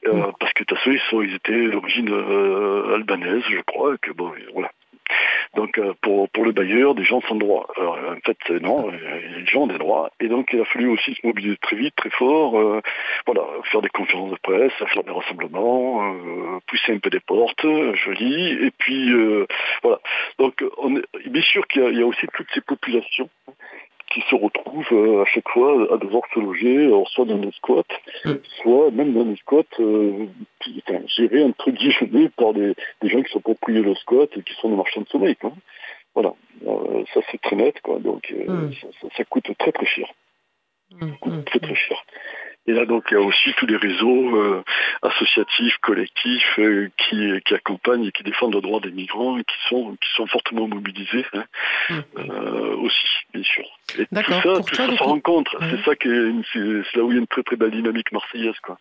Euh, 0.07 0.31
parce 0.39 0.53
que 0.53 0.63
de 0.63 0.65
toute 0.65 0.77
façon, 0.77 1.21
ils, 1.21 1.35
étaient 1.35 1.69
d'origine 1.69 2.09
euh, 2.09 2.95
albanaise, 2.95 3.43
je 3.49 3.61
crois, 3.61 3.97
que 3.97 4.11
bon, 4.11 4.31
voilà. 4.53 4.71
Donc 5.55 5.77
euh, 5.77 5.93
pour, 6.01 6.29
pour 6.29 6.45
le 6.45 6.51
bailleur, 6.51 6.95
des 6.95 7.03
gens 7.03 7.21
sans 7.21 7.35
droit. 7.35 7.67
Alors, 7.77 7.97
en 7.97 8.19
fait, 8.25 8.49
non, 8.61 8.89
les 8.89 9.45
gens 9.45 9.61
ont 9.61 9.67
des 9.67 9.77
droits. 9.77 10.11
Et 10.19 10.27
donc 10.27 10.49
il 10.53 10.61
a 10.61 10.65
fallu 10.65 10.87
aussi 10.89 11.13
se 11.13 11.25
mobiliser 11.25 11.57
très 11.57 11.75
vite, 11.75 11.95
très 11.95 12.09
fort, 12.11 12.51
voilà, 13.25 13.43
faire 13.71 13.81
des 13.81 13.89
conférences 13.89 14.31
de 14.31 14.37
presse, 14.37 14.71
faire 14.73 15.03
des 15.03 15.11
rassemblements, 15.11 16.15
pousser 16.67 16.93
un 16.93 16.99
peu 16.99 17.09
des 17.09 17.19
portes, 17.19 17.65
joli. 18.05 18.65
Et 18.65 18.71
puis 18.71 19.11
voilà. 19.83 19.99
Donc 20.39 20.63
on 20.77 20.91
bien 20.91 21.41
sûr 21.41 21.67
qu'il 21.67 21.83
y, 21.83 21.97
y, 21.97 22.01
a 22.01 22.05
aussi 22.05 22.25
toutes 22.33 22.51
ces 22.53 22.61
populations 22.61 23.29
qui 24.13 24.21
se 24.29 24.35
retrouvent 24.35 24.93
euh, 24.93 25.21
à 25.21 25.25
chaque 25.25 25.47
fois 25.49 25.93
à 25.93 25.97
devoir 25.97 26.23
se 26.33 26.39
loger, 26.39 26.91
soit 27.07 27.25
dans 27.25 27.37
des 27.37 27.51
squats, 27.51 27.83
soit 28.61 28.91
même 28.91 29.13
dans 29.13 29.25
des 29.25 29.35
squats 29.37 29.63
euh, 29.79 30.27
gérés 31.07 31.43
entre 31.43 31.71
guillemets 31.71 32.29
par 32.29 32.53
des, 32.53 32.73
des, 33.01 33.09
gens 33.09 33.21
qui 33.21 33.31
sont 33.31 33.41
propriétaires 33.41 33.89
le 33.89 33.95
squat 33.95 34.29
et 34.35 34.43
qui 34.43 34.53
sont 34.55 34.69
des 34.69 34.75
marchands 34.75 35.01
de 35.01 35.07
sommeil. 35.07 35.35
Quoi. 35.35 35.53
Voilà, 36.13 36.33
euh, 36.67 37.03
ça 37.13 37.21
c'est 37.31 37.41
très 37.41 37.55
net, 37.55 37.79
quoi. 37.81 37.99
donc 37.99 38.33
mm. 38.33 38.71
ça, 38.81 39.07
ça, 39.15 39.23
coûte 39.25 39.49
très 39.57 39.71
très 39.71 39.85
cher. 39.85 40.07
Mm, 40.99 41.43
très 41.45 41.59
très 41.59 41.75
cher. 41.75 42.03
Et 42.67 42.73
là, 42.73 42.85
donc, 42.85 43.05
il 43.09 43.15
y 43.15 43.17
a 43.17 43.21
aussi 43.21 43.53
tous 43.57 43.65
les 43.65 43.75
réseaux 43.75 44.35
euh, 44.35 44.63
associatifs, 45.01 45.77
collectifs 45.81 46.59
euh, 46.59 46.89
qui, 46.97 47.31
qui, 47.43 47.53
accompagnent 47.55 48.05
et 48.05 48.11
qui 48.11 48.21
défendent 48.21 48.53
le 48.53 48.61
droit 48.61 48.79
des 48.79 48.91
migrants 48.91 49.37
et 49.37 49.43
qui 49.43 49.55
sont, 49.67 49.97
qui 49.99 50.09
sont 50.15 50.27
fortement 50.27 50.67
mobilisés 50.67 51.25
hein, 51.33 51.45
mmh. 51.89 51.99
euh, 52.19 52.75
aussi, 52.77 53.07
bien 53.33 53.43
sûr. 53.43 53.65
Et 53.97 54.05
tout 54.05 54.31
ça, 54.31 54.41
tout 54.41 54.75
ça 54.75 54.95
se 54.95 55.03
rencontre. 55.03 55.57
C'est 55.59 55.83
ça 55.83 55.95
qui 55.95 56.09
c'est 56.53 56.97
là 56.97 57.03
où 57.03 57.11
il 57.11 57.15
y 57.15 57.17
a 57.17 57.21
une 57.21 57.27
très 57.27 57.43
très 57.43 57.55
belle 57.55 57.71
dynamique 57.71 58.11
marseillaise, 58.11 58.59
quoi. 58.61 58.77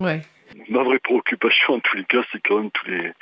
Ouais. 0.00 0.20
Ma 0.68 0.82
vraie 0.82 0.98
préoccupation, 0.98 1.74
en 1.74 1.80
tous 1.80 1.96
les 1.96 2.04
cas, 2.04 2.22
c'est 2.30 2.40
quand 2.40 2.58
même 2.58 2.70
tous 2.70 2.86
les, 2.86 3.12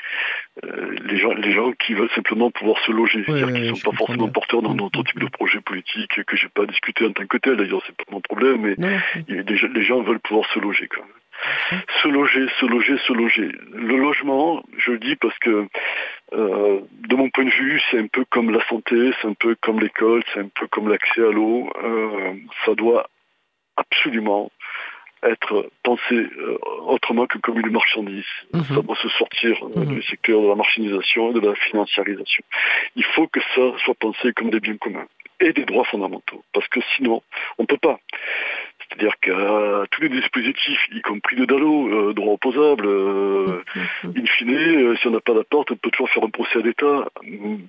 euh, 0.64 0.96
les, 1.04 1.16
gens, 1.16 1.32
les 1.32 1.52
gens 1.52 1.72
qui 1.72 1.94
veulent 1.94 2.10
simplement 2.10 2.50
pouvoir 2.50 2.78
se 2.84 2.92
loger, 2.92 3.24
c'est-à-dire 3.24 3.52
qui 3.52 3.70
ne 3.70 3.74
sont 3.74 3.90
pas 3.90 3.96
forcément 3.96 4.28
porteurs 4.28 4.62
d'autres 4.62 5.00
mm, 5.00 5.04
types 5.04 5.16
mm, 5.16 5.20
de 5.20 5.26
mm. 5.26 5.30
projets 5.30 5.60
politiques 5.60 6.24
que 6.24 6.36
j'ai 6.36 6.48
pas 6.48 6.66
discuté 6.66 7.06
en 7.06 7.12
tant 7.12 7.26
que 7.26 7.38
tel. 7.38 7.56
D'ailleurs, 7.56 7.82
c'est 7.86 7.96
pas 7.96 8.10
mon 8.10 8.20
problème, 8.20 8.76
mais 8.76 8.76
les 9.28 9.82
gens 9.82 10.02
veulent 10.02 10.20
pouvoir 10.20 10.48
se 10.52 10.58
loger 10.58 10.88
quand 10.88 11.02
même. 11.02 11.80
Se 12.02 12.08
loger, 12.08 12.46
se 12.60 12.66
loger, 12.66 12.98
se 12.98 13.12
loger. 13.12 13.52
Le 13.72 13.96
logement, 13.96 14.62
je 14.76 14.92
le 14.92 14.98
dis 14.98 15.16
parce 15.16 15.36
que, 15.38 15.66
euh, 16.34 16.80
de 17.08 17.16
mon 17.16 17.30
point 17.30 17.44
de 17.44 17.50
vue, 17.50 17.80
c'est 17.90 17.98
un 17.98 18.06
peu 18.06 18.24
comme 18.30 18.50
la 18.50 18.64
santé, 18.66 19.12
c'est 19.20 19.28
un 19.28 19.34
peu 19.34 19.56
comme 19.60 19.80
l'école, 19.80 20.22
c'est 20.32 20.40
un 20.40 20.48
peu 20.48 20.66
comme 20.68 20.88
l'accès 20.88 21.22
à 21.22 21.30
l'eau. 21.30 21.70
Euh, 21.82 22.34
ça 22.64 22.74
doit 22.74 23.08
absolument 23.76 24.50
être 25.22 25.70
pensé 25.82 26.14
euh, 26.14 26.58
autrement 26.86 27.26
que 27.26 27.38
comme 27.38 27.58
une 27.60 27.70
marchandise. 27.70 28.24
Mhm. 28.52 28.64
Ça 28.64 28.82
doit 28.82 28.96
se 28.96 29.08
sortir 29.10 29.56
euh, 29.64 29.80
mhm. 29.80 29.94
du 29.94 30.02
secteur 30.02 30.42
de 30.42 30.48
la 30.48 30.54
marchandisation 30.54 31.30
et 31.30 31.40
de 31.40 31.46
la 31.46 31.54
financiarisation. 31.54 32.44
Il 32.96 33.04
faut 33.04 33.26
que 33.28 33.40
ça 33.54 33.78
soit 33.84 33.94
pensé 33.94 34.32
comme 34.32 34.50
des 34.50 34.60
biens 34.60 34.76
communs 34.76 35.06
et 35.40 35.52
des 35.52 35.64
droits 35.64 35.84
fondamentaux. 35.84 36.42
Parce 36.52 36.68
que 36.68 36.80
sinon, 36.96 37.22
on 37.58 37.62
ne 37.62 37.66
peut 37.66 37.78
pas. 37.78 37.98
C'est-à-dire 38.92 39.14
que 39.20 39.30
euh, 39.30 39.84
tous 39.90 40.02
les 40.02 40.08
dispositifs, 40.08 40.88
y 40.92 41.00
compris 41.00 41.36
le 41.36 41.46
DALO, 41.46 41.88
euh, 41.88 42.14
droit 42.14 42.34
opposable, 42.34 42.86
euh, 42.86 43.62
mm-hmm. 44.04 44.20
in 44.20 44.26
fine, 44.26 44.96
si 44.96 45.06
on 45.06 45.10
n'a 45.10 45.20
pas 45.20 45.34
d'apport, 45.34 45.64
on 45.70 45.76
peut 45.76 45.90
toujours 45.90 46.10
faire 46.10 46.24
un 46.24 46.30
procès 46.30 46.58
à 46.58 46.62
l'État. 46.62 47.08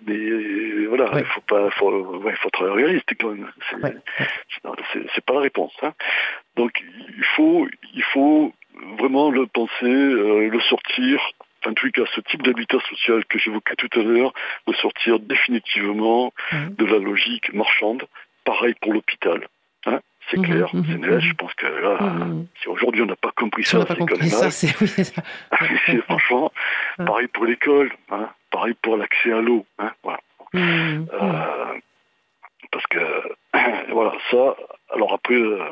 Mais 0.05 0.85
voilà, 0.87 1.11
il 1.19 1.25
faut 1.25 1.41
pas, 1.41 1.69
faut, 1.71 1.91
ouais, 1.91 2.35
faut 2.35 2.49
être 2.49 2.67
réaliste 2.67 3.09
quand 3.19 3.29
même. 3.29 3.49
C'est 5.13 5.25
pas 5.25 5.33
la 5.33 5.39
réponse. 5.39 5.73
Hein. 5.81 5.93
Donc 6.55 6.83
il 7.17 7.25
faut, 7.35 7.67
il 7.93 8.03
faut 8.03 8.53
vraiment 8.99 9.29
le 9.29 9.47
penser, 9.47 9.83
le 9.83 10.59
sortir. 10.61 11.21
Enfin, 11.61 11.71
en 11.71 11.73
tout 11.73 11.89
cas, 11.91 12.03
ce 12.13 12.21
type 12.21 12.43
d'habitat 12.43 12.79
social 12.89 13.23
que 13.25 13.39
j'évoquais 13.39 13.75
tout 13.75 13.99
à 13.99 14.03
l'heure, 14.03 14.33
de 14.67 14.73
sortir 14.73 15.19
définitivement 15.19 16.33
mm-hmm. 16.51 16.75
de 16.75 16.85
la 16.85 16.99
logique 16.99 17.53
marchande. 17.53 18.03
Pareil 18.43 18.73
pour 18.81 18.93
l'hôpital 18.93 19.47
c'est 20.29 20.37
mmh, 20.37 20.43
clair, 20.43 20.69
mmh, 20.73 20.83
c'est 20.87 20.97
net. 20.97 21.19
Je 21.19 21.33
pense 21.33 21.53
que 21.55 21.65
là, 21.65 22.27
si 22.61 22.67
aujourd'hui 22.67 23.01
on 23.01 23.05
n'a 23.05 23.15
pas 23.15 23.31
compris 23.35 23.63
ça, 23.63 23.85
c'est 23.87 23.99
même 23.99 24.29
ça, 24.29 24.51
c'est 24.51 26.01
franchement, 26.03 26.51
pareil 26.97 27.27
pour 27.27 27.45
l'école, 27.45 27.91
hein, 28.09 28.29
pareil 28.51 28.73
pour 28.81 28.97
l'accès 28.97 29.31
à 29.31 29.41
l'eau. 29.41 29.65
Hein, 29.79 29.91
voilà. 30.03 30.19
Euh, 30.55 30.99
parce 32.73 32.85
que 32.87 32.99
voilà, 33.93 34.13
ça, 34.31 34.57
alors 34.93 35.13
après, 35.13 35.35
euh, 35.35 35.63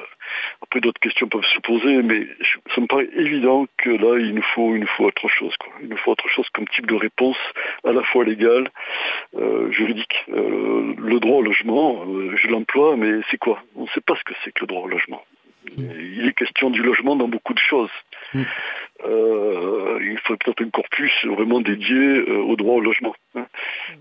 après 0.62 0.80
d'autres 0.80 1.00
questions 1.02 1.28
peuvent 1.28 1.44
se 1.44 1.60
poser, 1.60 2.02
mais 2.04 2.28
ça 2.74 2.80
me 2.80 2.88
paraît 2.88 3.10
évident 3.16 3.66
que 3.78 3.90
là, 3.90 4.20
il 4.20 4.36
nous 4.36 4.44
faut, 4.54 4.76
il 4.76 4.82
nous 4.82 4.88
faut 4.88 5.06
autre 5.06 5.28
chose. 5.28 5.56
Quoi. 5.58 5.74
Il 5.82 5.90
nous 5.90 5.98
faut 5.98 6.12
autre 6.12 6.30
chose 6.30 6.48
comme 6.54 6.68
type 6.70 6.86
de 6.86 6.96
réponse, 6.96 7.38
à 7.84 7.92
la 7.92 8.04
fois 8.04 8.24
légale, 8.24 8.70
euh, 9.36 9.72
juridique. 9.72 10.26
Euh, 10.30 10.94
le 10.98 11.20
droit 11.20 11.38
au 11.38 11.42
logement, 11.42 12.06
je 12.36 12.48
l'emploie, 12.48 12.96
mais 12.96 13.22
c'est 13.30 13.38
quoi? 13.38 13.62
On 13.76 13.84
ne 13.84 13.90
sait 13.90 14.02
pas 14.02 14.16
ce 14.16 14.24
que 14.24 14.34
c'est 14.44 14.52
que 14.52 14.62
le 14.62 14.68
droit 14.68 14.84
au 14.84 14.88
logement. 14.88 15.24
Il 15.78 16.28
est 16.28 16.34
question 16.34 16.72
du 16.72 16.82
logement 16.82 17.16
dans 17.16 17.28
beaucoup 17.28 17.54
de 17.54 17.60
choses. 17.60 17.92
Mm. 18.34 18.44
il 19.06 20.20
faut 20.24 20.36
peut-être 20.36 20.64
un 20.64 20.70
corpus 20.70 21.14
vraiment 21.26 21.62
dédié 21.62 22.22
au 22.22 22.56
droit 22.56 22.76
au 22.76 22.82
logement, 22.82 23.16
hein, 23.36 23.46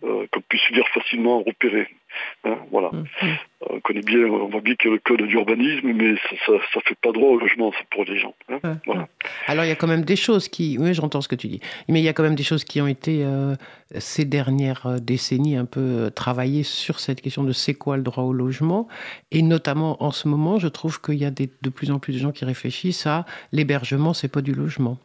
qu'on 0.03 0.41
puisse 0.49 0.69
lire 0.71 0.89
facilement 0.89 1.43
repérer. 1.43 1.87
Hein, 2.45 2.57
voilà. 2.71 2.91
Mm, 2.93 3.05
mm. 3.23 3.37
On 3.69 3.81
connaît 3.81 4.01
bien, 4.01 4.21
on 4.21 4.49
voit 4.49 4.63
bien 4.63 4.75
qu'il 4.75 4.91
y 4.91 4.93
a 4.93 4.95
le 4.95 5.01
code 5.01 5.23
d'urbanisme, 5.23 5.93
mais 5.93 6.15
ça 6.47 6.53
ne 6.53 6.59
fait 6.59 6.99
pas 7.03 7.13
droit 7.13 7.31
au 7.31 7.39
logement 7.39 7.73
pour 7.91 8.05
les 8.05 8.19
gens. 8.19 8.35
Hein, 8.49 8.79
Alors 9.47 9.65
il 9.65 9.69
y 9.69 9.71
a 9.73 9.77
quand 9.77 9.87
même 9.87 10.05
des 10.05 10.17
choses 10.17 10.49
qui, 10.49 10.79
oui, 10.79 10.95
j'entends 10.95 11.21
ce 11.21 11.29
que 11.29 11.35
tu 11.35 11.49
dis, 11.49 11.61
mais 11.89 12.01
il 12.01 12.05
y 12.05 12.09
a 12.09 12.15
quand 12.15 12.23
même 12.23 12.35
des 12.35 12.43
choses 12.43 12.65
qui 12.65 12.81
ont 12.81 12.87
été 12.87 13.23
euh, 13.23 13.55
ces 13.99 14.25
dernières 14.25 14.87
euh, 14.87 14.99
décennies 14.99 15.57
un 15.57 15.67
peu 15.67 15.81
euh, 15.81 16.11
travaillées 16.11 16.63
sur 16.63 17.01
cette 17.01 17.21
question 17.21 17.45
de 17.45 17.53
c'est 17.53 17.75
quoi 17.75 17.99
le 17.99 18.03
droit 18.03 18.25
au 18.25 18.33
logement, 18.33 18.89
et 19.31 19.43
notamment 19.43 20.03
en 20.03 20.11
ce 20.11 20.27
moment, 20.27 20.59
je 20.59 20.69
trouve 20.69 21.01
qu'il 21.03 21.17
y 21.17 21.27
a 21.27 21.31
de 21.31 21.71
plus 21.71 21.91
en 21.91 21.99
plus 21.99 22.15
de 22.15 22.19
gens 22.19 22.33
qui 22.33 22.47
réfléchissent 22.47 23.07
à 23.07 23.27
l'hébergement, 23.53 24.15
c'est 24.15 24.33
pas 24.33 24.41
du 24.41 24.55
logement. 24.55 24.97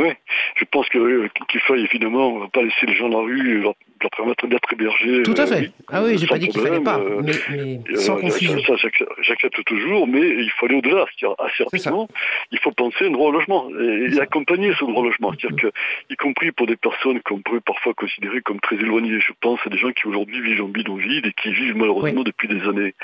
Oui, 0.00 0.08
je 0.56 0.64
pense 0.64 0.88
qu'il 0.88 1.60
faille 1.60 1.84
évidemment, 1.84 2.28
on 2.28 2.36
ne 2.38 2.40
va 2.44 2.48
pas 2.48 2.62
laisser 2.62 2.86
les 2.86 2.94
gens 2.94 3.08
dans 3.08 3.20
la 3.20 3.26
rue, 3.26 3.60
leur 3.60 3.74
permettre 4.08 4.46
d'être 4.46 4.72
hébergés. 4.72 5.22
Tout 5.22 5.34
à 5.36 5.46
fait. 5.46 5.64
Euh, 5.64 5.92
ah 5.92 6.02
oui, 6.02 6.16
j'ai 6.18 6.26
pas 6.26 6.38
dit 6.38 6.48
qu'il 6.48 6.60
fallait 6.60 6.80
pas, 6.80 6.98
euh, 6.98 7.20
mais, 7.22 7.32
mais 7.50 7.80
euh, 7.90 7.96
sans 7.96 8.16
confusion. 8.16 8.58
Ça, 8.62 8.74
j'accepte 9.20 9.62
toujours, 9.64 10.06
mais 10.06 10.20
il 10.20 10.50
faut 10.56 10.66
aller 10.66 10.76
au-delà. 10.76 11.04
C'est-à-dire, 11.10 11.36
assez 11.38 11.64
rapidement, 11.64 12.08
il 12.50 12.58
faut 12.58 12.72
penser 12.72 13.06
un 13.06 13.10
droit 13.10 13.28
au 13.28 13.32
logement 13.32 13.68
et, 13.78 14.18
accompagner 14.20 14.72
ce 14.78 14.84
droit 14.84 15.02
au 15.02 15.04
logement. 15.04 15.32
C'est-à-dire 15.38 15.70
que, 15.70 15.78
y 16.10 16.16
compris 16.16 16.52
pour 16.52 16.66
des 16.66 16.76
personnes 16.76 17.20
qu'on 17.22 17.40
pourrait 17.40 17.60
parfois 17.60 17.94
considérer 17.94 18.40
comme 18.40 18.60
très 18.60 18.76
éloignées, 18.76 19.20
je 19.20 19.32
pense 19.40 19.60
à 19.66 19.70
des 19.70 19.78
gens 19.78 19.90
qui 19.90 20.06
aujourd'hui 20.06 20.40
vivent 20.40 20.62
en 20.62 20.68
bidonville 20.68 21.26
et 21.26 21.32
qui 21.32 21.52
vivent 21.52 21.76
malheureusement 21.76 22.22
depuis 22.22 22.48
des 22.48 22.62
années. 22.68 22.94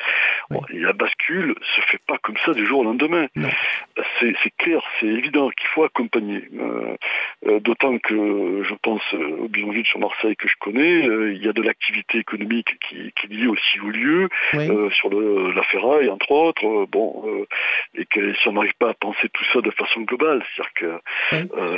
la 0.70 0.92
bascule 0.92 1.54
se 1.76 1.80
fait 1.90 2.00
pas 2.06 2.18
comme 2.18 2.36
ça 2.44 2.54
du 2.54 2.66
jour 2.66 2.80
au 2.80 2.84
lendemain. 2.84 3.26
C'est 4.20 4.34
clair, 4.58 4.82
c'est 5.00 5.06
évident 5.06 5.50
qu'il 5.50 5.68
faut 5.68 5.84
accompagner. 5.84 6.42
D'autant 7.60 7.98
que 7.98 8.62
je 8.62 8.74
pense 8.82 9.02
au 9.14 9.48
bidonville 9.48 9.86
sur 9.86 9.98
Marseille 9.98 10.36
que 10.36 10.48
je 10.48 10.54
connais, 10.60 10.85
euh, 10.86 11.32
il 11.32 11.44
y 11.44 11.48
a 11.48 11.52
de 11.52 11.62
l'activité 11.62 12.18
économique 12.18 12.78
qui, 12.88 12.96
est 12.96 13.26
liée 13.28 13.46
aussi 13.46 13.80
au 13.80 13.90
lieu, 13.90 14.28
euh, 14.54 14.90
sur 14.90 15.08
le, 15.08 15.52
la 15.52 15.62
ferraille 15.64 16.08
entre 16.08 16.30
autres, 16.30 16.66
euh, 16.66 16.86
bon, 16.86 17.46
et 17.94 18.04
que 18.06 18.34
si 18.34 18.48
on 18.48 18.52
n'arrive 18.52 18.74
pas 18.78 18.90
à 18.90 18.94
penser 18.94 19.28
tout 19.32 19.44
ça 19.52 19.60
de 19.60 19.70
façon 19.70 20.02
globale, 20.02 20.44
c'est-à-dire 20.54 21.00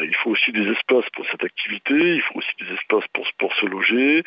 qu'il 0.04 0.14
faut 0.16 0.30
aussi 0.30 0.52
des 0.52 0.68
espaces 0.70 1.08
pour 1.10 1.26
cette 1.30 1.44
activité, 1.44 1.94
il 1.94 2.22
faut 2.22 2.38
aussi 2.38 2.52
des 2.60 2.74
espaces 2.74 3.06
pour, 3.12 3.26
pour 3.38 3.54
se 3.54 3.66
loger, 3.66 4.22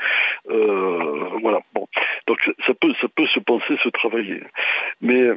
voilà. 0.46 1.60
Bon, 1.74 1.88
donc 2.28 2.40
ça 2.66 2.74
peut, 2.74 2.94
ça 3.02 3.08
peut 3.16 3.28
se 3.28 3.40
penser, 3.40 3.78
se 3.84 3.90
travailler, 3.90 4.42
mais 5.02 5.30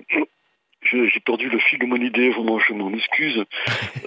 j'ai 0.84 1.20
perdu 1.24 1.48
le 1.48 1.58
fil 1.58 1.78
de 1.78 1.86
mon 1.86 1.96
idée, 1.96 2.30
vraiment, 2.30 2.58
je 2.58 2.72
m'en 2.72 2.90
excuse. 2.92 3.44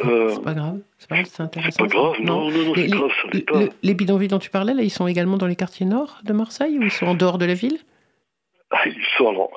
Euh, 0.06 0.30
c'est 0.36 0.44
pas 0.44 0.54
grave, 0.54 0.80
c'est 1.00 1.10
pas, 1.10 1.16
c'est 1.26 1.42
intéressant. 1.42 1.72
C'est 1.72 1.90
pas 1.90 1.98
grave, 1.98 2.16
non, 2.22 2.52
non, 2.52 2.66
non, 2.66 2.74
c'est 2.76 2.88
grave, 2.88 3.12
ça 3.22 3.28
n'est 3.34 3.42
pas. 3.42 3.62
les 3.82 3.94
bidonvilles 3.96 4.28
dont 4.28 4.38
tu 4.38 4.52
parlais, 4.52 4.76
là, 4.76 4.84
ils 4.84 4.92
sont 4.92 5.08
également 5.08 5.38
dans 5.38 5.48
les 5.48 5.56
quartiers 5.56 5.88
nord 5.88 6.20
de 6.24 6.34
Marseille 6.34 6.78
ou 6.78 6.84
ils 6.84 6.92
sont 6.92 7.08
en 7.08 7.16
dehors 7.16 7.40
de 7.40 7.46
la 7.46 7.56
ville? 7.56 7.80
Ils 8.86 9.06
sont, 9.18 9.30
alors, 9.30 9.52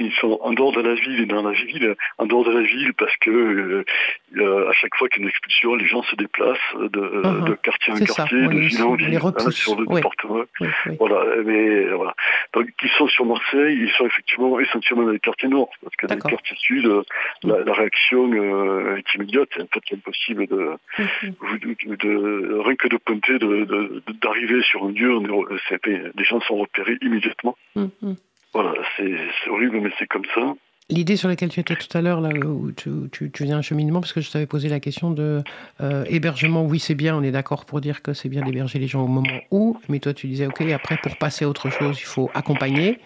ils 0.00 0.12
sont 0.12 0.38
en 0.40 0.52
dehors 0.52 0.72
de 0.72 0.80
la 0.80 0.94
ville 0.94 1.20
et 1.20 1.26
dans 1.26 1.42
la 1.42 1.52
ville, 1.52 1.94
en 2.18 2.26
dehors 2.26 2.44
de 2.44 2.52
la 2.52 2.62
ville 2.62 2.94
parce 2.94 3.14
que 3.18 3.84
euh, 4.36 4.68
à 4.68 4.72
chaque 4.72 4.94
fois 4.96 5.08
qu'il 5.08 5.18
y 5.18 5.20
a 5.20 5.24
une 5.24 5.28
expulsion, 5.28 5.74
les 5.74 5.86
gens 5.86 6.02
se 6.04 6.16
déplacent 6.16 6.58
de, 6.74 7.00
uh-huh. 7.00 7.44
de 7.44 7.54
quartier 7.54 7.92
en 7.92 7.96
quartier, 7.96 8.46
de 8.46 8.58
ville 8.58 8.82
en 8.82 8.94
ville, 8.94 9.20
hein, 9.22 9.50
sur 9.50 9.78
le 9.78 9.86
département. 9.86 10.42
Voilà, 10.98 11.42
mais 11.44 11.84
voilà. 11.90 12.14
Donc, 12.54 12.68
ils 12.82 12.90
sont 12.90 13.08
sur 13.08 13.26
Marseille, 13.26 13.78
ils 13.78 13.90
sont 13.90 14.06
effectivement 14.06 14.58
essentiellement 14.58 15.04
dans 15.04 15.12
les 15.12 15.20
quartiers 15.20 15.48
nord, 15.48 15.70
parce 15.82 15.96
que 15.96 16.06
dans 16.06 16.14
les 16.14 16.20
quartiers 16.20 16.56
sud, 16.56 16.90
la, 17.42 17.60
la 17.60 17.72
réaction 17.74 18.32
euh, 18.32 18.96
est 18.96 19.14
immédiate. 19.14 19.50
En 19.60 19.66
fait, 19.66 19.80
c'est 19.88 19.96
impossible 19.96 20.46
de, 20.46 20.70
mm-hmm. 20.98 21.96
de, 21.96 22.58
rien 22.60 22.76
que 22.76 22.88
de 22.88 22.96
pointer, 22.96 23.38
d'arriver 24.22 24.62
sur 24.62 24.84
un 24.84 24.92
lieu, 24.92 25.20
les 26.14 26.24
gens 26.24 26.40
sont 26.40 26.56
repérés 26.56 26.96
immédiatement. 27.02 27.56
Mm-hmm. 27.76 28.16
Voilà, 28.56 28.72
c'est 28.96 29.50
horrible, 29.50 29.80
mais 29.82 29.90
c'est 29.98 30.06
comme 30.06 30.24
ça. 30.34 30.54
L'idée 30.88 31.16
sur 31.16 31.28
laquelle 31.28 31.50
tu 31.50 31.60
étais 31.60 31.76
tout 31.76 31.94
à 31.98 32.00
l'heure, 32.00 32.22
là 32.22 32.30
où 32.30 32.72
tu, 32.72 32.90
tu, 33.12 33.30
tu, 33.30 33.44
un 33.52 33.60
cheminement, 33.60 34.00
parce 34.00 34.14
que 34.14 34.22
je 34.22 34.30
t'avais 34.30 34.46
posé 34.46 34.70
la 34.70 34.80
question 34.80 35.10
de 35.10 35.42
euh, 35.82 36.06
hébergement, 36.08 36.64
oui 36.64 36.78
c'est 36.78 36.94
bien, 36.94 37.14
on 37.14 37.22
est 37.22 37.32
d'accord 37.32 37.66
pour 37.66 37.82
dire 37.82 38.00
que 38.00 38.14
c'est 38.14 38.30
bien 38.30 38.40
d'héberger 38.40 38.78
les 38.78 38.86
gens 38.86 39.02
au 39.02 39.08
moment 39.08 39.40
où, 39.50 39.78
mais 39.90 39.98
toi 39.98 40.14
tu 40.14 40.26
disais, 40.26 40.46
ok, 40.46 40.62
après 40.72 40.96
pour 40.96 41.18
passer 41.18 41.44
à 41.44 41.50
autre 41.50 41.68
chose, 41.68 41.98
il 42.00 42.06
faut 42.06 42.30
accompagner. 42.32 42.98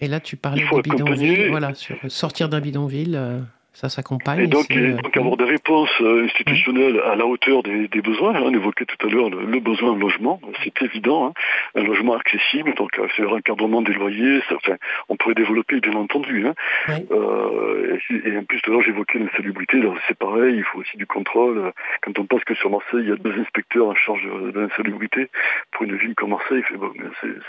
Et 0.00 0.08
là 0.08 0.18
tu 0.18 0.36
parlais 0.36 0.64
des 0.68 0.82
bidonvilles, 0.82 1.50
voilà, 1.50 1.72
sur 1.74 1.96
sortir 2.08 2.48
d'un 2.48 2.60
bidonville. 2.60 3.14
Euh, 3.14 3.38
ça 3.72 3.88
s'accompagne. 3.88 4.40
Et 4.40 4.46
donc, 4.46 4.70
euh, 4.72 4.96
avoir 5.14 5.36
des 5.36 5.44
réponses 5.44 5.90
euh, 6.00 6.24
institutionnelles 6.24 7.00
à 7.00 7.14
la 7.14 7.24
hauteur 7.24 7.62
des, 7.62 7.88
besoins. 8.02 8.34
Hein, 8.34 8.42
on 8.44 8.52
évoquait 8.52 8.84
tout 8.84 9.06
à 9.06 9.10
l'heure 9.10 9.30
le, 9.30 9.60
besoin 9.60 9.94
de 9.94 10.00
logement, 10.00 10.40
c'est 10.64 10.82
évident. 10.82 11.26
Hein, 11.26 11.32
un 11.76 11.84
logement 11.84 12.14
accessible, 12.14 12.74
donc 12.74 12.98
euh, 12.98 13.06
c'est 13.14 13.22
le 13.22 13.28
encadrement 13.28 13.82
des 13.82 13.92
loyers, 13.92 14.40
ça, 14.48 14.56
enfin, 14.56 14.76
on 15.08 15.16
pourrait 15.16 15.34
développer 15.34 15.80
bien 15.80 15.94
entendu. 15.94 16.46
Hein. 16.46 16.54
et, 16.88 18.36
en 18.36 18.44
plus, 18.44 18.60
tout 18.60 18.70
à 18.70 18.74
l'heure 18.74 18.82
j'évoquais 18.82 19.18
l'insalubrité, 19.18 19.80
c'est 20.08 20.18
pareil, 20.18 20.56
il 20.56 20.64
faut 20.64 20.80
aussi 20.80 20.96
du 20.96 21.06
contrôle. 21.06 21.72
Quand 22.02 22.18
on 22.18 22.24
pense 22.24 22.42
que 22.44 22.54
sur 22.54 22.70
Marseille, 22.70 23.00
il 23.02 23.08
y 23.08 23.12
a 23.12 23.16
deux 23.16 23.38
inspecteurs 23.40 23.88
en 23.88 23.94
charge 23.94 24.22
de 24.24 24.58
l'insalubrité, 24.58 25.28
pour 25.70 25.84
une 25.84 25.96
ville 25.96 26.14
comme 26.16 26.30
Marseille, 26.30 26.62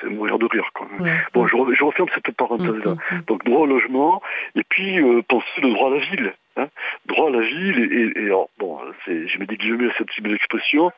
c'est 0.01 0.09
mourir 0.09 0.37
de 0.37 0.45
rire. 0.45 0.69
Quoi. 0.73 0.87
Bon, 1.33 1.47
je, 1.47 1.55
je, 1.73 1.83
referme 1.83 2.09
cette 2.13 2.35
parenthèse-là. 2.35 2.91
Mm, 2.91 3.15
mm, 3.15 3.17
mm. 3.17 3.23
Donc 3.27 3.43
droit 3.43 3.61
au 3.61 3.65
logement, 3.65 4.21
et 4.55 4.63
puis 4.67 4.99
penser 5.27 5.61
le 5.61 5.73
droit 5.73 5.89
à 5.89 5.95
la 5.95 5.99
vie 5.99 6.10
Hein. 6.57 6.67
droit 7.05 7.29
à 7.29 7.31
la 7.31 7.41
ville 7.41 7.79
et, 7.79 8.29
bon, 8.59 8.77
je 9.07 9.39
mets 9.39 9.45
des 9.45 9.55
guillemets 9.55 9.89
à 9.89 9.93
cette 9.97 10.09
type 10.09 10.27
d'expression, 10.27 10.91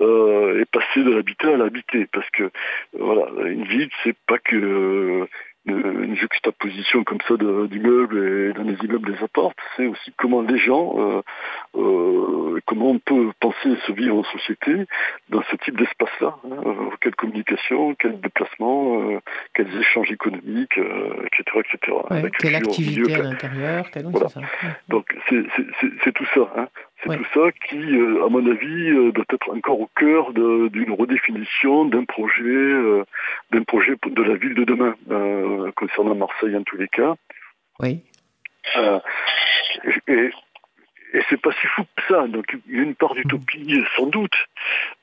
euh, 0.00 0.60
et 0.60 0.64
passer 0.66 1.02
de 1.02 1.12
l'habiter 1.12 1.52
à 1.52 1.56
l'habiter, 1.56 2.06
parce 2.12 2.30
que 2.30 2.44
euh, 2.44 2.50
voilà, 2.94 3.26
une 3.50 3.64
ville 3.64 3.90
c'est 4.04 4.16
pas 4.28 4.38
que 4.38 5.26
euh, 5.68 6.04
une 6.04 6.16
juxtaposition 6.16 7.04
comme 7.04 7.20
ça 7.28 7.36
d'immeubles 7.36 8.18
et 8.18 8.52
dans 8.54 8.62
les 8.62 8.76
immeubles 8.82 9.12
les 9.12 9.22
apporte, 9.22 9.58
c'est 9.76 9.86
aussi 9.86 10.12
comment 10.16 10.40
les 10.40 10.58
gens, 10.58 10.94
euh, 10.98 11.22
euh, 11.76 12.60
comment 12.66 12.90
on 12.90 12.98
peut 12.98 13.30
penser 13.40 13.76
se 13.86 13.92
vivre 13.92 14.16
en 14.16 14.24
société 14.24 14.86
dans 15.28 15.42
ce 15.50 15.56
type 15.56 15.76
d'espace-là. 15.76 16.36
Hein, 16.44 16.56
euh, 16.64 16.72
quelle 17.02 17.14
communication, 17.14 17.94
quel 17.94 18.20
déplacement, 18.20 19.20
quels 19.54 19.74
échanges 19.78 20.10
économiques, 20.10 20.78
etc. 20.78 21.60
etc. 21.60 21.98
quelle 22.38 22.56
activité 22.56 23.14
à 23.14 23.22
l'intérieur, 23.22 23.84
Donc 24.88 25.14
c'est 25.28 26.12
tout 26.12 26.26
ça. 26.34 26.52
Hein. 26.56 26.68
C'est 27.02 27.16
tout 27.16 27.26
ça 27.32 27.52
qui, 27.68 27.78
euh, 27.78 28.26
à 28.26 28.28
mon 28.28 28.46
avis, 28.46 28.90
euh, 28.90 29.12
doit 29.12 29.24
être 29.32 29.50
encore 29.50 29.80
au 29.80 29.88
cœur 29.96 30.32
d'une 30.32 30.92
redéfinition 30.92 31.86
d'un 31.86 32.04
projet, 32.04 32.42
euh, 32.44 33.04
d'un 33.52 33.62
projet 33.62 33.94
de 34.04 34.22
la 34.22 34.34
ville 34.34 34.54
de 34.54 34.64
demain, 34.64 34.94
concernant 35.76 36.14
Marseille 36.14 36.56
en 36.56 36.62
tous 36.62 36.76
les 36.76 36.88
cas. 36.88 37.14
Oui. 37.78 38.02
et, 40.08 40.30
et 41.12 41.20
c'est 41.28 41.40
pas 41.40 41.52
si 41.52 41.66
fou 41.68 41.82
que 41.96 42.02
ça. 42.08 42.26
Donc 42.26 42.54
il 42.68 42.76
y 42.76 42.80
a 42.80 42.82
une 42.82 42.94
part 42.94 43.14
d'utopie, 43.14 43.82
sans 43.96 44.06
doute. 44.06 44.36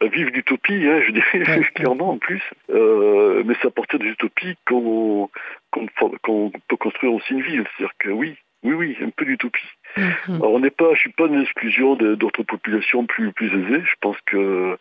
vive 0.01 0.27
l'utopie, 0.27 0.87
hein, 0.87 1.01
je 1.01 1.11
dirais 1.11 1.61
clairement 1.75 2.11
en 2.11 2.17
plus. 2.17 2.43
mais 2.69 3.55
c'est 3.61 3.67
à 3.67 3.71
partir 3.71 3.97
de 3.97 4.03
l'utopie 4.05 4.55
qu'on 4.67 5.29
peut 5.71 6.77
construire 6.77 7.13
aussi 7.13 7.33
une 7.33 7.41
ville. 7.41 7.65
C'est-à-dire 7.75 7.95
que 7.97 8.09
oui, 8.09 8.37
oui, 8.63 8.73
oui, 8.73 8.97
un 9.01 9.09
peu 9.11 9.25
d'utopie. 9.25 9.67
Alors 9.95 10.51
on 10.53 10.59
n'est 10.59 10.71
pas, 10.71 10.93
je 10.93 10.99
suis 10.99 11.11
pas 11.11 11.27
une 11.27 11.41
exclusion 11.41 11.95
d'autres 11.95 12.43
populations 12.43 13.05
plus 13.05 13.31
plus 13.31 13.47
aisées. 13.47 13.83
Je 13.85 13.95
pense 14.01 14.17
que 14.25 14.77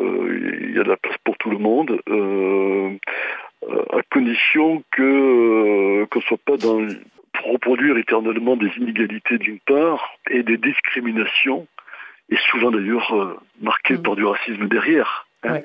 euh, 0.00 0.58
il 0.62 0.74
y 0.74 0.80
a 0.80 0.82
de 0.82 0.88
la 0.88 0.96
place 0.96 1.16
pour 1.24 1.36
tout 1.36 1.50
le 1.50 1.58
monde, 1.58 2.00
euh, 2.08 2.96
à 3.92 4.02
condition 4.10 4.82
que 4.92 5.02
euh, 5.02 6.06
qu'on 6.06 6.20
soit 6.22 6.40
pas 6.44 6.56
dans 6.56 6.86
pour 7.34 7.52
reproduire 7.52 7.98
éternellement 7.98 8.56
des 8.56 8.70
inégalités 8.78 9.38
d'une 9.38 9.60
part 9.60 10.16
et 10.30 10.42
des 10.42 10.56
discriminations, 10.56 11.66
et 12.30 12.36
souvent 12.50 12.70
d'ailleurs 12.70 13.38
marquées 13.60 13.94
mhm. 13.94 14.02
par 14.02 14.16
du 14.16 14.24
racisme 14.24 14.66
derrière. 14.68 15.27
Hein. 15.44 15.60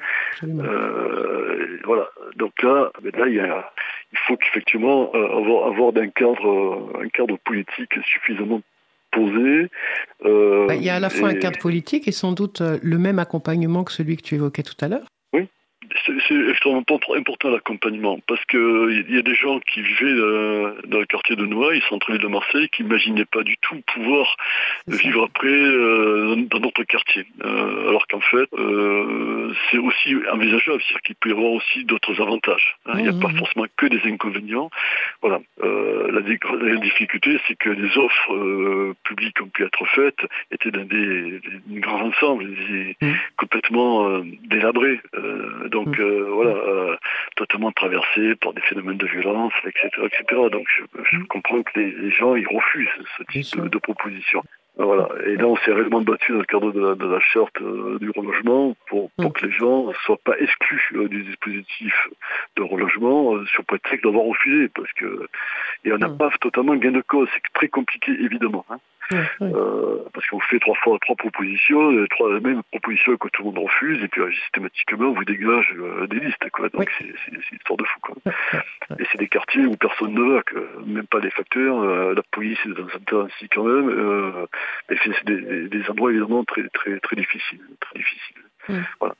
voilà. 1.85 2.07
Donc 2.35 2.61
là, 2.61 2.91
ben 3.01 3.11
là 3.17 3.27
il 3.27 3.35
y 3.35 3.39
a 3.39 3.71
il 4.11 4.19
faut 4.27 4.37
qu'effectivement 4.37 5.11
avoir, 5.11 5.67
avoir 5.67 5.91
un 5.97 6.09
cadre, 6.09 6.91
un 7.01 7.09
cadre 7.09 7.37
politique 7.43 7.93
suffisamment 8.05 8.61
posé. 9.11 9.69
Bah, 10.23 10.75
il 10.75 10.83
y 10.83 10.89
a 10.89 10.95
à 10.95 10.99
la 10.99 11.09
fois 11.09 11.29
un 11.29 11.35
cadre 11.35 11.59
politique 11.59 12.07
et 12.07 12.11
sans 12.11 12.31
doute 12.31 12.61
le 12.61 12.97
même 12.97 13.19
accompagnement 13.19 13.83
que 13.83 13.91
celui 13.91 14.17
que 14.17 14.21
tu 14.21 14.35
évoquais 14.35 14.63
tout 14.63 14.75
à 14.81 14.87
l'heure 14.87 15.05
c'est 16.05 16.49
extrêmement 16.49 16.83
important 17.15 17.49
l'accompagnement 17.49 18.19
parce 18.27 18.43
qu'il 18.45 19.05
y 19.09 19.17
a 19.17 19.21
des 19.21 19.35
gens 19.35 19.59
qui 19.59 19.81
vivaient 19.81 20.05
euh, 20.05 20.73
dans 20.87 20.99
le 20.99 21.05
quartier 21.05 21.35
de 21.35 21.45
Noailles, 21.45 21.81
centre-ville 21.89 22.21
de 22.21 22.27
Marseille, 22.27 22.69
qui 22.69 22.83
n'imaginaient 22.83 23.25
pas 23.25 23.43
du 23.43 23.57
tout 23.57 23.79
pouvoir 23.93 24.35
vivre 24.87 25.23
après 25.25 25.47
euh, 25.47 26.35
dans 26.49 26.59
notre 26.59 26.83
quartier. 26.83 27.25
Euh, 27.43 27.89
alors 27.89 28.07
qu'en 28.07 28.21
fait, 28.21 28.49
c'est 29.69 29.77
aussi 29.77 30.15
envisageable, 30.31 30.81
c'est-à-dire 30.81 31.01
qu'il 31.01 31.15
peut 31.15 31.29
y 31.29 31.31
avoir 31.31 31.51
aussi 31.51 31.85
d'autres 31.85 32.21
avantages. 32.21 32.75
Hein. 32.85 32.93
Il 32.97 33.03
n'y 33.03 33.09
a 33.09 33.21
pas 33.21 33.29
mmh. 33.29 33.37
forcément 33.37 33.65
que 33.77 33.85
des 33.85 34.01
inconvénients. 34.05 34.69
Voilà. 35.21 35.39
La, 35.61 36.21
difficulté, 36.77 37.39
c'est 37.47 37.55
que 37.55 37.69
les 37.69 37.97
offres 37.97 38.93
publiques 39.03 39.41
ont 39.41 39.47
pu 39.47 39.63
être 39.63 39.85
faites 39.87 40.19
étaient 40.51 40.71
dans 40.71 40.85
des, 40.85 41.41
grands 41.79 42.01
ensembles, 42.01 42.45
mmh. 42.45 43.11
complètement 43.37 44.21
délabrés. 44.43 44.99
donc 45.69 45.82
donc 45.83 45.99
euh, 45.99 46.29
voilà, 46.31 46.51
euh, 46.51 46.95
totalement 47.35 47.71
traversé 47.71 48.35
par 48.35 48.53
des 48.53 48.61
phénomènes 48.61 48.97
de 48.97 49.07
violence, 49.07 49.53
etc. 49.65 49.89
etc. 50.05 50.41
Donc 50.51 50.65
je, 51.11 51.17
mm. 51.17 51.27
comprends 51.27 51.61
que 51.63 51.79
les, 51.79 52.11
gens 52.11 52.35
ils 52.35 52.47
refusent 52.47 52.87
ce 53.17 53.23
type 53.23 53.69
de, 53.69 53.77
proposition. 53.77 54.43
Voilà. 54.75 55.07
Et 55.27 55.35
là, 55.35 55.45
on 55.45 55.55
s'est 55.57 55.71
réellement 55.71 56.01
battu 56.01 56.31
dans 56.31 56.39
le 56.39 56.45
cadre 56.45 56.71
de 56.71 57.05
la, 57.05 57.19
charte 57.19 57.61
euh, 57.61 57.99
du 57.99 58.09
relogement 58.09 58.75
pour, 58.87 59.11
mm. 59.17 59.29
que 59.31 59.45
les 59.45 59.51
gens 59.51 59.87
ne 59.87 59.93
soient 60.05 60.19
pas 60.23 60.37
exclus 60.39 60.89
du 61.09 61.23
dispositif 61.23 61.93
de 62.55 62.63
relogement 62.63 63.45
sur 63.45 63.63
prétexte 63.65 64.03
d'avoir 64.03 64.25
refusé, 64.25 64.69
parce 64.69 64.91
que 64.93 65.27
et 65.85 65.93
on 65.93 65.97
n'a 65.97 66.07
mm. 66.07 66.17
pas 66.17 66.29
totalement 66.41 66.75
gain 66.75 66.91
de 66.91 67.01
cause. 67.01 67.29
C'est 67.33 67.53
très 67.53 67.67
compliqué, 67.67 68.11
évidemment. 68.11 68.65
Hein. 68.69 68.77
Euh, 69.11 70.03
parce 70.13 70.27
qu'on 70.27 70.39
fait 70.39 70.59
trois 70.59 70.75
fois 70.75 70.97
trois 71.01 71.15
propositions, 71.15 71.91
les 71.91 72.07
trois 72.07 72.39
mêmes 72.39 72.63
propositions 72.71 73.17
que 73.17 73.27
tout 73.29 73.43
le 73.43 73.51
monde 73.51 73.59
refuse, 73.59 74.01
et 74.03 74.07
puis 74.07 74.21
euh, 74.21 74.31
systématiquement 74.31 75.09
on 75.09 75.13
vous 75.13 75.25
dégage 75.25 75.73
euh, 75.77 76.07
des 76.07 76.19
listes. 76.19 76.49
Quoi. 76.51 76.69
Donc 76.69 76.89
c'est 76.97 77.05
une 77.31 77.41
histoire 77.51 77.77
de 77.77 77.83
fou. 77.83 77.99
Quoi. 78.01 78.15
Et 78.99 79.05
c'est 79.11 79.17
des 79.17 79.27
quartiers 79.27 79.65
où 79.65 79.75
personne 79.75 80.13
ne 80.13 80.33
va, 80.33 80.41
même 80.85 81.07
pas 81.07 81.19
les 81.19 81.31
facteurs, 81.31 82.13
la 82.13 82.21
police 82.31 82.59
est 82.65 82.69
dans 82.69 82.87
un 82.87 82.99
temps 83.05 83.21
ainsi 83.21 83.49
quand 83.49 83.63
même. 83.63 84.47
mais 84.89 84.97
c'est 85.03 85.25
des, 85.25 85.67
des, 85.67 85.89
endroits 85.89 86.11
évidemment 86.11 86.43
très 86.43 86.67
très 86.69 86.99
très 86.99 87.15
difficiles, 87.15 87.61
très 87.79 87.99
difficiles. 87.99 88.85
Voilà. 88.99 89.15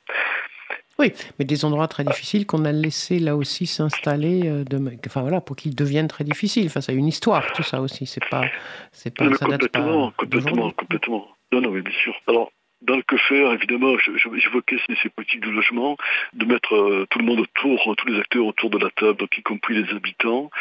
Oui, 1.00 1.12
mais 1.40 1.46
des 1.46 1.66
endroits 1.66 1.88
très 1.88 2.04
difficiles 2.04 2.46
qu'on 2.46 2.66
a 2.66 2.72
laissé 2.72 3.18
là 3.18 3.36
aussi 3.36 3.66
s'installer, 3.66 4.48
euh, 4.48 4.64
de, 4.64 4.80
enfin 5.08 5.22
voilà, 5.22 5.42
pour 5.42 5.56
qu'ils 5.56 5.76
deviennent 5.76 6.08
très 6.08 6.24
difficiles. 6.24 6.68
Enfin, 6.68 6.82
ça 6.82 6.92
a 6.92 6.96
une 6.96 7.08
histoire, 7.08 7.52
tout 7.54 7.64
ça 7.64 7.82
aussi. 7.82 8.06
C'est 8.06 8.28
pas, 8.30 8.44
c'est 8.92 9.16
pas, 9.16 9.26
ça 9.34 9.46
complètement, 9.46 10.12
pas 10.12 10.16
complètement, 10.18 10.72
complètement. 10.72 11.28
Non, 11.52 11.62
non, 11.62 11.72
mais 11.72 11.82
bien 11.82 11.98
sûr. 11.98 12.14
Alors, 12.28 12.52
dans 12.82 12.96
le 12.96 13.02
que 13.02 13.18
faire, 13.18 13.52
évidemment, 13.54 13.96
j'évoquais 14.36 14.78
ces 15.02 15.10
politiques 15.10 15.42
de 15.42 15.50
logement, 15.50 15.98
de 16.34 16.46
mettre 16.46 16.76
euh, 16.76 17.08
tout 17.10 17.18
le 17.18 17.26
monde 17.26 17.40
autour, 17.40 17.96
tous 17.98 18.08
les 18.08 18.20
acteurs 18.20 18.46
autour 18.46 18.70
de 18.70 18.78
la 18.78 18.92
table, 18.92 19.18
donc 19.18 19.36
y 19.36 19.42
compris 19.42 19.74
les 19.74 19.90
habitants, 19.96 20.52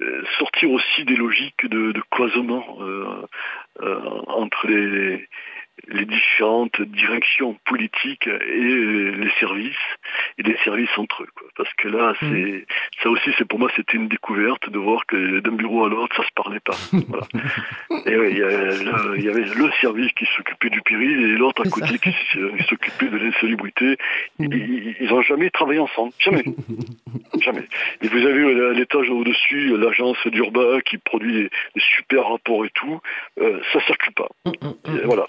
euh, 0.00 0.22
sortir 0.38 0.70
aussi 0.70 1.04
des 1.04 1.16
logiques 1.16 1.66
de, 1.66 1.90
de 1.90 2.02
cloisonnement 2.10 2.78
entre 4.28 4.68
les, 4.68 5.28
les 5.88 6.06
différentes 6.06 6.80
directions 6.80 7.56
politiques 7.66 8.26
et 8.26 8.60
les 8.60 9.30
services 9.38 9.74
et 10.38 10.42
les 10.42 10.56
services 10.64 10.96
entre 10.96 11.22
eux 11.22 11.28
quoi. 11.34 11.46
parce 11.56 11.72
que 11.74 11.88
là 11.88 12.12
mm. 12.12 12.16
c'est 12.20 12.66
ça 13.02 13.10
aussi 13.10 13.30
c'est 13.36 13.44
pour 13.44 13.58
moi 13.58 13.70
c'était 13.76 13.96
une 13.96 14.08
découverte 14.08 14.68
de 14.70 14.78
voir 14.78 15.04
que 15.06 15.40
d'un 15.40 15.52
bureau 15.52 15.84
à 15.84 15.88
l'autre 15.88 16.16
ça 16.16 16.24
se 16.24 16.32
parlait 16.34 16.60
pas. 16.60 16.76
Voilà. 17.08 17.26
et 18.06 18.16
oui, 18.16 18.30
il 18.30 19.24
y, 19.24 19.28
avait 19.28 19.44
le 19.44 19.70
service 19.80 20.10
qui 20.12 20.26
s'occupait 20.36 20.70
du 20.70 20.80
péril 20.82 21.20
et 21.20 21.36
l'autre 21.36 21.62
à 21.64 21.70
côté 21.70 21.98
qui 21.98 22.12
s'occupait 22.68 23.08
de 23.08 23.16
l'insalubrité. 23.18 23.96
Mm. 24.38 24.52
ils 25.00 25.08
n'ont 25.08 25.22
jamais 25.22 25.50
travaillé 25.50 25.78
ensemble. 25.78 26.12
Jamais. 26.18 26.44
Jamais. 27.40 27.68
Et 28.02 28.08
vous 28.08 28.26
avez 28.26 28.66
à 28.66 28.72
l'étage 28.72 29.10
au-dessus 29.10 29.76
l'agence 29.76 30.16
d'Urba 30.26 30.80
qui 30.84 30.96
produit 30.98 31.34
des, 31.34 31.50
super 31.96 32.28
rapports 32.28 32.64
et 32.64 32.70
tout. 32.70 33.00
Euh, 33.40 33.60
ça 33.72 33.80
circule 33.82 34.14
pas. 34.14 34.28
Mm, 34.46 35.02
voilà 35.04 35.26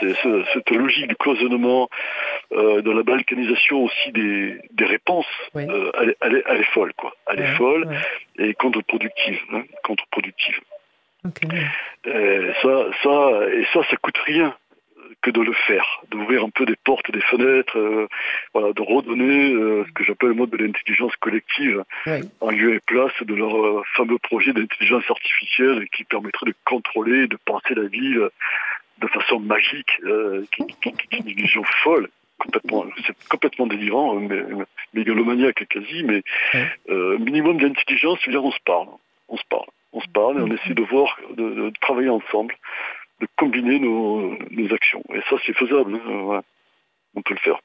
c'est 0.00 0.14
cette 0.52 0.70
logique 0.70 1.08
du 1.08 1.16
cloisonnement, 1.16 1.88
euh, 2.52 2.82
de 2.82 2.90
la 2.90 3.02
balkanisation 3.02 3.84
aussi 3.84 4.12
des, 4.12 4.84
réponses, 4.84 5.26
euh, 5.56 5.92
elle, 6.20 6.36
est, 6.36 6.72
folle, 6.72 6.92
quoi. 6.94 7.14
Elle 7.28 7.40
est 7.40 7.54
folle 7.54 7.88
et 8.38 8.54
contre-productive, 8.54 9.40
hein, 9.52 9.62
contre-productive. 9.84 10.60
ça, 12.62 12.86
ça, 13.02 13.30
et 13.52 13.64
ça, 13.72 13.80
ça 13.88 13.96
coûte 13.96 14.18
rien 14.24 14.54
que 15.22 15.30
de 15.30 15.40
le 15.42 15.52
faire, 15.52 16.00
d'ouvrir 16.10 16.44
un 16.44 16.50
peu 16.50 16.64
des 16.64 16.76
portes, 16.76 17.10
des 17.10 17.20
fenêtres, 17.20 17.76
euh, 17.78 18.08
voilà, 18.54 18.72
de 18.72 18.80
redonner 18.80 19.52
ce 19.86 19.92
que 19.92 20.04
j'appelle 20.04 20.30
le 20.30 20.34
mode 20.34 20.50
de 20.50 20.56
l'intelligence 20.56 21.14
collective 21.16 21.84
en 22.40 22.50
lieu 22.50 22.74
et 22.74 22.80
place 22.80 23.12
de 23.20 23.34
leur 23.34 23.84
fameux 23.96 24.18
projet 24.18 24.52
d'intelligence 24.52 25.04
artificielle 25.10 25.86
qui 25.90 26.04
permettrait 26.04 26.46
de 26.46 26.54
contrôler, 26.64 27.26
de 27.26 27.36
penser 27.44 27.74
la 27.74 27.86
ville 27.86 28.30
de 29.00 29.06
façon 29.08 29.40
magique, 29.40 29.90
euh, 30.04 30.44
qui, 30.52 30.62
est 30.88 31.18
une 31.18 31.28
illusion 31.28 31.62
folle, 31.82 32.08
complètement, 32.38 32.84
c'est 33.06 33.16
complètement 33.28 33.66
délirant, 33.66 34.16
euh, 34.16 34.20
mais, 34.20 34.64
mégalomaniaque 34.94 35.66
quasi, 35.68 36.02
mais 36.04 36.22
euh, 36.88 37.18
minimum 37.18 37.58
d'intelligence, 37.58 38.18
cest 38.20 38.30
dire 38.30 38.44
on 38.44 38.52
se 38.52 38.60
parle, 38.64 38.88
on 39.28 39.36
se 39.36 39.44
parle, 39.48 39.66
on 39.92 40.00
se 40.00 40.08
parle 40.08 40.38
et 40.38 40.42
on 40.42 40.54
essaie 40.54 40.74
de 40.74 40.82
voir, 40.82 41.18
de, 41.36 41.72
travailler 41.80 42.08
ensemble, 42.08 42.54
de 43.20 43.28
combiner 43.36 43.78
nos, 43.78 44.36
actions. 44.72 45.02
Et 45.14 45.20
ça, 45.28 45.36
c'est 45.44 45.56
faisable, 45.56 45.94
hein, 45.94 46.42
on 47.14 47.22
peut 47.22 47.34
le 47.34 47.40
faire. 47.40 47.60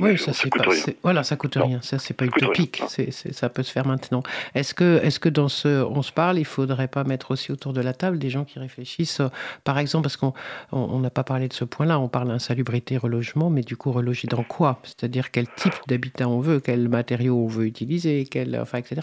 Oui, 0.00 0.18
ça, 0.18 0.32
c'est 0.32 0.50
pas, 0.50 0.64
voilà, 1.02 1.22
ça 1.22 1.36
coûte 1.36 1.56
rien. 1.56 1.80
Ça, 1.82 1.98
c'est 1.98 2.14
pas 2.14 2.24
utopique. 2.24 2.82
C'est, 2.88 3.10
ça 3.10 3.48
peut 3.48 3.62
se 3.62 3.70
faire 3.70 3.86
maintenant. 3.86 4.22
Est-ce 4.54 4.74
que, 4.74 5.00
est-ce 5.02 5.20
que 5.20 5.28
dans 5.28 5.48
ce, 5.48 5.82
on 5.84 6.02
se 6.02 6.12
parle, 6.12 6.38
il 6.38 6.44
faudrait 6.44 6.88
pas 6.88 7.04
mettre 7.04 7.30
aussi 7.30 7.52
autour 7.52 7.72
de 7.72 7.80
la 7.80 7.92
table 7.92 8.18
des 8.18 8.28
gens 8.28 8.44
qui 8.44 8.58
réfléchissent, 8.58 9.20
euh, 9.20 9.28
par 9.64 9.78
exemple, 9.78 10.02
parce 10.02 10.16
qu'on 10.16 10.34
on 10.72 10.98
n'a 10.98 11.10
pas 11.10 11.22
parlé 11.24 11.48
de 11.48 11.52
ce 11.52 11.64
point-là. 11.64 11.98
On 12.00 12.08
parle 12.08 12.28
d'insalubrité, 12.28 12.96
relogement, 12.96 13.50
mais 13.50 13.62
du 13.62 13.76
coup, 13.76 13.92
reloger 13.92 14.26
dans 14.26 14.42
quoi? 14.42 14.80
C'est-à-dire 14.82 15.30
quel 15.30 15.46
type 15.48 15.74
d'habitat 15.86 16.28
on 16.28 16.40
veut, 16.40 16.60
quels 16.60 16.88
matériaux 16.88 17.36
on 17.36 17.46
veut 17.46 17.66
utiliser, 17.66 18.26
quel, 18.30 18.58
enfin, 18.60 18.78
etc. 18.78 19.00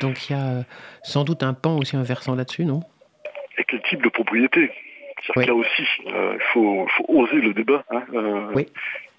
Donc 0.00 0.28
il 0.28 0.32
y 0.32 0.36
a 0.36 0.46
euh, 0.46 0.62
sans 1.02 1.24
doute 1.24 1.42
un 1.42 1.54
pan 1.54 1.76
aussi 1.76 1.96
inversant 1.96 2.34
là-dessus, 2.34 2.64
non? 2.64 2.82
Et 3.58 3.64
quel 3.68 3.82
type 3.82 4.02
de 4.02 4.08
propriété? 4.08 4.70
Là 5.36 5.54
aussi, 5.54 5.82
euh, 6.06 6.34
il 6.36 6.42
faut, 6.52 6.86
faut, 6.96 7.04
oser 7.08 7.40
le 7.40 7.52
débat. 7.52 7.84
Hein, 7.90 8.02
oui. 8.54 8.66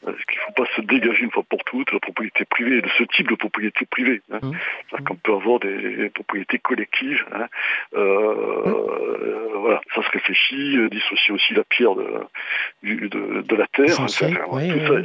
Parce 0.03 0.23
qu'il 0.25 0.37
ne 0.39 0.45
faut 0.45 0.63
pas 0.63 0.69
se 0.75 0.81
dégager 0.81 1.23
une 1.23 1.31
fois 1.31 1.43
pour 1.43 1.63
toutes 1.65 1.91
la 1.91 1.99
propriété 1.99 2.45
privée, 2.45 2.81
de 2.81 2.89
ce 2.97 3.03
type 3.03 3.29
de 3.29 3.35
propriété 3.35 3.85
privée. 3.85 4.21
Hein. 4.31 4.39
Mmh. 4.41 5.03
qu'on 5.03 5.15
peut 5.15 5.33
avoir 5.33 5.59
des 5.59 6.09
propriétés 6.13 6.59
collectives. 6.59 7.25
Hein. 7.33 7.47
Euh, 7.95 8.65
mmh. 8.65 9.59
voilà, 9.59 9.81
ça 9.95 10.01
se 10.03 10.09
réfléchit, 10.11 10.77
euh, 10.77 10.89
dissocier 10.89 11.33
aussi 11.33 11.53
la 11.53 11.63
pierre 11.63 11.95
de, 11.95 12.07
de, 12.83 13.41
de 13.41 13.55
la 13.55 13.67
terre. 13.67 13.95
tout, 13.95 14.07
Ça, 14.07 14.27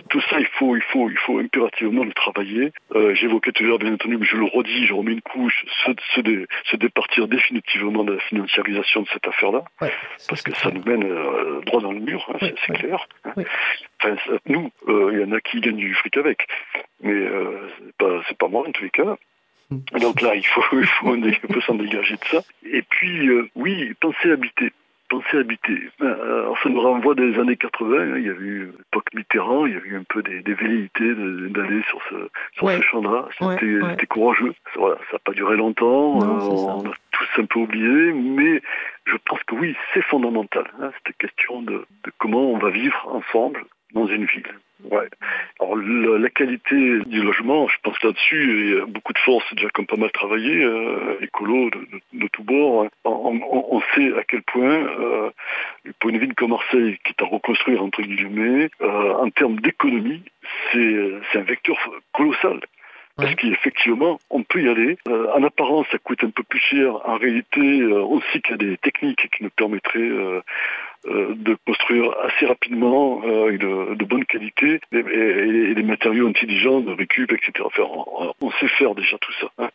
tout, 0.08 0.20
Ça, 0.22 0.40
il 0.40 0.46
faut, 0.46 0.76
il 0.76 0.82
faut, 0.82 1.10
il 1.10 1.18
faut 1.18 1.38
impérativement 1.38 2.04
le 2.04 2.12
travailler. 2.12 2.72
Euh, 2.94 3.14
J'évoquais 3.14 3.52
tout 3.52 3.64
à 3.64 3.66
l'heure, 3.66 3.78
bien 3.78 3.92
entendu, 3.94 4.16
mais 4.16 4.26
je 4.26 4.36
le 4.36 4.44
redis, 4.44 4.86
je 4.86 4.94
remets 4.94 5.12
une 5.12 5.22
couche, 5.22 5.64
se, 5.84 5.92
se, 6.14 6.46
se 6.64 6.76
départir 6.76 7.28
définitivement 7.28 8.04
de 8.04 8.14
la 8.14 8.20
financiarisation 8.20 9.02
de 9.02 9.08
cette 9.08 9.26
affaire-là, 9.26 9.64
parce 10.28 10.42
que 10.42 10.52
ça 10.54 10.70
nous 10.70 10.82
mène 10.84 11.04
euh, 11.04 11.60
droit 11.66 11.80
dans 11.80 11.92
le 11.92 12.00
mur, 12.00 12.26
hein, 12.32 12.38
c'est 12.66 12.72
clair. 12.74 13.06
Enfin, 14.04 14.16
nous, 14.46 14.70
euh, 14.88 15.10
il 15.12 15.20
y 15.20 15.24
en 15.24 15.32
a 15.32 15.40
qui 15.40 15.60
gagnent 15.60 15.76
du 15.76 15.94
fric 15.94 16.16
avec. 16.16 16.46
Mais 17.00 17.12
euh, 17.12 17.68
c'est 18.28 18.36
pas, 18.38 18.48
moi 18.48 18.66
en 18.66 18.72
tous 18.72 18.84
les 18.84 18.90
cas. 18.90 19.16
Donc 19.70 20.20
là, 20.20 20.34
il 20.34 20.46
faut, 20.46 20.62
il 20.72 20.86
faut, 20.86 21.60
s'en 21.62 21.74
dégager 21.74 22.16
de 22.16 22.24
ça. 22.30 22.42
Et 22.70 22.82
puis, 22.82 23.28
euh, 23.28 23.48
oui, 23.54 23.94
penser 24.00 24.30
habiter. 24.30 24.72
Penser 25.08 25.38
habiter. 25.38 25.90
Alors 26.00 26.58
ça 26.62 26.68
nous 26.70 26.80
renvoie 26.80 27.14
des 27.14 27.38
années 27.38 27.56
80. 27.56 27.98
Hein. 27.98 28.14
il 28.16 28.24
y 28.24 28.30
a 28.30 28.32
eu 28.32 28.72
l'époque 28.78 29.12
Mitterrand, 29.14 29.66
il 29.66 29.74
y 29.74 29.76
a 29.76 29.80
eu 29.80 29.96
un 29.98 30.02
peu 30.08 30.22
des, 30.22 30.40
velléités 30.54 31.14
d'aller 31.50 31.82
sur 31.90 32.00
ce, 32.08 32.14
sur 32.54 32.70
ce 32.70 32.80
champ-là. 32.80 33.28
C'était 33.38 34.06
courageux. 34.06 34.54
Voilà, 34.76 34.96
ça 35.10 35.14
n'a 35.14 35.18
pas 35.18 35.32
duré 35.32 35.56
longtemps. 35.56 36.18
on 36.18 36.88
a 36.88 36.94
tous 37.12 37.40
un 37.40 37.44
peu 37.44 37.60
oublié, 37.60 38.12
mais 38.12 38.62
je 39.04 39.16
pense 39.26 39.42
que 39.44 39.54
oui, 39.54 39.76
c'est 39.92 40.02
fondamental. 40.02 40.64
Hein, 40.80 40.90
cette 41.06 41.16
question 41.18 41.60
de, 41.60 41.84
de 42.04 42.12
comment 42.18 42.50
on 42.50 42.58
va 42.58 42.70
vivre 42.70 43.06
ensemble 43.12 43.62
dans 43.94 44.06
une 44.06 44.26
ville. 44.26 44.46
Ouais. 44.90 45.08
Alors 45.60 45.76
la, 45.76 46.28
qualité 46.30 46.98
du 47.06 47.22
logement, 47.22 47.68
je 47.68 47.76
pense 47.82 48.02
là-dessus, 48.02 48.60
il 48.60 48.74
y 48.74 48.80
a 48.80 48.86
beaucoup 48.86 49.12
de 49.12 49.18
forces 49.18 49.54
déjà 49.54 49.70
comme 49.70 49.86
pas 49.86 49.96
mal 49.96 50.10
travaillé, 50.10 50.62
euh, 50.62 51.16
écolo 51.20 51.70
de, 51.70 51.86
de, 52.12 52.28
tous 52.28 52.42
bords. 52.42 52.84
Hein. 52.84 52.88
On, 53.04 53.80
sait 53.94 54.12
à 54.18 54.24
quel 54.24 54.42
point, 54.42 54.86
euh, 55.00 55.30
pour 56.00 56.10
une 56.10 56.18
ville 56.18 56.34
comme 56.34 56.50
Marseille, 56.50 56.98
qui 57.04 57.12
est 57.12 57.22
à 57.22 57.26
reconstruire 57.26 57.82
entre 57.82 58.02
guillemets, 58.02 58.68
euh, 58.82 59.14
en 59.14 59.30
termes 59.30 59.58
d'économie, 59.60 60.22
c'est 60.72 61.38
un 61.38 61.42
vecteur 61.42 61.78
colossal. 62.12 62.60
Parce 63.16 63.34
qu'effectivement, 63.36 64.18
on 64.30 64.42
peut 64.42 64.62
y 64.62 64.68
aller. 64.68 64.98
Euh, 65.08 65.28
en 65.34 65.42
apparence, 65.44 65.86
ça 65.92 65.98
coûte 65.98 66.24
un 66.24 66.30
peu 66.30 66.42
plus 66.42 66.58
cher. 66.58 66.96
En 67.08 67.16
réalité, 67.16 67.80
euh, 67.80 68.02
on 68.02 68.20
sait 68.20 68.40
qu'il 68.40 68.50
y 68.50 68.54
a 68.54 68.70
des 68.70 68.76
techniques 68.78 69.30
qui 69.30 69.44
nous 69.44 69.50
permettraient 69.50 70.00
euh, 70.00 70.40
de 71.06 71.56
construire 71.66 72.14
assez 72.22 72.46
rapidement 72.46 73.22
et 73.48 73.58
de, 73.58 74.04
bonne 74.04 74.24
qualité 74.24 74.80
et, 74.92 75.74
des 75.74 75.82
matériaux 75.82 76.28
intelligents 76.28 76.80
de 76.80 76.92
récup, 76.92 77.32
etc. 77.32 77.52
Enfin, 77.64 77.84
on, 78.40 78.50
sait 78.52 78.68
faire 78.68 78.94
déjà 78.94 79.18
tout 79.18 79.32
ça. 79.40 79.48
Hein. 79.58 79.68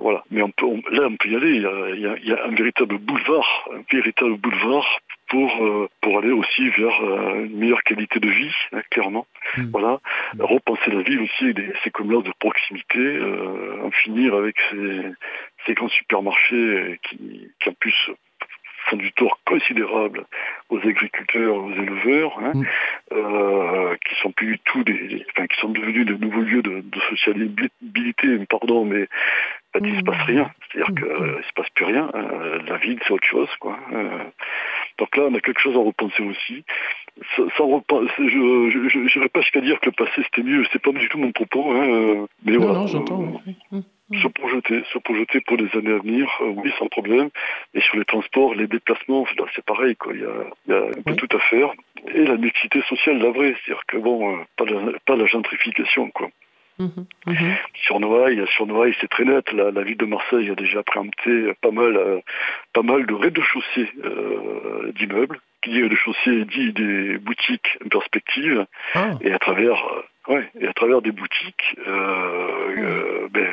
voilà. 0.00 0.24
Mais 0.30 0.42
on 0.42 0.50
peut, 0.50 0.66
là, 0.90 1.08
on 1.08 1.16
peut 1.16 1.28
y 1.28 1.36
aller. 1.36 1.54
Il 1.56 1.62
y, 2.00 2.06
a, 2.06 2.16
il 2.16 2.28
y 2.28 2.32
a 2.32 2.44
un 2.44 2.54
véritable 2.54 2.98
boulevard, 2.98 3.68
un 3.72 3.82
véritable 3.90 4.36
boulevard 4.36 5.00
pour, 5.30 5.64
euh, 5.64 5.88
pour 6.00 6.18
aller 6.18 6.32
aussi 6.32 6.68
vers 6.70 7.00
euh, 7.02 7.46
une 7.46 7.56
meilleure 7.56 7.82
qualité 7.84 8.18
de 8.18 8.28
vie, 8.28 8.54
hein, 8.72 8.82
clairement. 8.90 9.26
Hmm. 9.56 9.70
Voilà. 9.70 10.00
Repenser 10.38 10.90
la 10.90 11.02
ville 11.02 11.22
aussi 11.22 11.44
avec 11.44 11.72
ces 11.82 11.90
commerces 11.90 12.24
de 12.24 12.32
proximité, 12.38 12.98
euh, 12.98 13.84
en 13.84 13.90
finir 13.92 14.34
avec 14.34 14.56
ces, 14.70 15.02
ces 15.66 15.74
grands 15.74 15.88
supermarchés 15.88 16.98
qui, 17.04 17.48
qui 17.60 17.68
en 17.68 17.74
plus 17.74 18.10
font 18.90 18.96
du 18.96 19.12
tort 19.12 19.38
considérable 19.46 20.24
aux 20.68 20.78
agriculteurs, 20.78 21.56
aux 21.56 21.72
éleveurs, 21.72 22.38
hein, 22.40 22.52
hmm. 22.54 22.64
euh, 23.12 23.96
qui 24.06 24.14
sont 24.20 24.32
plus 24.32 24.46
du 24.52 24.58
tout 24.64 24.84
des, 24.84 25.24
enfin, 25.30 25.46
qui 25.46 25.60
sont 25.60 25.70
devenus 25.70 26.06
de 26.06 26.14
nouveaux 26.14 26.42
lieux 26.42 26.62
de, 26.62 26.80
de 26.80 27.00
sociabilité, 27.10 28.46
pardon, 28.48 28.84
mais 28.84 29.08
il 29.80 29.92
ne 29.92 29.98
se 29.98 30.04
passe 30.04 30.18
hmm. 30.18 30.32
rien. 30.32 30.50
C'est-à-dire 30.72 30.94
qu'il 30.94 31.36
ne 31.36 31.42
se 31.42 31.52
passe 31.54 31.70
plus 31.74 31.84
rien. 31.84 32.10
la 32.66 32.76
ville, 32.78 32.98
c'est 33.04 33.12
autre 33.12 33.26
chose, 33.26 33.50
quoi. 33.60 33.78
Donc 35.00 35.16
là, 35.16 35.24
on 35.30 35.34
a 35.34 35.40
quelque 35.40 35.60
chose 35.60 35.76
à 35.76 35.80
repenser 35.80 36.22
aussi. 36.22 36.62
Sans, 37.56 37.82
je 38.18 39.18
n'irai 39.18 39.28
pas 39.30 39.40
jusqu'à 39.40 39.62
dire 39.62 39.80
que 39.80 39.86
le 39.86 39.92
passé 39.92 40.22
c'était 40.24 40.42
mieux, 40.42 40.64
c'est 40.72 40.80
pas 40.80 40.92
du 40.92 41.08
tout 41.08 41.18
mon 41.18 41.32
propos. 41.32 41.72
Hein, 41.72 41.88
euh, 41.88 42.26
mais 42.44 42.52
non, 42.52 42.60
voilà, 42.60 42.80
non, 42.80 42.86
j'entends. 42.86 43.42
Euh, 43.72 43.80
se 44.22 44.28
projeter, 44.28 44.82
se 44.92 44.98
projeter 44.98 45.40
pour 45.40 45.56
les 45.56 45.74
années 45.76 45.94
à 45.94 45.98
venir, 45.98 46.28
euh, 46.42 46.52
oui, 46.56 46.70
sans 46.78 46.86
problème. 46.88 47.30
Et 47.74 47.80
sur 47.80 47.96
les 47.96 48.04
transports, 48.04 48.54
les 48.54 48.66
déplacements, 48.66 49.24
c'est 49.54 49.64
pareil, 49.64 49.96
quoi. 49.96 50.12
Il 50.14 50.20
y 50.20 50.24
a, 50.24 50.44
il 50.66 50.72
y 50.72 50.76
a 50.76 50.82
un 50.82 51.02
peu 51.02 51.16
tout 51.16 51.34
à 51.34 51.40
faire. 51.40 51.72
Et 52.14 52.24
la 52.24 52.36
mixité 52.36 52.82
sociale, 52.82 53.18
la 53.18 53.30
vraie, 53.30 53.54
c'est-à-dire 53.64 53.84
que 53.86 53.96
bon, 53.96 54.38
pas, 54.56 54.64
la, 54.66 54.98
pas 55.06 55.16
la 55.16 55.26
gentrification, 55.26 56.10
quoi. 56.10 56.28
Mhm, 56.80 57.06
mhm. 57.26 57.56
Sur 57.74 58.00
Noailles, 58.00 58.42
sur 58.48 58.66
Noailles, 58.66 58.96
c'est 59.00 59.10
très 59.10 59.24
net. 59.24 59.52
La, 59.52 59.82
ville 59.82 59.98
de 59.98 60.06
Marseille 60.06 60.50
a 60.50 60.54
déjà 60.54 60.82
préempté 60.82 61.52
pas 61.60 61.70
mal, 61.70 61.96
euh, 61.96 62.20
pas 62.72 62.82
mal 62.82 63.06
de 63.06 63.12
rez-de-chaussée 63.12 63.88
euh, 64.04 64.90
d'immeubles. 64.96 65.38
Qui 65.62 65.70
dit 65.70 65.82
rez-de-chaussée 65.82 66.46
dit 66.46 66.72
des 66.72 67.18
boutiques 67.18 67.76
en 67.84 67.88
perspective. 67.90 68.64
Ah. 68.94 69.10
Et 69.20 69.30
à 69.30 69.38
travers, 69.38 69.76
euh, 70.28 70.32
ouais, 70.32 70.50
et 70.58 70.66
à 70.66 70.72
travers 70.72 71.02
des 71.02 71.12
boutiques, 71.12 71.76
euh, 71.86 73.28
ben, 73.30 73.46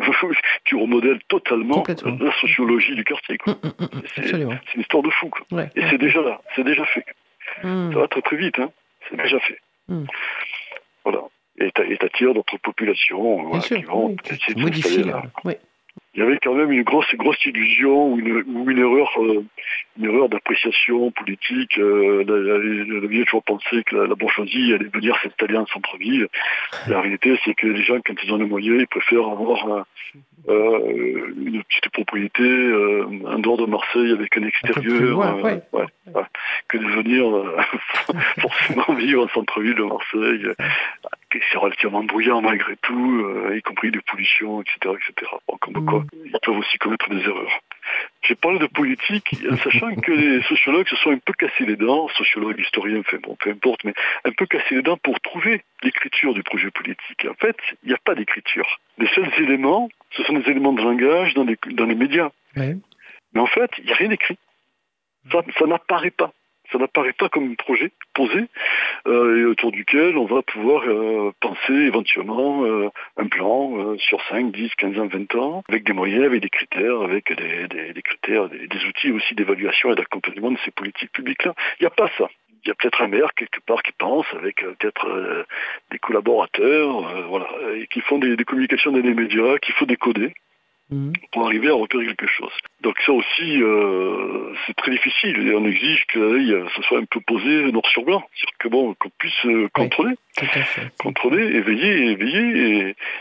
tu 0.64 0.76
remodèles 0.76 1.20
totalement 1.28 1.82
la 1.88 2.32
sociologie 2.40 2.94
du 2.94 3.04
quartier. 3.04 3.38
Mm, 3.46 3.52
mm, 3.52 3.84
mm, 3.84 4.02
c'est 4.14 4.32
une 4.74 4.80
histoire 4.82 5.02
de 5.02 5.10
fou. 5.10 5.30
et 5.74 5.82
c'est 5.88 5.98
déjà 5.98 6.20
là, 6.20 6.42
c'est 6.54 6.64
déjà 6.64 6.84
fait. 6.84 7.06
Ça 7.62 7.98
va 7.98 8.06
très 8.08 8.20
très 8.20 8.36
vite, 8.36 8.58
hein. 8.58 8.70
c'est 9.08 9.16
déjà 9.16 9.40
fait. 9.40 9.58
Voilà 11.04 11.22
et 11.58 11.70
t'attires 11.72 12.34
d'autres 12.34 12.58
populations 12.58 13.60
sûr, 13.60 13.76
qui 13.78 13.84
vont 13.84 14.16
oui, 14.56 15.02
là. 15.04 15.22
Oui 15.44 15.54
il 16.16 16.20
y 16.20 16.22
avait 16.22 16.38
quand 16.42 16.54
même 16.54 16.72
une 16.72 16.82
grosse 16.82 17.14
grosse 17.14 17.44
illusion 17.44 18.12
ou 18.12 18.18
une, 18.18 18.42
ou 18.48 18.70
une 18.70 18.78
erreur 18.78 19.10
euh, 19.18 19.44
une 19.98 20.06
erreur 20.06 20.28
d'appréciation 20.28 21.10
politique. 21.10 21.78
Euh, 21.78 22.24
la, 22.26 22.58
la, 22.58 23.24
toujours 23.24 23.42
pensé 23.42 23.82
que 23.84 23.96
la, 23.96 24.14
bourgeoisie 24.14 24.72
allait 24.72 24.90
venir 24.92 25.16
s'installer 25.22 25.56
en 25.56 25.66
centre-ville. 25.66 26.28
La 26.88 27.00
réalité, 27.00 27.38
c'est 27.44 27.54
que 27.54 27.66
les 27.66 27.82
gens, 27.82 27.98
quand 28.04 28.14
ils 28.22 28.32
ont 28.32 28.36
les 28.36 28.46
moyens, 28.46 28.80
ils 28.80 28.86
préfèrent 28.86 29.28
avoir 29.28 29.86
euh, 30.48 31.32
une 31.36 31.62
petite 31.64 31.88
propriété 31.90 32.42
euh, 32.42 33.06
en 33.26 33.38
dehors 33.38 33.56
de 33.56 33.66
Marseille 33.66 34.12
avec 34.12 34.36
un 34.36 34.44
extérieur, 34.44 35.22
un 35.22 35.60
que 36.68 36.78
de 36.78 36.86
venir 36.86 37.24
forcément 38.40 38.94
vivre 38.94 39.24
en 39.24 39.28
centre-ville 39.28 39.74
de 39.74 39.84
Marseille 39.84 40.46
c'est 41.52 41.58
relativement 41.58 42.02
bruyant 42.02 42.40
malgré 42.40 42.76
tout, 42.76 43.26
y 43.54 43.60
compris 43.60 43.90
des 43.90 44.00
pollutions, 44.00 44.62
etc. 44.62 44.94
etc. 44.94 45.30
comme 45.60 45.84
quoi, 45.84 46.02
ils 46.12 46.32
peuvent 46.42 46.56
aussi 46.56 46.78
commettre 46.78 47.08
des 47.10 47.22
erreurs. 47.22 47.60
J'ai 48.22 48.34
parlé 48.34 48.58
de 48.58 48.66
politique, 48.66 49.36
sachant 49.62 49.94
que 49.94 50.12
les 50.12 50.42
sociologues 50.42 50.88
se 50.88 50.96
sont 50.96 51.10
un 51.10 51.18
peu 51.18 51.32
cassés 51.32 51.64
les 51.64 51.76
dents, 51.76 52.08
sociologues, 52.08 52.58
historiens, 52.58 52.98
enfin 53.00 53.18
bon, 53.22 53.36
peu 53.38 53.50
importe, 53.50 53.84
mais 53.84 53.94
un 54.24 54.32
peu 54.32 54.46
cassés 54.46 54.76
les 54.76 54.82
dents 54.82 54.96
pour 54.96 55.20
trouver 55.20 55.62
l'écriture 55.82 56.34
du 56.34 56.42
projet 56.42 56.70
politique. 56.70 57.26
En 57.28 57.34
fait, 57.34 57.56
il 57.82 57.88
n'y 57.88 57.94
a 57.94 57.98
pas 58.04 58.14
d'écriture. 58.14 58.80
Les 58.98 59.06
seuls 59.08 59.30
éléments, 59.38 59.88
ce 60.10 60.22
sont 60.24 60.34
des 60.34 60.50
éléments 60.50 60.72
de 60.72 60.82
langage 60.82 61.34
dans 61.34 61.44
les, 61.44 61.56
dans 61.72 61.86
les 61.86 61.94
médias. 61.94 62.30
Mais 62.56 63.40
en 63.40 63.46
fait, 63.46 63.70
il 63.78 63.84
n'y 63.84 63.92
a 63.92 63.96
rien 63.96 64.10
écrit. 64.10 64.38
ça 65.30 65.66
n'apparaît 65.66 66.10
pas 66.10 66.32
ça 66.70 66.78
n'apparaît 66.78 67.12
pas 67.12 67.28
comme 67.28 67.50
un 67.50 67.54
projet 67.54 67.90
posé 68.14 68.46
euh, 69.06 69.40
et 69.40 69.44
autour 69.44 69.72
duquel 69.72 70.16
on 70.16 70.24
va 70.24 70.42
pouvoir 70.42 70.82
euh, 70.86 71.32
penser 71.40 71.72
éventuellement 71.72 72.64
euh, 72.64 72.88
un 73.16 73.26
plan 73.26 73.96
sur 73.98 74.20
5, 74.28 74.52
10, 74.52 74.74
15 74.76 74.98
ans, 74.98 75.06
20 75.06 75.34
ans, 75.36 75.62
avec 75.68 75.84
des 75.84 75.92
moyens, 75.92 76.24
avec 76.24 76.42
des 76.42 76.50
critères, 76.50 77.00
avec 77.02 77.32
des, 77.32 78.02
critères, 78.02 78.48
des, 78.48 78.84
outils 78.86 79.12
aussi 79.12 79.34
d'évaluation 79.34 79.92
et 79.92 79.94
d'accompagnement 79.94 80.50
de 80.50 80.58
ces 80.64 80.70
politiques 80.70 81.12
publiques-là. 81.12 81.54
Il 81.80 81.84
n'y 81.84 81.86
a 81.86 81.90
pas 81.90 82.10
ça. 82.18 82.28
Il 82.64 82.68
y 82.68 82.70
a 82.72 82.74
peut-être 82.74 83.02
un 83.02 83.08
maire 83.08 83.32
quelque 83.34 83.60
part 83.60 83.82
qui 83.82 83.92
pense 83.92 84.26
avec 84.34 84.56
peut-être 84.56 85.46
des 85.92 85.98
collaborateurs, 86.00 87.28
voilà, 87.28 87.46
et 87.76 87.86
qui 87.86 88.00
font 88.00 88.18
des, 88.18 88.36
des 88.36 88.44
communications 88.44 88.90
dans 88.90 88.98
les 88.98 89.14
médias 89.14 89.58
qu'il 89.58 89.74
faut 89.74 89.86
décoder. 89.86 90.32
Mhm. 90.88 91.14
pour 91.32 91.46
arriver 91.46 91.68
à 91.68 91.74
repérer 91.74 92.06
quelque 92.06 92.28
chose. 92.28 92.52
Donc 92.82 92.94
ça 93.04 93.10
aussi, 93.12 93.60
euh, 93.60 94.54
c'est 94.64 94.76
très 94.76 94.92
difficile 94.92 95.48
et 95.48 95.52
on 95.52 95.64
exige 95.66 96.06
que 96.06 96.64
ça 96.76 96.82
soit 96.82 96.98
un 96.98 97.04
peu 97.06 97.18
posé 97.26 97.72
noir 97.72 97.84
sur 97.90 98.04
blanc, 98.04 98.22
c'est-à-dire 98.34 98.58
que 98.58 98.68
bon, 98.68 98.94
qu'on 98.94 99.10
puisse 99.18 99.46
euh, 99.46 99.68
contrôler, 99.74 100.14
contrôler, 101.00 101.42
éveiller, 101.42 102.12
éveiller, 102.12 102.68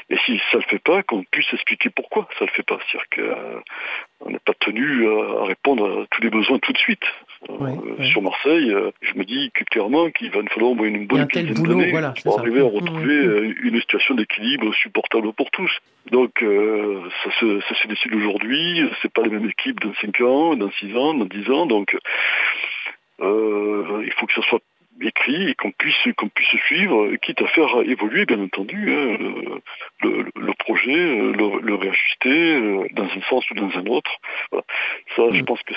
et, 0.09 0.13
et 0.13 0.17
si 0.27 0.39
ça 0.51 0.57
le 0.57 0.63
fait 0.63 0.77
pas, 0.77 1.01
qu'on 1.01 1.23
puisse 1.23 1.51
expliquer 1.53 1.89
pourquoi 1.89 2.27
ça 2.37 2.45
le 2.45 2.51
fait 2.51 2.61
pas, 2.61 2.77
c'est-à-dire 2.87 3.63
qu'on 4.21 4.29
n'est 4.29 4.39
pas 4.39 4.53
tenu 4.59 5.07
à 5.09 5.45
répondre 5.45 6.03
à 6.03 6.05
tous 6.11 6.21
les 6.21 6.29
besoins 6.29 6.59
tout 6.59 6.71
de 6.71 6.77
suite. 6.77 7.03
Euh, 7.49 8.03
sur 8.11 8.21
Marseille, 8.21 8.71
euh, 8.71 8.91
je 9.01 9.13
me 9.15 9.23
dis 9.23 9.51
clairement 9.69 10.09
qu'il 10.09 10.31
va 10.31 10.41
nous 10.41 10.49
falloir 10.49 10.73
une 10.83 11.05
bonne 11.05 11.27
quinzaine 11.27 11.53
d'années 11.53 11.93
pour 12.23 12.39
arriver 12.39 12.61
à 12.61 12.65
retrouver 12.65 13.23
mmh, 13.23 13.41
mmh. 13.41 13.55
une 13.63 13.79
situation 13.81 14.15
d'équilibre 14.15 14.73
supportable 14.73 15.31
pour 15.33 15.51
tous. 15.51 15.71
Donc 16.11 16.31
ça 16.41 17.31
se, 17.39 17.59
ça 17.61 17.75
se 17.75 17.87
décide 17.87 18.13
aujourd'hui, 18.13 18.89
c'est 19.01 19.11
pas 19.11 19.23
les 19.23 19.29
mêmes 19.29 19.49
équipes 19.49 19.79
dans 19.81 19.93
5 19.95 20.21
ans, 20.21 20.55
dans 20.55 20.71
6 20.71 20.95
ans, 20.95 21.13
dans 21.13 21.25
10 21.25 21.49
ans, 21.51 21.65
donc 21.65 21.97
il 23.21 24.13
faut 24.17 24.25
que 24.27 24.33
ça 24.33 24.41
soit 24.43 24.61
écrit 25.01 25.49
et 25.49 25.55
qu'on 25.55 25.71
puisse 25.71 25.95
qu'on 26.17 26.29
puisse 26.29 26.59
suivre, 26.67 27.15
quitte 27.17 27.41
à 27.41 27.47
faire 27.47 27.81
évoluer 27.85 28.25
bien 28.25 28.39
entendu 28.41 28.93
hein, 28.93 29.17
le, 30.01 30.53
projet, 30.59 30.93
le, 30.93 31.75
réajuster 31.75 32.87
dans 32.91 33.05
un 33.05 33.21
sens 33.29 33.49
ou 33.51 33.55
dans 33.55 33.71
un 33.77 33.85
autre. 33.87 34.11
Ça, 35.15 35.23
je 35.31 35.41
mm. 35.41 35.45
pense 35.45 35.61
que 35.63 35.73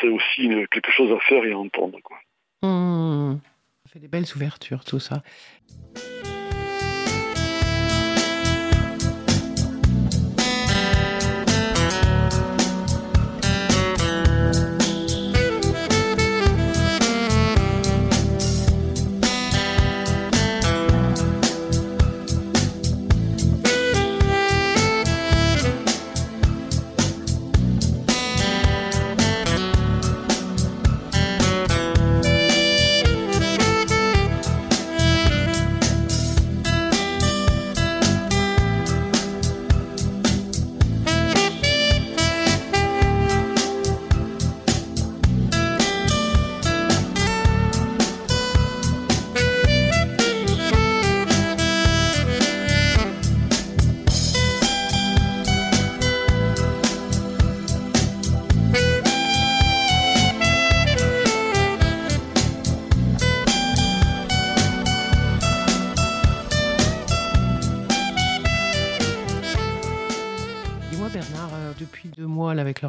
c'est 0.00 0.08
aussi 0.08 0.48
quelque 0.70 0.90
chose 0.90 1.12
à 1.12 1.18
faire 1.20 1.44
et 1.44 1.52
à 1.52 1.58
entendre. 1.58 1.98
Quoi. 2.02 2.18
Mmh. 2.62 3.40
Ça 3.84 3.92
fait 3.92 3.98
des 3.98 4.08
belles 4.08 4.24
ouvertures 4.36 4.84
tout 4.84 5.00
ça. 5.00 5.22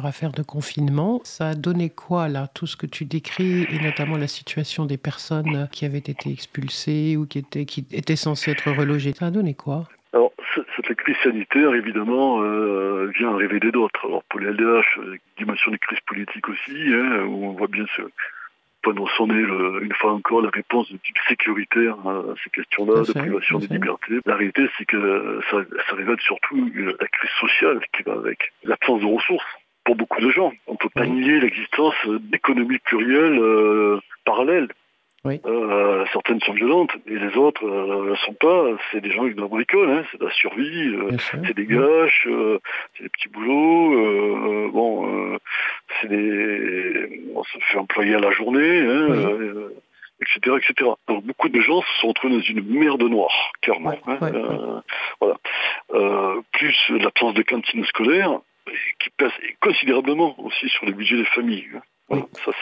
Leur 0.04 0.10
affaire 0.10 0.32
de 0.32 0.42
confinement. 0.42 1.20
Ça 1.24 1.48
a 1.48 1.54
donné 1.54 1.88
quoi 1.88 2.28
là, 2.28 2.46
tout 2.54 2.66
ce 2.66 2.76
que 2.76 2.86
tu 2.86 3.04
décris, 3.04 3.66
et 3.70 3.78
notamment 3.82 4.18
la 4.18 4.26
situation 4.26 4.84
des 4.84 4.98
personnes 4.98 5.68
qui 5.72 5.86
avaient 5.86 5.98
été 5.98 6.30
expulsées 6.30 7.16
ou 7.16 7.26
qui 7.26 7.38
étaient, 7.38 7.64
qui 7.64 7.86
étaient 7.90 8.16
censées 8.16 8.50
être 8.50 8.70
relogées? 8.70 9.14
Ça 9.14 9.26
a 9.26 9.30
donné 9.30 9.54
quoi? 9.54 9.88
Alors, 10.12 10.32
cette 10.76 10.94
crise 10.96 11.16
sanitaire, 11.22 11.74
évidemment, 11.74 12.42
euh, 12.42 13.10
vient 13.18 13.34
révéler 13.34 13.72
d'autres. 13.72 14.06
Alors, 14.06 14.22
pour 14.24 14.40
les 14.40 14.48
LDH, 14.48 14.84
euh, 14.98 15.16
dimension 15.38 15.72
des 15.72 15.78
crises 15.78 16.04
politiques 16.06 16.48
aussi, 16.48 16.76
hein, 16.92 17.24
où 17.24 17.46
on 17.46 17.52
voit 17.52 17.66
bien 17.66 17.84
ce, 17.96 18.02
poindre 18.82 19.08
son 19.16 19.26
nez 19.28 19.40
une 19.40 19.94
fois 19.94 20.12
encore 20.12 20.42
la 20.42 20.50
réponse 20.50 20.92
de 20.92 20.98
type 20.98 21.16
sécuritaire 21.26 21.96
à 22.06 22.22
ces 22.44 22.50
questions-là, 22.50 23.02
de 23.02 23.12
privation 23.12 23.58
des 23.58 23.68
libertés. 23.68 24.20
La 24.26 24.36
réalité, 24.36 24.68
c'est 24.76 24.84
que 24.84 25.40
ça, 25.50 25.56
révèle 25.96 26.20
surtout 26.20 26.70
la 26.74 27.08
crise 27.08 27.30
sociale 27.40 27.80
qui 27.96 28.02
va 28.02 28.12
avec, 28.12 28.52
l'absence 28.62 29.00
de 29.00 29.06
ressources 29.06 29.46
pour 29.84 29.96
beaucoup 29.96 30.20
de 30.20 30.30
gens. 30.30 30.52
On 30.66 30.72
ne 30.72 30.78
peut 30.78 30.88
pas 30.94 31.06
nier 31.06 31.40
l'existence 31.40 31.94
d'économies 32.06 32.78
plurielles 32.78 33.38
euh, 33.38 34.00
parallèles 34.24 34.68
oui. 35.24 35.40
Euh, 35.46 36.04
certaines 36.12 36.40
sont 36.40 36.52
violentes 36.52 36.90
et 37.06 37.18
les 37.18 37.34
autres 37.38 37.64
ne 37.64 38.10
euh, 38.10 38.16
sont 38.16 38.34
pas. 38.34 38.66
C'est 38.92 39.00
des 39.00 39.10
gens 39.10 39.26
qui 39.26 39.34
doivent 39.34 39.48
bricoler, 39.48 39.92
hein. 39.92 40.04
c'est 40.10 40.20
de 40.20 40.26
la 40.26 40.32
survie, 40.32 40.88
euh, 40.88 41.16
c'est 41.30 41.54
des 41.54 41.64
gâches, 41.64 42.28
c'est 42.94 43.04
des 43.04 43.08
petits 43.08 43.28
boulots. 43.28 44.70
bon, 44.70 45.38
c'est 46.00 46.08
des, 46.08 47.22
on 47.34 47.42
se 47.42 47.58
fait 47.58 47.78
employer 47.78 48.16
à 48.16 48.18
la 48.18 48.32
journée, 48.32 48.80
hein, 48.80 49.70
etc., 50.20 50.56
etc. 50.58 50.90
Donc 51.08 51.24
beaucoup 51.24 51.48
de 51.48 51.60
gens 51.60 51.80
se 51.80 52.00
sont 52.00 52.08
retrouvés 52.08 52.34
dans 52.34 52.42
une 52.42 52.62
merde 52.78 53.02
noire, 53.04 53.52
clairement. 53.62 53.94
Hein. 54.06 54.82
voilà. 55.20 55.36
plus 56.52 56.76
l'absence 56.90 57.32
de 57.32 57.42
cantine 57.42 57.84
scolaire 57.86 58.40
qui 58.98 59.10
pèse 59.10 59.32
considérablement 59.60 60.38
aussi 60.40 60.68
sur 60.68 60.86
le 60.86 60.92
budget 60.92 61.16
des 61.16 61.24
familles. 61.26 61.80
Ça, 62.10 62.52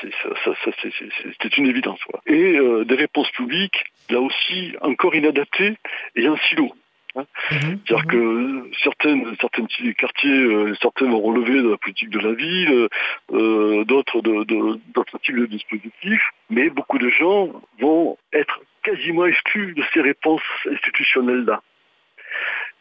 c'est 1.40 1.58
une 1.58 1.66
évidence. 1.66 1.98
Et 2.26 2.56
euh, 2.58 2.84
des 2.84 2.94
réponses 2.94 3.30
publiques, 3.32 3.84
là 4.08 4.20
aussi, 4.20 4.74
encore 4.80 5.14
inadaptées 5.14 5.76
et 6.14 6.28
en 6.28 6.36
silo. 6.48 6.72
Hein. 7.16 7.24
Mhm, 7.50 7.80
C'est-à-dire 7.86 8.06
que 8.06 8.70
certaines, 8.82 9.36
certains 9.40 9.66
quartiers, 9.98 10.30
euh, 10.30 10.74
certains 10.80 11.10
vont 11.10 11.20
relever 11.20 11.60
de 11.60 11.70
la 11.70 11.76
politique 11.76 12.10
de 12.10 12.20
la 12.20 12.32
ville, 12.32 12.88
euh, 13.32 13.84
d'autres 13.84 14.20
d'autres 14.22 15.18
types 15.22 15.36
de 15.36 15.46
dispositifs, 15.46 16.30
mais 16.48 16.70
beaucoup 16.70 16.98
de 16.98 17.10
gens 17.10 17.50
vont 17.80 18.16
être 18.32 18.60
quasiment 18.82 19.26
exclus 19.26 19.74
de 19.74 19.82
ces 19.92 20.00
réponses 20.00 20.42
institutionnelles-là. 20.70 21.62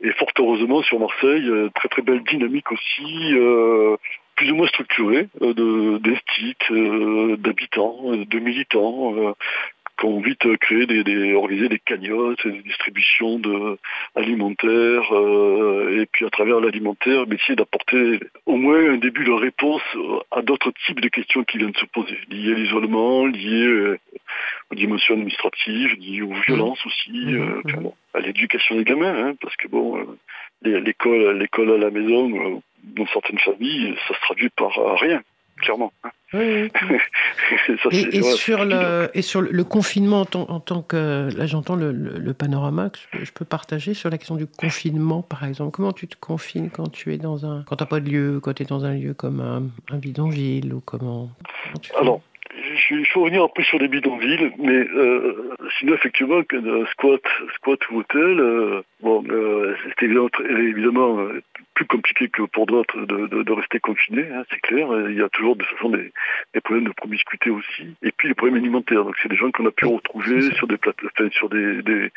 Et 0.04 0.12
fort 0.14 0.32
heureusement 0.39 0.82
sur 0.82 0.99
Marseille, 0.99 1.49
très 1.76 1.89
très 1.89 2.02
belle 2.02 2.24
dynamique 2.24 2.72
aussi, 2.72 3.36
plus 4.41 4.52
ou 4.52 4.56
moins 4.56 4.68
structuré 4.68 5.28
euh, 5.43 5.99
d'instituts, 5.99 6.56
euh, 6.72 7.38
d'habitants, 7.38 7.97
euh, 8.06 8.26
de 8.26 8.39
militants 8.39 9.14
qui 10.02 10.08
ont 10.08 10.20
vite 10.20 10.58
créé 10.58 10.88
des, 10.88 11.04
des 11.04 11.34
organisé 11.34 11.70
des 11.70 11.80
cagnottes, 11.80 12.45
des 12.45 12.64
distributions 12.64 13.38
de 13.38 13.78
alimentaires, 14.16 15.12
et 15.91 16.08
puis 16.12 16.26
à 16.26 16.30
travers 16.32 16.60
l'alimentaire, 16.60 17.26
essayer 17.32 17.56
d'apporter 17.56 18.20
au 18.47 18.56
moins 18.56 18.93
un 18.93 18.97
début 18.97 19.24
de 19.24 19.32
réponse 19.32 19.84
à 20.32 20.41
d'autres 20.41 20.72
types 20.86 20.99
de 20.99 21.08
questions 21.08 21.43
qui 21.43 21.60
viennent 21.60 21.76
se 21.76 21.86
poser, 21.86 22.18
liées 22.30 22.54
à 22.54 22.56
l'isolement, 22.56 23.28
liées 23.28 23.97
aux 24.72 24.76
dimensions 24.76 25.14
administratives, 25.14 25.95
liées 25.99 26.24
aux 26.24 26.34
violences 26.47 26.84
aussi, 26.86 27.12
mmh, 27.12 27.62
mmh. 27.66 27.89
à 28.16 28.20
l'éducation 28.22 28.76
des 28.76 28.84
gamins, 28.84 29.28
hein, 29.28 29.34
parce 29.39 29.56
que 29.56 29.68
bon, 29.68 30.04
l'école, 30.64 31.38
l'école 31.38 31.72
à 31.74 31.78
la 31.78 31.91
maison, 31.91 32.62
dans 32.84 33.08
certaines 33.08 33.39
familles, 33.39 33.95
ça 34.08 34.16
se 34.16 34.22
traduit 34.22 34.49
par 34.49 34.72
rien, 34.99 35.22
clairement. 35.62 35.93
et, 36.34 38.22
sur 38.22 38.64
le, 38.64 39.09
et 39.14 39.22
sur 39.22 39.41
le 39.41 39.64
confinement 39.66 40.26
en, 40.34 40.59
tant 40.62 40.82
que 40.82 41.30
là 41.36 41.45
j'entends 41.45 41.76
le, 41.76 42.34
panorama 42.34 42.89
que 42.89 42.99
je, 43.22 43.32
peux 43.34 43.43
partager 43.43 43.93
sur 43.93 44.09
la 44.09 44.18
question 44.18 44.36
du 44.36 44.47
confinement 44.47 45.24
par 45.24 45.43
exemple. 45.43 45.72
Comment 45.72 45.91
tu 45.91 46.07
te 46.07 46.16
confines 46.16 46.70
quand 46.70 46.89
tu 46.89 47.14
es 47.14 47.18
dans 47.18 47.45
un 47.45 47.64
quand 47.68 47.76
t'as 47.76 47.86
pas 47.86 47.99
de 47.99 48.09
lieu 48.09 48.39
quand 48.41 48.53
tu 48.53 48.64
es 48.64 48.66
dans 48.66 48.86
un 48.86 48.93
lieu 48.93 49.14
comme 49.14 49.41
un, 49.41 49.97
bidonville 49.97 50.74
ou 50.74 50.80
comment, 50.80 51.30
alors 51.99 52.22
il 52.91 53.06
faut 53.08 53.22
revenir 53.22 53.43
après 53.43 53.64
sur 53.64 53.80
les 53.80 53.88
bidonvilles, 53.88 54.52
mais 54.58 54.88
euh, 54.95 55.56
sinon 55.80 55.93
effectivement, 55.93 56.43
que, 56.43 56.86
squat, 56.91 57.22
squat 57.56 57.80
ou 57.89 57.99
hôtel, 57.99 58.39
euh, 58.39 58.82
bon, 59.02 59.24
euh, 59.30 59.76
c'est 59.99 60.06
évidemment, 60.06 61.20
plus 61.74 61.86
compliqué 61.86 62.30
que 62.30 62.43
pour 62.43 62.66
d'autres 62.66 62.99
de, 63.06 63.52
rester 63.52 63.80
confiné, 63.80 64.28
hein, 64.34 64.43
c'est 64.49 64.60
clair. 64.60 64.88
Il 65.10 65.18
y 65.18 65.22
a 65.22 65.30
toujours 65.30 65.56
de 65.56 65.64
toute 65.64 65.78
façon 65.78 65.89
des, 65.89 66.12
problèmes 66.62 66.88
de 66.88 66.93
promiscuité 66.93 67.49
aussi, 67.49 67.95
et 68.04 68.12
puis 68.12 68.28
les 68.28 68.34
problèmes 68.34 68.58
alimentaires. 68.58 69.04
Donc 69.04 69.16
c'est 69.22 69.30
des 69.30 69.38
gens 69.38 69.52
qu'on 69.52 69.66
a 69.66 69.72
pu 69.72 69.86
retrouver 69.86 70.52
sur 70.52 70.68
des 70.68 70.78
plateaux, 70.78 71.08
sur 71.32 71.49
des, 71.49 71.82
des, 71.82 72.12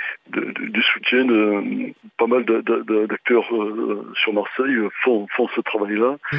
soutiens. 0.93 1.27
pas 2.19 2.27
mal 2.27 2.45
d'acteurs 2.45 3.49
sur 4.17 4.33
Marseille 4.33 4.77
font, 5.03 5.27
font 5.37 5.49
ce 5.49 5.61
travail-là. 5.61 6.17
Mmh 6.33 6.37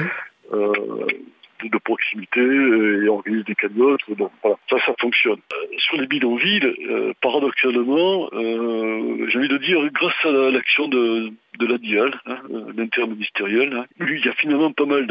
de 1.64 1.78
proximité 1.78 2.42
et 2.42 3.08
organise 3.08 3.46
des 3.46 3.56
cagnottes. 3.56 4.02
Bon, 4.10 4.30
voilà, 4.42 4.58
ça, 4.70 4.78
ça 4.86 4.94
fonctionne. 5.00 5.40
Euh, 5.54 5.78
sur 5.78 5.98
les 5.98 6.08
bidonvilles, 6.08 6.76
euh, 6.90 7.14
paradoxalement, 7.22 8.30
euh, 8.34 9.28
j'ai 9.30 9.40
envie 9.40 9.48
de 9.48 9.58
dire, 9.58 9.80
grâce 9.92 10.26
à 10.26 10.52
l'action 10.52 10.88
de, 10.88 11.32
de 11.60 11.66
la 11.66 11.78
DIAL, 11.78 12.12
hein, 12.26 12.40
l'interministériel, 12.76 13.74
hein, 13.74 13.86
il 14.00 14.26
y 14.26 14.30
a 14.30 14.34
finalement 14.34 14.72
pas 14.72 14.86
mal 14.86 15.08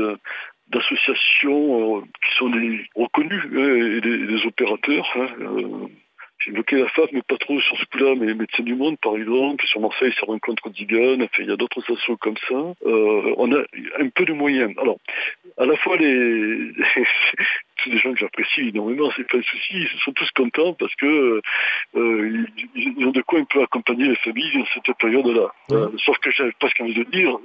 d'associations 0.68 2.00
qui 2.02 2.36
sont 2.38 2.50
des 2.50 2.86
reconnus 2.94 3.42
hein, 3.54 3.96
et 3.96 4.00
des, 4.00 4.46
opérateurs. 4.46 5.06
J'ai 6.38 6.50
évoqué 6.50 6.76
la 6.76 6.88
FAF, 6.88 7.10
mais 7.12 7.22
pas 7.22 7.36
trop 7.38 7.58
sur 7.60 7.76
ce 7.78 7.84
coup-là, 7.86 8.14
mais 8.16 8.34
Médecins 8.34 8.62
du 8.62 8.74
Monde, 8.74 8.98
par 9.00 9.16
exemple, 9.16 9.64
sur 9.66 9.80
Marseille, 9.80 10.12
ça 10.18 10.26
rencontre 10.26 10.68
Digan, 10.70 11.16
il 11.38 11.46
y 11.46 11.50
a 11.50 11.56
d'autres 11.56 11.80
associations 11.80 12.16
comme 12.16 12.36
ça. 12.48 12.74
Euh, 12.86 13.34
on 13.36 13.52
a 13.52 13.60
un 14.00 14.08
peu 14.08 14.24
de 14.24 14.32
moyens. 14.32 14.74
Alors, 14.78 14.98
à 15.56 15.64
la 15.64 15.76
fois 15.76 15.96
les... 15.96 16.72
c'est 17.82 17.90
des 17.90 17.98
gens 17.98 18.12
que 18.12 18.18
j'apprécie 18.18 18.68
énormément, 18.68 19.10
c'est 19.16 19.28
pas 19.28 19.38
un 19.38 19.42
souci, 19.42 19.74
ils 19.74 20.00
sont 20.00 20.12
tous 20.12 20.30
contents 20.32 20.74
parce 20.74 20.94
que 20.96 21.40
euh, 21.96 22.44
ils, 22.74 23.06
ont 23.06 23.10
de 23.10 23.22
quoi 23.22 23.40
un 23.40 23.44
peu 23.44 23.62
accompagner 23.62 24.08
les 24.08 24.16
familles 24.16 24.52
dans 24.54 24.66
cette 24.74 24.96
période-là. 24.98 25.52
Euh, 25.72 25.90
sauf 25.98 26.18
que 26.18 26.30
j'avais 26.30 26.52
presque 26.58 26.80
envie 26.80 26.94
de 26.94 27.04
dire, 27.04 27.36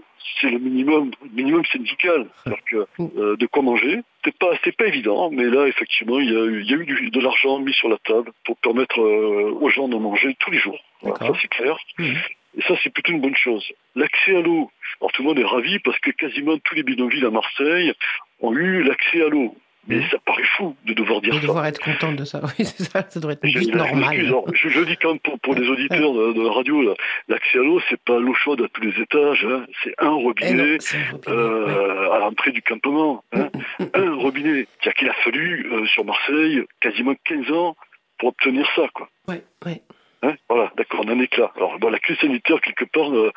c'est 0.41 0.49
le 0.49 0.59
minimum, 0.59 1.11
minimum 1.33 1.63
syndical, 1.65 2.27
c'est-à-dire 2.43 2.63
que 2.97 3.35
de 3.35 3.45
quoi 3.45 3.63
manger. 3.63 4.01
C'est 4.29 4.37
pas, 4.37 4.51
c'est 4.63 4.75
pas 4.75 4.85
évident, 4.85 5.31
mais 5.31 5.45
là 5.45 5.67
effectivement, 5.67 6.19
il 6.19 6.31
y 6.31 6.35
a 6.35 6.45
eu, 6.45 6.61
il 6.61 6.69
y 6.69 6.73
a 6.73 6.77
eu 6.77 7.09
de 7.09 7.19
l'argent 7.19 7.57
mis 7.59 7.73
sur 7.73 7.89
la 7.89 7.97
table 7.97 8.31
pour 8.45 8.57
permettre 8.57 8.99
aux 8.99 9.69
gens 9.69 9.87
de 9.87 9.97
manger 9.97 10.35
tous 10.39 10.51
les 10.51 10.59
jours. 10.59 10.79
ça 11.03 11.31
c'est 11.41 11.47
clair. 11.47 11.77
Mmh. 11.97 12.13
Et 12.57 12.61
ça, 12.63 12.75
c'est 12.83 12.89
plutôt 12.91 13.11
une 13.11 13.21
bonne 13.21 13.35
chose. 13.35 13.63
L'accès 13.95 14.35
à 14.35 14.41
l'eau. 14.41 14.71
Alors 14.99 15.11
tout 15.11 15.21
le 15.21 15.29
monde 15.29 15.39
est 15.39 15.45
ravi 15.45 15.79
parce 15.79 15.99
que 15.99 16.11
quasiment 16.11 16.57
tous 16.57 16.75
les 16.75 16.83
bidonvilles 16.83 17.25
à 17.25 17.29
Marseille 17.29 17.93
ont 18.39 18.53
eu 18.53 18.83
l'accès 18.83 19.21
à 19.23 19.29
l'eau. 19.29 19.55
Mais 19.89 20.07
ça 20.11 20.17
paraît 20.23 20.43
fou 20.55 20.75
de 20.85 20.93
devoir 20.93 21.19
dire 21.19 21.31
de 21.31 21.37
ça. 21.37 21.41
De 21.41 21.47
devoir 21.47 21.65
être 21.65 21.79
content 21.79 22.13
de 22.13 22.23
ça. 22.23 22.41
Oui, 22.59 22.65
ça, 22.65 23.09
ça 23.09 23.19
devrait 23.19 23.33
être 23.33 23.47
juste 23.47 23.73
normal. 23.73 24.15
Je, 24.53 24.69
je, 24.69 24.79
dis 24.81 24.95
quand 24.97 25.09
même 25.09 25.19
pour, 25.19 25.55
les 25.55 25.67
auditeurs 25.67 26.13
de, 26.13 26.43
la 26.43 26.51
radio, 26.51 26.95
l'accès 27.27 27.57
à 27.57 27.63
l'eau, 27.63 27.81
c'est 27.89 27.99
pas 28.01 28.19
l'eau 28.19 28.35
chaude 28.35 28.61
à 28.61 28.67
tous 28.67 28.81
les 28.81 29.01
étages. 29.01 29.45
Hein. 29.49 29.65
C'est 29.83 29.95
un 29.97 30.11
robinet, 30.11 30.77
eh 30.77 31.29
euh, 31.29 32.11
à 32.11 32.19
l'entrée 32.19 32.51
du 32.51 32.61
campement. 32.61 33.23
Hein. 33.33 33.49
Mm, 33.79 33.83
mm, 33.83 33.85
mm, 33.85 33.89
un 33.95 34.15
robinet. 34.15 34.67
C'est-à-dire 34.79 34.93
qu'il 34.93 35.09
a 35.09 35.13
fallu, 35.13 35.67
euh, 35.71 35.85
sur 35.87 36.05
Marseille, 36.05 36.63
quasiment 36.79 37.15
15 37.25 37.51
ans 37.51 37.75
pour 38.19 38.29
obtenir 38.29 38.67
ça. 38.75 38.83
Quoi. 38.93 39.09
Ouais, 39.27 39.43
ouais. 39.65 39.81
Hein 40.21 40.35
voilà, 40.49 40.71
d'accord, 40.75 41.01
on 41.05 41.11
en 41.11 41.19
est 41.19 41.37
là. 41.37 41.51
Alors, 41.55 41.79
bon, 41.79 41.89
la 41.89 41.99
crise 41.99 42.17
sanitaire, 42.17 42.59
quelque 42.59 42.85
part, 42.85 43.09
euh, 43.09 43.31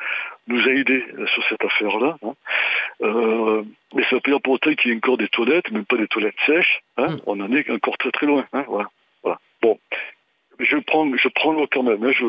nous 0.47 0.61
a 0.67 0.71
aidés 0.71 1.05
euh, 1.17 1.25
sur 1.27 1.43
cette 1.47 1.63
affaire-là. 1.63 2.17
Hein. 2.23 2.33
Euh, 3.01 3.63
mais 3.93 4.03
ça 4.03 4.15
veut 4.15 4.21
pas 4.21 4.31
dire 4.31 4.41
pour 4.41 4.53
autant 4.53 4.73
qu'il 4.73 4.91
y 4.91 4.93
ait 4.93 4.97
encore 4.97 5.17
des 5.17 5.29
toilettes, 5.29 5.71
même 5.71 5.85
pas 5.85 5.95
des 5.95 6.07
toilettes 6.07 6.35
sèches. 6.45 6.81
Hein. 6.97 7.11
Mm. 7.11 7.21
On 7.25 7.39
en 7.39 7.51
est 7.53 7.69
encore 7.69 7.97
très 7.97 8.11
très 8.11 8.25
loin. 8.25 8.45
Voilà. 8.51 8.89
voilà. 9.23 9.39
Bon, 9.61 9.79
je 10.59 10.77
prends, 10.77 11.09
je 11.15 11.27
prends 11.29 11.53
l'eau 11.53 11.67
quand 11.71 11.83
même. 11.83 12.03
Hein. 12.03 12.11
Je, 12.11 12.25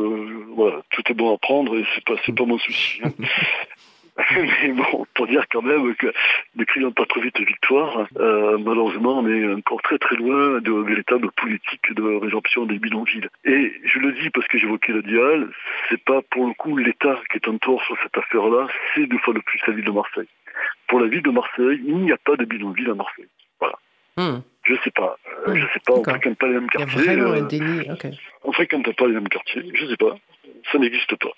voilà, 0.54 0.82
tout 0.90 1.02
est 1.10 1.14
bon 1.14 1.34
à 1.34 1.38
prendre 1.38 1.76
et 1.76 1.84
c'est 1.94 2.04
pas, 2.04 2.14
c'est 2.24 2.34
pas 2.34 2.44
mon 2.44 2.58
souci. 2.58 3.00
Hein. 3.02 3.10
mais 4.36 4.72
bon, 4.72 5.06
pour 5.14 5.26
dire 5.26 5.44
quand 5.50 5.62
même 5.62 5.94
que 5.96 6.12
ne 6.54 6.64
crions 6.64 6.92
pas 6.92 7.04
trop 7.06 7.20
vite 7.20 7.38
victoire, 7.40 8.06
euh, 8.16 8.58
malheureusement, 8.58 9.18
on 9.18 9.28
est 9.28 9.54
encore 9.54 9.82
très 9.82 9.98
très 9.98 10.14
loin 10.16 10.60
de 10.60 10.70
véritable 10.70 11.30
politique 11.32 11.92
de 11.94 12.20
résorption 12.20 12.64
des 12.64 12.78
bidonvilles. 12.78 13.28
Et 13.44 13.72
je 13.84 13.98
le 13.98 14.12
dis 14.12 14.30
parce 14.30 14.46
que 14.46 14.58
j'évoquais 14.58 14.92
le 14.92 15.02
dial, 15.02 15.48
c'est 15.88 16.02
pas 16.04 16.22
pour 16.30 16.46
le 16.46 16.54
coup 16.54 16.76
l'État 16.76 17.18
qui 17.30 17.38
est 17.38 17.48
en 17.48 17.58
tort 17.58 17.82
sur 17.84 17.96
cette 18.04 18.16
affaire-là, 18.16 18.68
c'est 18.94 19.06
deux 19.06 19.18
fois 19.18 19.34
de 19.34 19.40
plus 19.40 19.60
la 19.66 19.72
ville 19.72 19.84
de 19.84 19.90
Marseille. 19.90 20.28
Pour 20.86 21.00
la 21.00 21.08
ville 21.08 21.22
de 21.22 21.30
Marseille, 21.30 21.80
il 21.84 21.96
n'y 21.96 22.12
a 22.12 22.18
pas 22.18 22.36
de 22.36 22.44
bidonville 22.44 22.90
à 22.90 22.94
Marseille. 22.94 23.28
Voilà. 23.58 23.74
Hmm. 24.16 24.42
Je 24.62 24.74
sais 24.84 24.92
pas. 24.92 25.16
Euh, 25.48 25.54
hmm. 25.54 25.56
Je 25.56 25.66
sais 25.72 25.80
pas, 25.84 25.92
on 25.92 26.04
fréquente 26.04 26.38
pas 26.38 26.46
les 26.46 26.54
mêmes 26.54 26.70
quartiers. 26.70 27.00
Il 27.00 27.04
y 27.04 27.08
a 27.08 27.16
vraiment 27.16 27.32
un 27.32 27.42
euh, 27.42 27.48
déni. 27.48 27.88
On 28.44 28.52
fréquente 28.52 28.96
pas 28.96 29.06
les 29.08 29.14
mêmes 29.14 29.28
quartiers, 29.28 29.68
je 29.74 29.86
sais 29.86 29.96
pas. 29.96 30.16
Ça 30.70 30.78
n'existe 30.78 31.16
pas. 31.16 31.32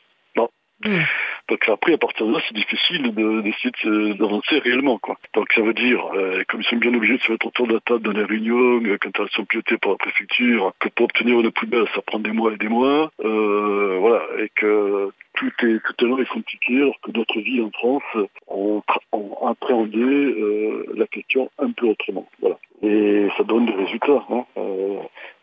Hmm. 0.84 1.00
Donc 1.48 1.68
après, 1.68 1.94
à 1.94 1.98
partir 1.98 2.26
de 2.26 2.32
là, 2.32 2.40
c'est 2.46 2.54
difficile 2.54 3.14
d'essayer 3.14 4.14
d'avancer 4.14 4.58
réellement. 4.58 4.98
Quoi. 4.98 5.16
Donc 5.34 5.50
ça 5.54 5.62
veut 5.62 5.72
dire, 5.72 6.04
euh, 6.14 6.42
comme 6.48 6.60
ils 6.60 6.66
sont 6.66 6.76
bien 6.76 6.92
obligés 6.92 7.16
de 7.16 7.22
se 7.22 7.32
mettre 7.32 7.46
autour 7.46 7.66
de 7.66 7.74
la 7.74 7.80
table 7.80 8.02
dans 8.02 8.12
les 8.12 8.24
réunions, 8.24 8.82
euh, 8.84 8.98
quand 9.00 9.18
elles 9.18 9.30
sont 9.30 9.44
pilotées 9.44 9.78
par 9.78 9.92
la 9.92 9.98
préfecture, 9.98 10.72
que 10.80 10.88
pour 10.90 11.04
obtenir 11.04 11.40
une 11.40 11.50
poubelle, 11.50 11.86
ça 11.94 12.02
prend 12.02 12.18
des 12.18 12.32
mois 12.32 12.52
et 12.52 12.56
des 12.56 12.68
mois, 12.68 13.10
euh, 13.24 13.96
voilà, 14.00 14.26
et 14.38 14.50
que 14.54 15.10
tout 15.34 15.52
est 15.62 15.80
tout 15.96 16.16
à 16.16 16.20
est 16.20 16.28
compliqué, 16.28 16.76
alors 16.76 17.00
que 17.00 17.10
d'autres 17.10 17.40
villes 17.40 17.62
en 17.62 17.70
France 17.70 18.26
ont, 18.48 18.82
ont 19.12 19.48
appréhendé 19.48 19.98
euh, 19.98 20.84
la 20.94 21.06
question 21.06 21.50
un 21.58 21.70
peu 21.70 21.86
autrement. 21.86 22.28
Voilà. 22.40 22.58
Et 22.82 23.28
ça 23.36 23.44
donne 23.44 23.66
des 23.66 23.72
résultats. 23.72 24.24
Hein. 24.30 24.44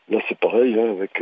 Là, 0.10 0.20
c'est 0.28 0.38
pareil, 0.38 0.78
hein, 0.78 0.92
avec 0.92 1.22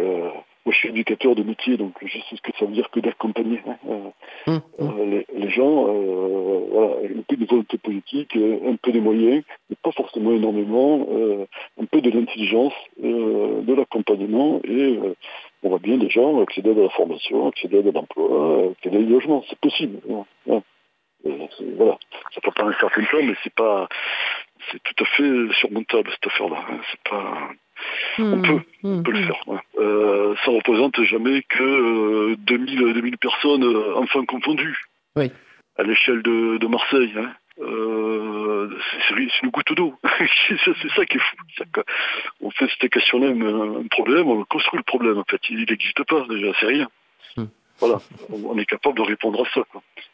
moi, 0.63 0.73
je 0.73 0.77
suis 0.77 0.89
éducateur 0.89 1.33
de 1.33 1.41
métier, 1.41 1.75
donc 1.75 1.93
je 2.03 2.19
sais 2.19 2.35
ce 2.35 2.41
que 2.41 2.55
ça 2.59 2.65
veut 2.65 2.71
dire 2.71 2.91
que 2.91 2.99
d'accompagner 2.99 3.61
hein. 3.67 3.77
euh, 3.89 4.09
hum, 4.45 4.61
hum. 4.77 4.99
euh, 4.99 5.23
les, 5.33 5.49
gens. 5.49 5.87
Euh, 5.87 6.67
voilà, 6.71 6.95
un 7.17 7.21
peu 7.27 7.35
de 7.35 7.45
volonté 7.45 7.77
politique, 7.79 8.35
un 8.35 8.75
peu 8.75 8.91
de 8.91 8.99
moyens, 8.99 9.43
mais 9.69 9.75
pas 9.81 9.91
forcément 9.91 10.31
énormément, 10.31 11.07
un 11.79 11.85
peu 11.85 11.99
de 12.01 12.09
l'intelligence, 12.11 12.73
de 13.01 13.73
l'accompagnement, 13.73 14.61
et 14.63 14.99
on 15.63 15.69
voit 15.69 15.79
bien 15.79 15.97
des 15.97 16.09
gens 16.09 16.41
accéder 16.41 16.71
à 16.71 16.75
la 16.75 16.89
formation, 16.89 17.49
accéder 17.49 17.79
à 17.79 17.91
l'emploi, 17.91 18.71
accéder 18.71 18.99
au 18.99 19.09
logement. 19.09 19.43
C'est 19.49 19.59
possible. 19.59 19.99
Hein. 20.49 20.61
voilà, 21.75 21.97
ça 22.33 22.41
peut 22.41 22.51
prendre 22.51 22.69
un 22.71 22.79
certain 22.79 23.03
temps, 23.03 23.23
mais 23.23 23.35
c'est 23.43 23.53
pas, 23.53 23.89
c'est 24.71 24.81
tout 24.83 25.03
à 25.03 25.05
fait 25.05 25.53
surmontable 25.59 26.09
cette 26.11 26.27
affaire-là. 26.27 26.63
Hein. 26.69 26.79
C'est 26.89 27.09
pas 27.09 27.49
on 28.19 28.37
hmm. 28.37 28.41
peut, 28.41 28.61
on 28.83 29.03
peut 29.03 29.11
le 29.11 29.19
hmm. 29.19 29.25
faire. 29.25 29.43
Euh, 29.77 30.35
ça 30.43 30.51
représente 30.51 31.01
jamais 31.03 31.43
que 31.43 32.35
2000, 32.35 32.83
euh, 32.83 32.93
2000 32.93 33.17
personnes, 33.17 33.63
euh, 33.63 33.95
enfants 33.95 34.25
confondus. 34.25 34.77
Oui. 35.15 35.31
À 35.77 35.83
l'échelle 35.83 36.21
de, 36.21 36.67
Marseille. 36.67 37.13
Hein. 37.17 37.33
c'est 37.57 39.43
une 39.43 39.49
goutte 39.49 39.73
d'eau. 39.73 39.95
c'est 40.47 40.91
ça 40.95 41.05
qui 41.05 41.17
est 41.17 41.19
fou. 41.19 41.35
on 42.41 42.51
fait 42.51 42.69
cette 42.69 42.91
questionner 42.91 43.27
un, 43.27 43.87
problème, 43.89 44.27
on 44.27 44.43
construit 44.45 44.77
le 44.77 44.83
problème. 44.83 45.17
En 45.17 45.25
fait, 45.29 45.41
il 45.49 45.65
n'existe 45.69 46.03
pas 46.03 46.25
déjà, 46.29 46.51
c'est 46.59 46.67
rien. 46.67 46.87
Hmm. 47.37 47.45
Voilà, 47.79 47.99
on 48.29 48.57
est 48.57 48.65
capable 48.65 48.97
de 48.97 49.01
répondre 49.01 49.43
à 49.43 49.49
ça. 49.53 49.61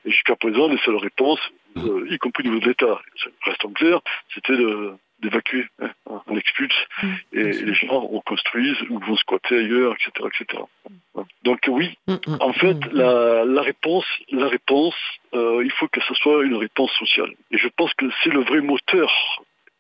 Et 0.06 0.12
jusqu'à 0.12 0.36
présent, 0.36 0.70
les 0.70 0.78
seules 0.78 0.96
réponses, 0.96 1.42
y 1.76 2.18
compris 2.18 2.44
au 2.48 2.52
niveau 2.52 2.62
de 2.62 2.70
l'État, 2.70 3.02
restons 3.44 3.72
clair, 3.72 4.00
c'était 4.34 4.56
de 4.56 4.94
d'évacuer. 5.20 5.66
Hein, 5.82 5.92
on 6.28 6.38
expulse 6.38 6.76
mm. 7.02 7.14
et 7.34 7.52
les 7.52 7.74
gens 7.74 8.08
on 8.12 8.22
construise 8.22 8.78
ou 8.90 9.00
vont 9.00 9.16
squatter 9.18 9.58
ailleurs, 9.58 9.94
etc., 9.94 10.30
etc. 10.34 10.64
Donc 11.44 11.60
oui, 11.68 11.98
mm, 12.08 12.14
mm, 12.14 12.38
en 12.40 12.54
fait, 12.54 12.78
la, 12.92 13.62
réponse, 13.62 14.06
la 14.32 14.48
réponse, 14.48 14.96
euh, 15.34 15.62
il 15.64 15.72
faut 15.72 15.88
que 15.88 16.02
ce 16.02 16.14
soit 16.14 16.44
une 16.44 16.56
réponse 16.56 16.92
sociale. 16.94 17.32
Et 17.52 17.58
je 17.58 17.68
pense 17.70 17.94
que 17.94 18.06
c'est 18.24 18.32
le 18.32 18.42
vrai 18.42 18.62
moteur. 18.62 19.12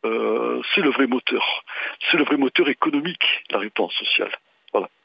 Euh, 0.05 0.61
c'est 0.73 0.81
le 0.81 0.89
vrai 0.91 1.07
moteur. 1.07 1.63
C'est 2.09 2.17
le 2.17 2.23
vrai 2.23 2.37
moteur 2.37 2.69
économique, 2.69 3.25
la 3.51 3.59
réponse 3.59 3.93
sociale. 3.95 4.31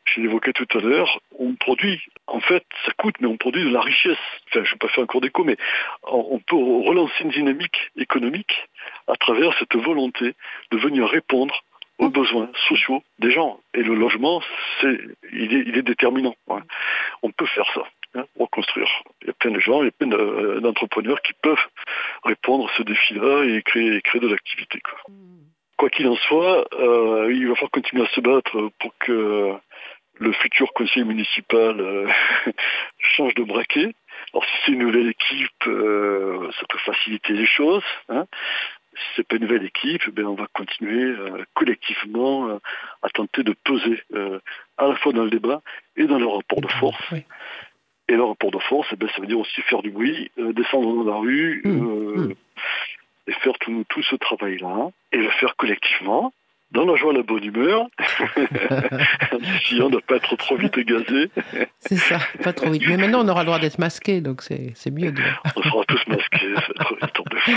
Je 0.05 0.21
l'évoquais 0.21 0.53
tout 0.53 0.67
à 0.77 0.81
l'heure, 0.81 1.21
on 1.39 1.55
produit, 1.55 2.01
en 2.27 2.41
fait, 2.41 2.65
ça 2.85 2.93
coûte, 2.93 3.15
mais 3.21 3.29
on 3.29 3.37
produit 3.37 3.65
de 3.65 3.71
la 3.71 3.81
richesse. 3.81 4.19
Enfin, 4.49 4.65
je 4.65 4.69
ne 4.69 4.73
vais 4.73 4.79
pas 4.79 4.89
faire 4.89 5.05
un 5.05 5.07
cours 5.07 5.21
d'éco, 5.21 5.45
mais 5.45 5.57
on 6.05 6.39
peut 6.41 6.57
relancer 6.57 7.23
une 7.25 7.31
dynamique 7.31 7.91
économique 7.97 8.69
à 9.07 9.17
travers 9.17 9.57
cette 9.59 9.77
volonté 9.77 10.35
de 10.71 10.77
venir 10.77 11.09
répondre 11.09 11.63
aux 11.99 12.09
mmh. 12.09 12.13
besoins 12.13 12.51
sociaux 12.69 13.03
des 13.19 13.31
gens. 13.31 13.61
Et 13.75 13.83
le 13.83 13.95
logement, 13.95 14.43
c'est, 14.81 14.99
il, 15.33 15.77
est, 15.77 15.83
déterminant. 15.83 16.35
On 17.23 17.31
peut 17.31 17.47
faire 17.47 17.71
ça, 17.75 17.85
hein, 18.15 18.25
reconstruire. 18.39 18.89
Il 19.23 19.29
y 19.29 19.31
a 19.31 19.35
plein 19.35 19.53
de 19.53 19.61
gens, 19.61 19.83
il 19.83 19.87
y 19.87 19.89
a 19.89 19.93
plein 19.93 20.61
d'entrepreneurs 20.61 21.23
qui 21.23 21.33
peuvent 21.35 21.67
répondre 22.25 22.69
à 22.69 22.77
ce 22.77 22.83
défi-là 22.83 23.45
et 23.45 23.63
créer, 23.63 24.01
créer 24.03 24.21
de 24.21 24.29
l'activité. 24.29 24.81
Quoi. 24.81 24.99
Mmh. 25.09 25.91
qu'il 25.91 26.09
en 26.09 26.17
soit, 26.17 26.67
euh, 26.75 27.33
il 27.33 27.49
va 27.49 27.55
falloir 27.55 27.71
continuer 27.71 28.05
à 28.05 28.09
se 28.09 28.21
battre 28.21 28.71
pour 28.79 28.93
que 28.99 29.55
le 30.19 30.33
futur 30.33 30.73
conseil 30.73 31.05
municipal 31.05 31.81
euh, 31.81 32.09
change 32.99 33.35
de 33.35 33.45
braquet. 33.45 33.95
Alors 34.33 34.45
si 34.45 34.53
c'est 34.65 34.73
une 34.73 34.81
nouvelle 34.81 35.09
équipe, 35.09 35.67
euh, 35.67 36.51
ça 36.53 36.67
peut 36.69 36.79
faciliter 36.79 37.33
les 37.33 37.47
choses. 37.47 37.85
Hein. 38.09 38.27
Si 38.95 39.05
c'est 39.17 39.27
pas 39.27 39.37
une 39.37 39.43
nouvelle 39.43 39.65
équipe, 39.65 40.09
ben 40.11 40.27
on 40.27 40.35
va 40.35 40.47
continuer 40.53 41.03
euh, 41.03 41.45
collectivement 41.55 42.61
à 43.03 43.09
tenter 43.09 43.43
de 43.43 43.55
peser 43.65 44.03
à 44.77 44.87
la 44.87 44.95
fois 44.97 45.13
dans 45.13 45.25
le 45.25 45.31
débat 45.31 45.63
et 45.97 46.05
dans 46.05 46.19
le 46.19 46.27
rapport 46.27 46.61
de 46.61 46.69
force. 46.69 47.15
Et 48.09 48.15
le 48.15 48.23
rapport 48.23 48.51
de 48.51 48.59
force, 48.59 48.89
eh 48.93 48.97
ben, 48.97 49.09
ça 49.09 49.23
veut 49.23 49.27
dire 49.27 49.39
aussi 49.39 49.63
faire 49.63 49.81
du 49.81 49.91
bruit, 49.91 50.31
descendre 50.37 51.05
dans 51.05 51.11
la 51.11 51.19
rue, 51.19 51.63
mmh, 51.65 51.71
mmh. 51.71 52.35
et 53.29 53.33
faire 53.33 53.59
tout, 53.61 53.85
tout 53.89 54.03
ce 54.03 54.17
travail-là, 54.17 54.91
et 55.13 55.17
le 55.17 55.31
faire 55.31 55.57
collectivement, 55.57 56.35
dans 56.73 56.85
la 56.87 56.97
joie, 56.97 57.13
la 57.13 57.23
bonne 57.23 57.45
humeur, 57.45 57.87
si 59.65 59.81
on 59.81 59.87
ne 59.87 59.93
doit 59.93 60.01
pas 60.07 60.17
être 60.17 60.37
trop 60.37 60.57
vite 60.57 60.79
gazé. 60.79 61.31
c'est 61.79 61.97
ça, 61.97 62.19
pas 62.43 62.53
trop 62.53 62.71
vite. 62.71 62.83
Mais 62.89 62.97
maintenant, 62.97 63.25
on 63.25 63.29
aura 63.29 63.41
le 63.41 63.47
droit 63.47 63.59
d'être 63.59 63.79
masqué, 63.79 64.21
donc 64.21 64.43
c'est 64.43 64.75
mieux. 64.91 65.13
De... 65.13 65.23
on 65.57 65.63
sera 65.63 65.85
tous 65.87 66.07
masqués, 66.07 66.55
ça 66.57 66.85
va 66.85 66.91
être 67.07 67.21
une 67.21 67.31
de 67.31 67.37
fou. 67.37 67.53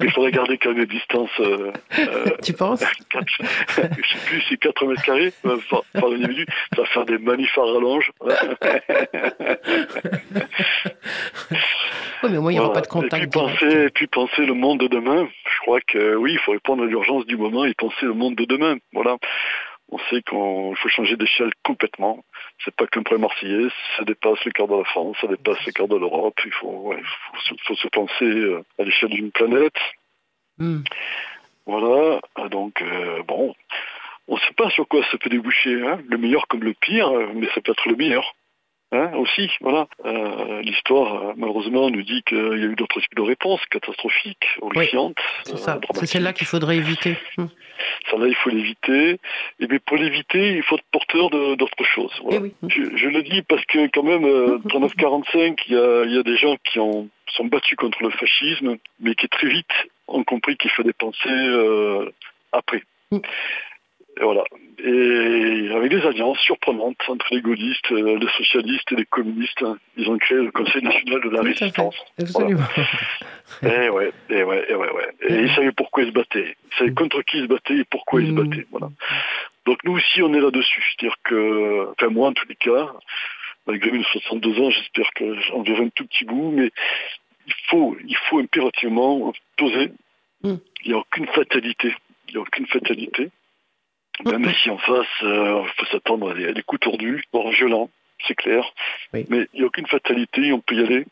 Mais 0.00 0.06
il 0.06 0.12
faudrait 0.12 0.30
garder 0.30 0.56
quand 0.58 0.70
même 0.70 0.78
une 0.78 0.86
distance. 0.86 1.30
Euh, 1.40 1.72
euh 1.98 2.30
tu 2.42 2.52
penses? 2.52 2.84
4, 3.10 3.24
Je 3.28 3.42
ne 3.82 3.86
sais 3.86 3.90
plus 4.26 4.40
si 4.42 4.56
4 4.58 4.86
mètres 4.86 5.02
carrés 5.02 5.32
euh, 5.44 5.58
par, 5.68 5.82
par 5.92 6.10
individu, 6.10 6.46
ça 6.74 6.82
va 6.82 6.88
faire 6.88 7.04
des 7.06 7.18
manifs 7.18 7.58
à 7.58 7.62
rallonge. 7.62 8.12
oui, 12.22 12.30
mais 12.30 12.38
au 12.38 12.42
moins, 12.42 12.52
il 12.52 12.54
n'y 12.54 12.60
aura 12.60 12.72
pas 12.72 12.80
de 12.80 12.86
contact. 12.86 13.14
Et 13.14 13.26
puis, 13.26 13.28
penser, 13.28 13.84
et 13.84 13.90
puis 13.90 14.06
penser 14.06 14.46
le 14.46 14.54
monde 14.54 14.80
de 14.80 14.88
demain, 14.88 15.28
je 15.44 15.58
crois 15.60 15.80
que 15.80 16.14
oui, 16.16 16.32
il 16.32 16.38
faut 16.38 16.52
répondre 16.52 16.82
à 16.82 16.86
l'urgence 16.86 17.26
du 17.26 17.36
moment 17.36 17.64
et 17.64 17.74
penser 17.74 18.06
le 18.06 18.14
monde 18.14 18.34
de 18.34 18.44
demain. 18.44 18.76
Voilà. 18.92 19.16
On 19.88 19.98
sait 19.98 20.22
qu'il 20.22 20.76
faut 20.76 20.88
changer 20.88 21.16
d'échelle 21.16 21.52
complètement. 21.62 22.24
C'est 22.64 22.74
pas 22.74 22.86
qu'un 22.86 23.02
problème 23.02 23.28
marseillais, 23.28 23.68
ça 23.96 24.04
dépasse 24.04 24.44
le 24.44 24.50
quart 24.50 24.66
de 24.66 24.74
la 24.74 24.84
France, 24.84 25.16
ça 25.20 25.28
dépasse 25.28 25.64
le 25.64 25.72
quart 25.72 25.86
de 25.86 25.96
l'Europe. 25.96 26.38
Il 26.44 26.52
faut, 26.52 26.92
faut, 27.66 27.74
se 27.76 27.88
penser 27.88 28.24
euh, 28.24 28.64
à 28.80 28.82
l'échelle 28.82 29.10
d'une 29.10 29.30
planète. 29.30 29.78
Hmm. 30.58 30.80
Voilà. 31.66 32.20
Donc, 32.50 32.82
euh, 32.82 33.22
bon, 33.22 33.54
on 34.26 34.34
ne 34.34 34.40
sait 34.40 34.54
pas 34.56 34.70
sur 34.70 34.88
quoi 34.88 35.04
ça 35.10 35.18
peut 35.18 35.30
déboucher. 35.30 35.86
Hein. 35.86 36.00
Le 36.08 36.18
meilleur 36.18 36.48
comme 36.48 36.64
le 36.64 36.74
pire, 36.74 37.10
mais 37.34 37.46
ça 37.54 37.60
peut 37.60 37.72
être 37.72 37.88
le 37.88 37.96
meilleur. 37.96 38.34
Hein, 38.96 39.12
aussi, 39.16 39.50
voilà. 39.60 39.88
Euh, 40.06 40.62
l'histoire, 40.62 41.14
euh, 41.14 41.32
malheureusement, 41.36 41.90
nous 41.90 42.02
dit 42.02 42.22
qu'il 42.22 42.38
y 42.38 42.64
a 42.64 42.70
eu 42.72 42.74
d'autres 42.76 43.00
types 43.00 43.14
de 43.14 43.22
réponses 43.22 43.60
catastrophiques, 43.70 44.46
horrifiantes. 44.62 45.18
c'est 45.44 45.58
ça. 45.58 45.74
Euh, 45.74 45.80
c'est 45.94 46.06
celle-là 46.06 46.32
qu'il 46.32 46.46
faudrait 46.46 46.76
éviter. 46.76 47.18
Hmm. 47.36 47.46
Celle-là, 48.10 48.28
il 48.28 48.34
faut 48.34 48.48
l'éviter. 48.48 49.18
Et 49.60 49.66
bien, 49.66 49.78
pour 49.84 49.98
l'éviter, 49.98 50.56
il 50.56 50.62
faut 50.62 50.76
être 50.76 50.84
porteur 50.90 51.28
d'autres 51.30 51.84
choses. 51.84 52.12
Eh 52.30 52.38
je, 52.68 53.08
le 53.08 53.22
dis 53.22 53.42
parce 53.42 53.64
que, 53.66 53.86
quand 53.88 54.02
même, 54.02 54.24
39-45, 54.66 55.58
il 55.68 56.14
y 56.14 56.18
a, 56.18 56.22
des 56.22 56.36
gens 56.38 56.56
qui 56.64 56.80
ont, 56.80 57.08
sont 57.28 57.44
battus 57.44 57.76
contre 57.76 58.02
le 58.02 58.10
fascisme, 58.10 58.76
mais 59.00 59.14
qui 59.14 59.28
très 59.28 59.48
vite 59.48 59.72
ont 60.08 60.24
compris 60.24 60.56
qu'il 60.56 60.70
fallait 60.70 60.94
penser 60.94 61.28
après. 62.52 62.82
Hmm. 63.10 63.18
Et 64.18 64.24
voilà. 64.24 64.44
Et 64.78 65.70
avec 65.74 65.90
des 65.90 66.02
alliances 66.06 66.38
surprenantes 66.38 66.96
entre 67.08 67.26
les 67.32 67.40
gaullistes, 67.40 67.90
euh, 67.92 68.18
les 68.18 68.28
socialistes 68.36 68.90
et 68.92 68.96
les 68.96 69.04
communistes, 69.04 69.62
hein. 69.62 69.76
ils 69.96 70.08
ont 70.08 70.16
créé 70.18 70.38
le 70.38 70.50
Conseil 70.50 70.82
national 70.82 71.20
de 71.22 71.30
la 71.30 71.42
résistance. 71.42 71.96
Absolument. 72.18 72.62
et 73.62 73.88
ouais, 73.88 74.12
et 74.30 74.42
ouais, 74.42 74.66
et 74.68 74.74
ouais, 74.74 74.90
ouais. 74.90 75.08
Et 75.28 75.34
ils 75.42 75.54
savaient 75.54 75.72
pourquoi 75.72 76.02
ils 76.02 76.08
se 76.08 76.12
battaient. 76.12 76.56
Ils 76.72 76.76
savaient 76.78 76.94
contre 76.94 77.22
qui 77.22 77.38
ils 77.38 77.42
se 77.44 77.48
battaient 77.48 77.78
et 77.78 77.84
pourquoi 77.84 78.20
ils 78.20 78.28
se 78.28 78.32
mm. 78.32 78.48
battaient. 78.48 78.66
Voilà. 78.70 78.88
Donc 79.66 79.78
nous 79.84 79.92
aussi, 79.92 80.22
on 80.22 80.32
est 80.32 80.40
là-dessus. 80.40 80.84
C'est-à-dire 80.98 81.16
que, 81.24 81.88
enfin 81.90 82.08
moi 82.08 82.28
en 82.28 82.32
tous 82.32 82.48
les 82.48 82.56
cas, 82.56 82.92
malgré 83.66 83.90
mes 83.90 84.04
62 84.04 84.60
ans, 84.60 84.70
j'espère 84.70 85.10
que 85.14 85.40
j'en 85.42 85.62
verrai 85.62 85.84
un 85.84 85.88
tout 85.90 86.06
petit 86.06 86.24
bout, 86.24 86.52
mais 86.52 86.70
il 87.46 87.54
faut, 87.68 87.96
il 88.06 88.16
faut 88.28 88.38
impérativement 88.38 89.32
poser. 89.56 89.90
Mm. 90.42 90.54
Il 90.84 90.88
n'y 90.88 90.94
a 90.94 90.98
aucune 90.98 91.26
fatalité. 91.26 91.94
Il 92.28 92.34
n'y 92.34 92.38
a 92.38 92.40
aucune 92.40 92.66
fatalité. 92.66 93.30
Même 94.24 94.52
si 94.62 94.70
en 94.70 94.78
face, 94.78 95.06
il 95.22 95.26
euh, 95.26 95.62
faut 95.76 95.86
s'attendre 95.86 96.30
à, 96.30 96.52
des, 96.52 96.62
coups 96.62 96.80
tordus, 96.80 97.22
voire 97.32 97.50
violents, 97.50 97.90
c'est 98.26 98.34
clair. 98.34 98.64
Mais 99.12 99.24
il 99.30 99.46
n'y 99.54 99.62
a 99.62 99.66
aucune 99.66 99.86
fatalité, 99.86 100.52
on 100.52 100.60
peut 100.60 100.74
y 100.74 100.82
aller. 100.82 101.04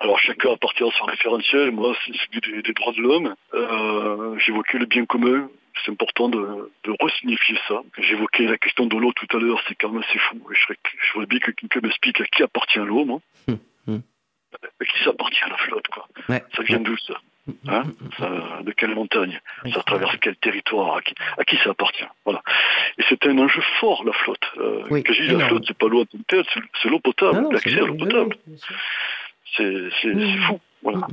Alors 0.00 0.18
chacun 0.18 0.52
appartient 0.52 0.84
à 0.84 0.90
son 0.98 1.04
référentiel, 1.06 1.72
moi 1.72 1.96
c'est 2.04 2.12
celui 2.16 2.62
des, 2.62 2.72
droits 2.72 2.92
de 2.92 3.00
l'homme. 3.00 3.34
Euh, 3.54 4.38
J'évoquais 4.38 4.78
le 4.78 4.86
bien 4.86 5.06
commun, 5.06 5.48
c'est 5.84 5.90
important 5.90 6.28
de, 6.28 6.70
de 6.84 6.94
resignifier 7.00 7.56
ça. 7.66 7.80
J'évoquais 7.98 8.44
la 8.44 8.58
question 8.58 8.86
de 8.86 8.96
l'eau 8.96 9.12
tout 9.12 9.36
à 9.36 9.40
l'heure, 9.40 9.60
c'est 9.66 9.74
quand 9.74 9.90
même 9.90 10.02
assez 10.02 10.18
fou. 10.18 10.40
Je, 10.50 10.74
je 10.74 11.12
voudrais 11.12 11.26
bien 11.26 11.38
que 11.38 11.50
quelqu'un 11.52 11.80
m'explique 11.82 12.20
à 12.20 12.24
qui 12.24 12.42
appartient 12.42 12.78
l'eau, 12.78 13.04
moi. 13.04 13.20
Hum, 13.48 13.58
hum. 13.86 14.02
À 14.80 14.84
qui 14.84 15.04
ça 15.04 15.10
appartient 15.10 15.44
à 15.44 15.48
la 15.48 15.56
flotte, 15.56 15.88
quoi. 15.88 16.06
Ça 16.28 16.62
vient 16.62 16.80
d'où 16.80 16.96
ça? 16.98 17.14
Hein 17.66 17.84
de 18.62 18.72
quelle 18.72 18.94
montagne 18.94 19.40
Ça 19.72 19.82
traverse 19.82 20.16
quel 20.20 20.36
territoire 20.36 21.00
à 21.38 21.44
qui, 21.44 21.56
ça 21.58 21.70
appartient 21.70 22.04
Voilà. 22.24 22.42
Et 22.98 23.02
c'est 23.08 23.26
un 23.26 23.38
enjeu 23.38 23.62
fort, 23.80 24.04
la 24.04 24.12
flotte. 24.12 24.38
Euh, 24.58 24.82
quand 24.88 25.12
je 25.12 25.22
dis 25.22 25.28
la 25.28 25.48
flotte, 25.48 25.64
c'est 25.66 25.76
pas 25.76 25.88
l'eau 25.88 26.02
à 26.02 26.04
c'est 26.82 26.88
l'eau 26.88 27.00
potable, 27.00 27.52
l'accès 27.52 27.80
à 27.80 27.86
l'eau 27.86 27.94
potable. 27.94 28.36
C'est 29.56 29.90
fou. 30.46 30.60
Voilà. 30.82 31.06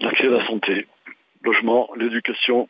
L'accès 0.00 0.26
à 0.26 0.30
la 0.30 0.46
santé, 0.46 0.86
logement, 1.42 1.90
l'éducation, 1.96 2.68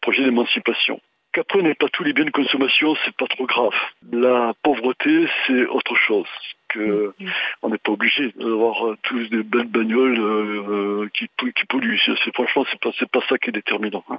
projet 0.00 0.24
d'émancipation. 0.24 1.00
Qu'après, 1.34 1.58
on 1.58 1.62
n'ait 1.62 1.74
pas 1.74 1.88
tous 1.88 2.04
les 2.04 2.12
biens 2.12 2.24
de 2.24 2.30
consommation, 2.30 2.94
c'est 3.04 3.16
pas 3.16 3.26
trop 3.26 3.46
grave. 3.46 3.74
La 4.12 4.54
pauvreté, 4.62 5.26
c'est 5.46 5.66
autre 5.66 5.96
chose. 5.96 6.28
Que 6.68 7.12
on 7.62 7.70
n'est 7.70 7.78
pas 7.78 7.92
obligé 7.92 8.32
d'avoir 8.36 8.86
euh, 8.86 8.96
tous 9.02 9.28
des 9.30 9.42
belles 9.42 9.66
bagnoles 9.66 10.18
euh, 10.18 11.08
qui, 11.12 11.28
qui 11.38 11.66
polluent. 11.68 12.00
C'est, 12.04 12.34
franchement, 12.34 12.64
c'est 12.70 12.80
pas, 12.80 12.90
c'est 12.98 13.10
pas 13.10 13.20
ça 13.28 13.36
qui 13.38 13.50
est 13.50 13.52
déterminant. 13.52 14.04
Hein. 14.10 14.18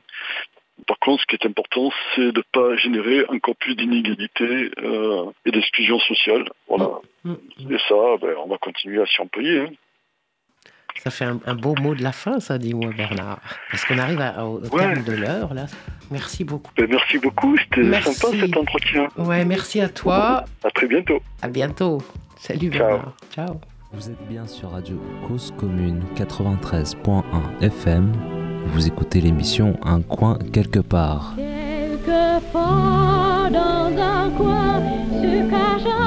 Par 0.87 0.99
contre, 0.99 1.21
ce 1.21 1.27
qui 1.27 1.35
est 1.35 1.47
important, 1.47 1.89
c'est 2.15 2.33
de 2.33 2.39
ne 2.39 2.43
pas 2.51 2.75
générer 2.75 3.25
encore 3.29 3.55
plus 3.55 3.75
d'inégalités 3.75 4.71
euh, 4.83 5.31
et 5.45 5.51
d'exclusion 5.51 5.99
sociale. 5.99 6.49
Voilà. 6.67 6.99
Mm, 7.23 7.31
mm. 7.31 7.73
Et 7.73 7.77
ça, 7.87 8.17
ben, 8.21 8.35
on 8.43 8.47
va 8.47 8.57
continuer 8.57 9.01
à 9.01 9.05
s'y 9.05 9.21
employer. 9.21 9.61
Hein. 9.61 9.71
Ça 11.03 11.11
fait 11.11 11.25
un, 11.25 11.55
beau 11.55 11.75
mot 11.79 11.93
de 11.93 12.01
la 12.01 12.11
fin, 12.11 12.39
ça, 12.39 12.57
dis-moi, 12.57 12.91
Bernard. 12.95 13.39
Parce 13.69 13.85
qu'on 13.85 13.99
arrive 13.99 14.19
au 14.41 14.59
terme 14.59 15.03
de 15.03 15.13
l'heure, 15.13 15.53
là. 15.53 15.67
Merci 16.11 16.43
beaucoup. 16.43 16.71
Ben, 16.77 16.87
merci 16.89 17.17
beaucoup, 17.17 17.55
c'était 17.57 18.01
sympa 18.01 18.37
cet 18.39 18.57
entretien. 18.57 19.07
Ouais, 19.17 19.45
merci 19.45 19.81
à 19.81 19.89
toi. 19.89 20.45
À 20.63 20.69
très 20.71 20.87
bientôt. 20.87 21.21
À 21.41 21.47
bientôt. 21.47 22.01
Salut 22.37 22.69
Bernard. 22.69 23.13
Ciao. 23.33 23.59
Vous 23.93 24.09
êtes 24.09 24.27
bien 24.27 24.45
sur 24.45 24.71
Radio 24.71 25.01
Cause 25.27 25.53
Commune 25.57 26.03
93.1 26.15 27.23
FM. 27.61 28.11
Vous 28.67 28.87
écoutez 28.87 29.21
l'émission 29.21 29.79
Un 29.83 30.01
coin 30.01 30.37
quelque 30.51 30.79
part. 30.79 31.33
Quelquefois 31.37 33.49
dans 33.51 33.97
un 33.97 34.29
coin 34.31 34.81
se 35.11 35.49
cache 35.49 36.04